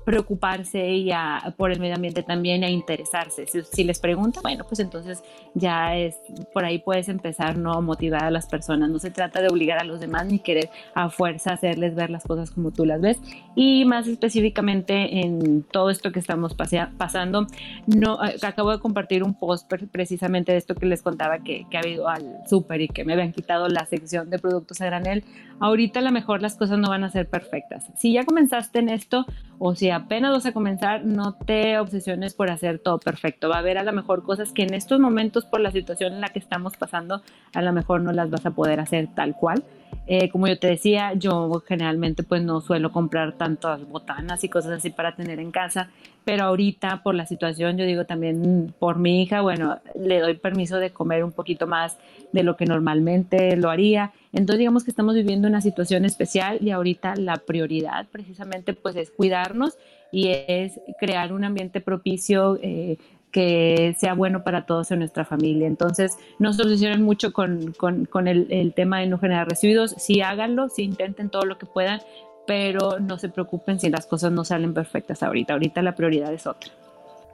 preocuparse 0.04 0.90
y 0.90 1.10
por 1.56 1.72
el 1.72 1.80
medio 1.80 1.94
ambiente 1.94 2.22
también 2.22 2.64
a 2.64 2.70
interesarse. 2.70 3.46
Si, 3.46 3.84
les 3.84 4.00
pregunta, 4.00 4.40
bueno, 4.42 4.64
pues 4.64 4.80
entonces 4.80 5.22
ya 5.54 5.96
es, 5.96 6.16
por 6.52 6.64
ahí 6.64 6.78
puedes 6.78 7.08
empezar 7.08 7.56
¿no? 7.56 7.72
a 7.72 7.80
motivar 7.80 8.24
a 8.24 8.30
las 8.30 8.46
personas. 8.46 8.90
No 8.90 8.98
se 8.98 9.10
trata 9.10 9.40
de 9.40 9.48
obligar 9.48 9.78
a 9.78 9.84
los 9.84 10.00
demás 10.00 10.26
ni 10.26 10.38
querer 10.38 10.70
a 10.94 11.08
fuerza 11.10 11.52
hacerles 11.52 11.94
ver 11.94 12.10
las 12.10 12.24
cosas 12.24 12.50
como 12.50 12.70
tú 12.70 12.84
las 12.84 13.00
ves. 13.00 13.20
Y 13.54 13.84
más 13.84 14.06
específicamente 14.06 15.20
en 15.20 15.62
todo 15.64 15.90
esto 15.90 16.12
que 16.12 16.18
estamos 16.18 16.54
pasando, 16.54 17.46
no, 17.86 18.18
acabo 18.42 18.70
de 18.70 18.78
compartir 18.78 19.22
un 19.22 19.34
post 19.34 19.70
precisamente 19.90 20.52
de 20.52 20.58
esto 20.58 20.74
que 20.74 20.86
les 20.86 21.02
contaba 21.02 21.38
que, 21.40 21.66
que 21.70 21.76
ha 21.76 21.80
habido 21.80 22.08
al 22.08 22.40
súper 22.46 22.80
y 22.80 22.88
que 22.88 23.04
me 23.04 23.12
habían 23.12 23.32
quitado 23.32 23.68
la 23.68 23.86
sección 23.86 24.30
de 24.30 24.38
productos 24.38 24.80
a 24.80 24.86
granel. 24.86 25.24
Ahorita 25.60 26.00
a 26.00 26.02
lo 26.02 26.10
mejor 26.10 26.42
las 26.42 26.56
cosas 26.56 26.78
no 26.78 26.88
van 26.88 27.04
a 27.04 27.10
ser 27.10 27.28
perfectas. 27.28 27.86
Si 27.96 28.12
ya 28.12 28.24
comenzaste 28.24 28.80
en 28.80 28.88
esto 28.88 29.26
o 29.58 29.74
si 29.74 29.91
apenas 29.92 30.32
vas 30.32 30.46
a 30.46 30.52
comenzar, 30.52 31.04
no 31.04 31.34
te 31.34 31.78
obsesiones 31.78 32.34
por 32.34 32.50
hacer 32.50 32.78
todo 32.78 32.98
perfecto. 32.98 33.48
Va 33.48 33.56
a 33.56 33.58
haber 33.58 33.78
a 33.78 33.84
lo 33.84 33.92
mejor 33.92 34.22
cosas 34.22 34.52
que 34.52 34.62
en 34.62 34.74
estos 34.74 34.98
momentos, 35.00 35.44
por 35.44 35.60
la 35.60 35.70
situación 35.70 36.14
en 36.14 36.20
la 36.20 36.28
que 36.28 36.38
estamos 36.38 36.76
pasando, 36.76 37.22
a 37.54 37.62
lo 37.62 37.72
mejor 37.72 38.00
no 38.00 38.12
las 38.12 38.30
vas 38.30 38.44
a 38.46 38.50
poder 38.50 38.80
hacer 38.80 39.08
tal 39.14 39.36
cual. 39.36 39.64
Eh, 40.06 40.30
como 40.30 40.48
yo 40.48 40.58
te 40.58 40.66
decía, 40.66 41.14
yo 41.14 41.62
generalmente 41.66 42.22
pues 42.22 42.42
no 42.42 42.60
suelo 42.60 42.90
comprar 42.90 43.32
tantas 43.38 43.86
botanas 43.88 44.42
y 44.42 44.48
cosas 44.48 44.72
así 44.72 44.90
para 44.90 45.14
tener 45.14 45.38
en 45.38 45.52
casa, 45.52 45.90
pero 46.24 46.44
ahorita 46.44 47.02
por 47.02 47.14
la 47.14 47.26
situación, 47.26 47.78
yo 47.78 47.84
digo 47.84 48.04
también 48.04 48.74
por 48.78 48.98
mi 48.98 49.22
hija, 49.22 49.40
bueno, 49.42 49.78
le 49.94 50.20
doy 50.20 50.34
permiso 50.34 50.78
de 50.78 50.90
comer 50.90 51.24
un 51.24 51.32
poquito 51.32 51.66
más 51.66 51.98
de 52.32 52.42
lo 52.42 52.56
que 52.56 52.66
normalmente 52.66 53.56
lo 53.56 53.70
haría. 53.70 54.12
Entonces 54.32 54.58
digamos 54.58 54.84
que 54.84 54.90
estamos 54.90 55.14
viviendo 55.14 55.46
una 55.46 55.60
situación 55.60 56.04
especial 56.04 56.58
y 56.60 56.70
ahorita 56.70 57.14
la 57.16 57.36
prioridad 57.36 58.06
precisamente 58.10 58.74
pues 58.74 58.96
es 58.96 59.10
cuidarnos 59.10 59.78
y 60.10 60.28
es 60.28 60.80
crear 60.98 61.32
un 61.32 61.44
ambiente 61.44 61.80
propicio 61.80 62.58
eh, 62.62 62.98
que 63.32 63.96
sea 63.98 64.14
bueno 64.14 64.44
para 64.44 64.66
todos 64.66 64.90
en 64.90 65.00
nuestra 65.00 65.24
familia. 65.24 65.66
Entonces, 65.66 66.18
no 66.38 66.52
se 66.52 66.62
obsesionen 66.62 67.02
mucho 67.02 67.32
con, 67.32 67.72
con, 67.72 68.28
el, 68.28 68.72
tema 68.76 69.00
de 69.00 69.06
no 69.06 69.18
generar 69.18 69.48
residuos, 69.48 69.94
sí 69.98 70.20
háganlo, 70.20 70.68
sí 70.68 70.82
intenten 70.82 71.30
todo 71.30 71.44
lo 71.44 71.58
que 71.58 71.66
puedan, 71.66 72.00
pero 72.46 73.00
no 73.00 73.18
se 73.18 73.30
preocupen 73.30 73.80
si 73.80 73.88
las 73.88 74.06
cosas 74.06 74.32
no 74.32 74.44
salen 74.44 74.74
perfectas 74.74 75.22
ahorita. 75.22 75.54
Ahorita 75.54 75.82
la 75.82 75.94
prioridad 75.94 76.32
es 76.32 76.46
otra. 76.46 76.70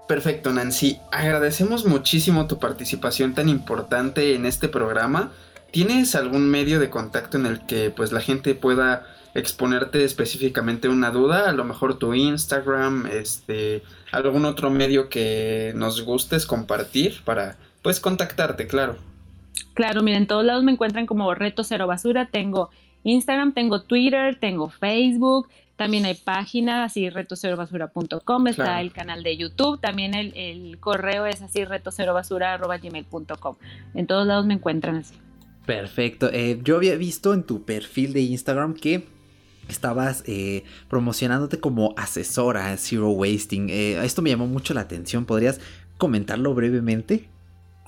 Perfecto, 0.06 0.52
Nancy. 0.52 0.98
Agradecemos 1.10 1.84
muchísimo 1.84 2.46
tu 2.46 2.58
participación 2.58 3.34
tan 3.34 3.48
importante 3.48 4.34
en 4.34 4.46
este 4.46 4.68
programa. 4.68 5.32
¿Tienes 5.70 6.14
algún 6.14 6.48
medio 6.48 6.80
de 6.80 6.88
contacto 6.88 7.36
en 7.36 7.44
el 7.44 7.66
que 7.66 7.90
pues 7.90 8.12
la 8.12 8.20
gente 8.20 8.54
pueda 8.54 9.04
exponerte 9.34 10.04
específicamente 10.04 10.88
una 10.88 11.10
duda? 11.10 11.48
A 11.48 11.52
lo 11.52 11.64
mejor 11.64 11.98
tu 11.98 12.14
Instagram, 12.14 13.06
este, 13.06 13.82
algún 14.12 14.44
otro 14.44 14.70
medio 14.70 15.08
que 15.08 15.72
nos 15.76 16.02
gustes 16.02 16.46
compartir 16.46 17.22
para 17.24 17.56
pues 17.82 18.00
contactarte, 18.00 18.66
claro. 18.66 18.96
Claro, 19.74 20.02
miren, 20.02 20.22
en 20.22 20.26
todos 20.26 20.44
lados 20.44 20.64
me 20.64 20.72
encuentran 20.72 21.06
como 21.06 21.32
Reto 21.34 21.64
Cero 21.64 21.86
Basura. 21.86 22.28
Tengo 22.30 22.70
Instagram, 23.04 23.52
tengo 23.52 23.82
Twitter, 23.82 24.36
tengo 24.40 24.68
Facebook, 24.68 25.48
También 25.76 26.04
hay 26.04 26.14
página, 26.14 26.82
así 26.82 27.08
retocerobasura.com, 27.08 28.48
está 28.48 28.80
el 28.80 28.92
canal 28.92 29.22
de 29.22 29.36
YouTube, 29.36 29.80
también 29.80 30.12
el, 30.14 30.76
correo 30.80 31.24
es 31.24 31.40
así 31.40 31.64
retocerobasura.gmail.com. 31.64 33.56
En 33.94 34.06
todos 34.08 34.26
lados 34.26 34.44
me 34.44 34.54
encuentran 34.54 34.96
así. 34.96 35.14
Perfecto. 35.64 36.30
Eh, 36.32 36.58
yo 36.64 36.74
había 36.74 36.96
visto 36.96 37.32
en 37.32 37.44
tu 37.44 37.62
perfil 37.62 38.12
de 38.12 38.22
Instagram 38.22 38.74
que 38.74 39.06
estabas 39.68 40.24
eh, 40.26 40.64
promocionándote 40.88 41.60
como 41.60 41.94
asesora 41.96 42.76
Zero 42.76 43.10
Wasting. 43.10 43.68
Eh, 43.70 44.04
esto 44.04 44.22
me 44.22 44.30
llamó 44.30 44.46
mucho 44.46 44.74
la 44.74 44.80
atención. 44.82 45.24
¿Podrías 45.24 45.60
comentarlo 45.98 46.54
brevemente? 46.54 47.28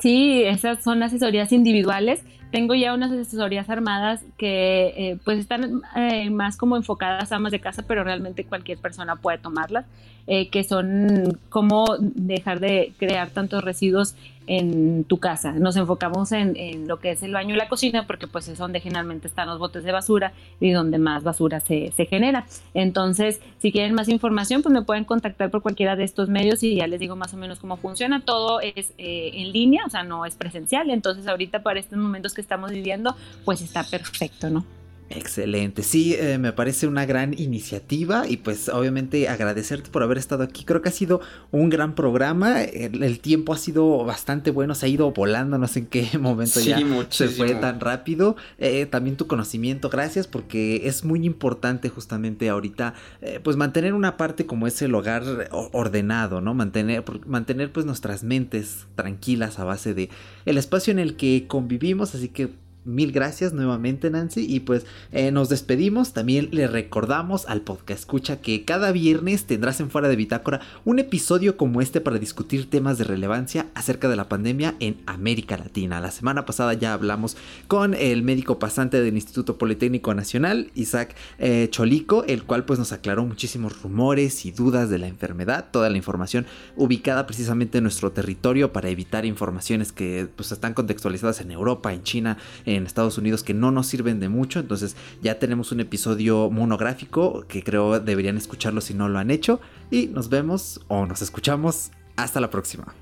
Sí, 0.01 0.43
esas 0.45 0.83
son 0.83 1.03
asesorías 1.03 1.53
individuales. 1.53 2.23
Tengo 2.51 2.75
ya 2.75 2.95
unas 2.95 3.13
asesorías 3.13 3.71
armadas 3.71 4.23
que 4.37 4.93
eh, 4.97 5.19
pues 5.25 5.39
están 5.39 5.83
eh, 5.97 6.31
más 6.31 6.57
como 6.57 6.77
enfocadas 6.77 7.31
a 7.33 7.37
amas 7.37 7.53
de 7.53 7.61
casa, 7.61 7.85
pero 7.87 8.03
realmente 8.03 8.45
cualquier 8.45 8.79
persona 8.79 9.17
puede 9.17 9.39
tomarlas, 9.39 9.87
eh, 10.27 10.49
que 10.49 10.65
son 10.65 11.39
cómo 11.49 11.85
dejar 11.99 12.61
de 12.61 12.93
crear 12.99 13.31
tantos 13.31 13.63
residuos 13.63 14.17
en 14.51 15.05
tu 15.05 15.19
casa. 15.19 15.53
Nos 15.53 15.77
enfocamos 15.77 16.33
en, 16.33 16.89
lo 16.89 16.99
que 16.99 17.13
es 17.13 17.23
el 17.23 17.33
baño 17.33 17.55
y 17.55 17.59
la 17.59 17.69
cocina 17.69 18.09
porque 18.09 18.27
pues 18.27 18.49
es 18.49 18.59
donde 18.59 18.81
generalmente 18.81 19.29
están 19.29 19.47
los 19.47 19.61
botes 19.61 19.85
de 19.85 19.93
basura 19.93 20.33
y 20.59 20.73
donde 20.73 20.99
más 20.99 21.23
basura 21.23 21.61
se, 21.61 21.93
genera. 22.11 22.47
Entonces, 22.75 23.41
si 23.59 23.71
quieren 23.71 23.95
más 23.95 24.09
información, 24.09 24.63
pues 24.63 24.73
me 24.73 24.83
pueden 24.83 25.05
contactar 25.05 25.51
por 25.51 25.63
cualquiera 25.63 25.95
de 25.95 26.03
estos 26.03 26.29
medios 26.29 26.65
y 26.65 26.75
ya 26.75 26.89
les 26.89 26.99
digo 26.99 27.15
más 27.15 27.33
o 27.33 27.37
menos 27.37 27.61
cómo 27.61 27.77
funciona. 27.77 28.23
Todo 28.25 28.61
es 28.61 28.93
eh, 28.99 29.31
en 29.35 29.53
línea, 29.53 29.85
o 29.87 29.91
sea, 29.91 30.03
no 30.03 30.27
es 30.27 30.35
presencial. 30.35 30.91
Entonces, 30.91 31.29
ahorita 31.29 31.63
para 31.63 31.79
estos 31.79 31.99
momentos 31.99 32.35
que 32.35 32.40
estamos 32.41 32.71
viviendo, 32.71 33.17
pues 33.45 33.61
está 33.61 33.85
perfecto, 33.85 34.51
¿no? 34.51 34.80
Excelente, 35.13 35.83
sí, 35.83 36.15
eh, 36.15 36.39
me 36.39 36.53
parece 36.53 36.87
una 36.87 37.05
gran 37.05 37.37
iniciativa 37.37 38.29
y 38.29 38.37
pues 38.37 38.69
obviamente 38.69 39.29
agradecerte 39.29 39.91
por 39.91 40.05
haber 40.05 40.19
estado 40.19 40.45
aquí. 40.45 40.65
Creo 40.65 40.83
que 40.83 40.89
ha 40.89 40.93
sido 40.93 41.21
un 41.51 41.69
gran 41.69 41.97
programa, 41.97 42.63
el, 42.63 43.19
tiempo 43.19 43.53
ha 43.53 43.59
sido 43.59 44.05
bastante 44.05 44.53
bueno, 44.53 44.77
se 44.77 44.87
ha 44.87 44.89
ido 44.89 45.11
volando, 45.11 45.59
no 45.59 45.67
sé 45.67 45.81
en 45.81 45.87
qué 45.87 46.09
momento 46.21 46.61
ya 46.61 46.81
se 47.09 47.27
fue 47.27 47.57
tan 47.57 47.81
rápido. 47.81 48.37
Eh, 48.59 48.87
también 48.87 49.17
tu 49.17 49.27
conocimiento, 49.27 49.91
gracias 49.91 50.29
porque 50.29 50.87
es 50.87 51.05
muy 51.05 51.27
importante 51.27 51.89
justamente 51.89 52.49
ahorita 52.49 52.95
eh, 53.21 53.41
pues 53.43 53.57
mantener 53.57 53.95
una 53.95 54.17
parte 54.17 54.47
como 54.47 54.69
es 54.69 54.81
el 54.81 54.95
hogar 54.95 55.25
ordenado, 55.73 56.41
¿no? 56.41 56.55
Mantener, 56.55 57.03
mantener 57.27 57.73
pues 57.73 57.85
nuestras 57.85 58.23
mentes 58.23 58.87
tranquilas 58.95 59.59
a 59.59 59.65
base 59.65 59.93
de 59.93 60.09
el 60.47 60.57
espacio 60.57 60.93
en 60.93 61.01
el 61.01 61.17
que 61.17 61.47
convivimos, 61.49 62.15
así 62.15 62.29
que 62.29 62.51
Mil 62.85 63.13
gracias 63.13 63.53
nuevamente 63.53 64.11
Nancy 64.11 64.47
y 64.49 64.61
pues 64.61 64.87
eh, 65.13 65.31
nos 65.31 65.49
despedimos. 65.49 66.13
También 66.13 66.49
le 66.53 66.67
recordamos 66.67 67.47
al 67.47 67.61
podcast 67.61 68.01
escucha 68.01 68.41
que 68.41 68.65
cada 68.65 68.93
viernes 68.93 69.45
tendrás 69.45 69.81
en 69.81 69.91
Fuera 69.91 70.09
de 70.09 70.17
Bitácora 70.17 70.61
un 70.87 70.99
episodio 70.99 71.59
como 71.59 71.83
este 71.83 72.01
para 72.01 72.19
discutir 72.19 72.71
temas 72.71 72.97
de 72.97 73.05
relevancia 73.05 73.67
acerca 73.75 74.09
de 74.09 74.17
la 74.17 74.29
pandemia 74.29 74.75
en 74.81 74.97
América 75.07 75.59
Latina. 75.59 76.01
La 76.01 76.11
semana 76.11 76.47
pasada 76.47 76.73
ya 76.73 76.95
hablamos 76.95 77.37
con 77.69 77.93
el 77.93 78.23
médico 78.23 78.59
pasante 78.59 79.03
del 79.03 79.15
Instituto 79.15 79.59
Politécnico 79.59 80.15
Nacional, 80.15 80.71
Isaac 80.75 81.15
eh, 81.39 81.69
Cholico, 81.71 82.25
el 82.25 82.45
cual 82.45 82.65
pues 82.65 82.79
nos 82.79 82.93
aclaró 82.93 83.25
muchísimos 83.27 83.83
rumores 83.83 84.47
y 84.47 84.51
dudas 84.53 84.89
de 84.89 84.99
la 84.99 85.07
enfermedad, 85.07 85.67
toda 85.71 85.91
la 85.91 85.99
información 85.99 86.47
ubicada 86.77 87.27
precisamente 87.27 87.79
en 87.79 87.85
nuestro 87.85 88.13
territorio 88.13 88.73
para 88.73 88.89
evitar 88.89 89.27
informaciones 89.27 89.93
que 89.93 90.29
pues 90.35 90.51
están 90.53 90.73
contextualizadas 90.73 91.43
en 91.43 91.51
Europa, 91.51 91.93
en 91.93 92.03
China, 92.03 92.39
Estados 92.71 93.19
Unidos 93.19 93.43
que 93.43 93.55
no 93.55 93.71
nos 93.71 93.87
sirven 93.87 94.21
de 94.21 94.29
mucho. 94.29 94.61
Entonces 94.61 94.97
ya 95.23 95.39
tenemos 95.39 95.73
un 95.73 95.81
episodio 95.81 96.51
monográfico 96.51 97.45
que 97.49 97.63
creo 97.63 98.01
deberían 98.01 98.37
escucharlo 98.37 98.81
si 98.81 98.95
no 98.95 99.09
lo 99.09 99.19
han 99.19 99.31
hecho. 99.31 99.61
Y 99.91 100.07
nos 100.09 100.29
vemos 100.29 100.81
o 100.89 101.07
nos 101.07 101.23
escuchamos 101.23 101.91
hasta 102.17 102.41
la 102.41 102.51
próxima. 102.51 102.95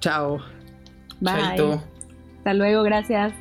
Chao. 0.00 0.38
Bye. 1.20 1.80
Hasta 2.38 2.54
luego, 2.54 2.82
gracias. 2.82 3.32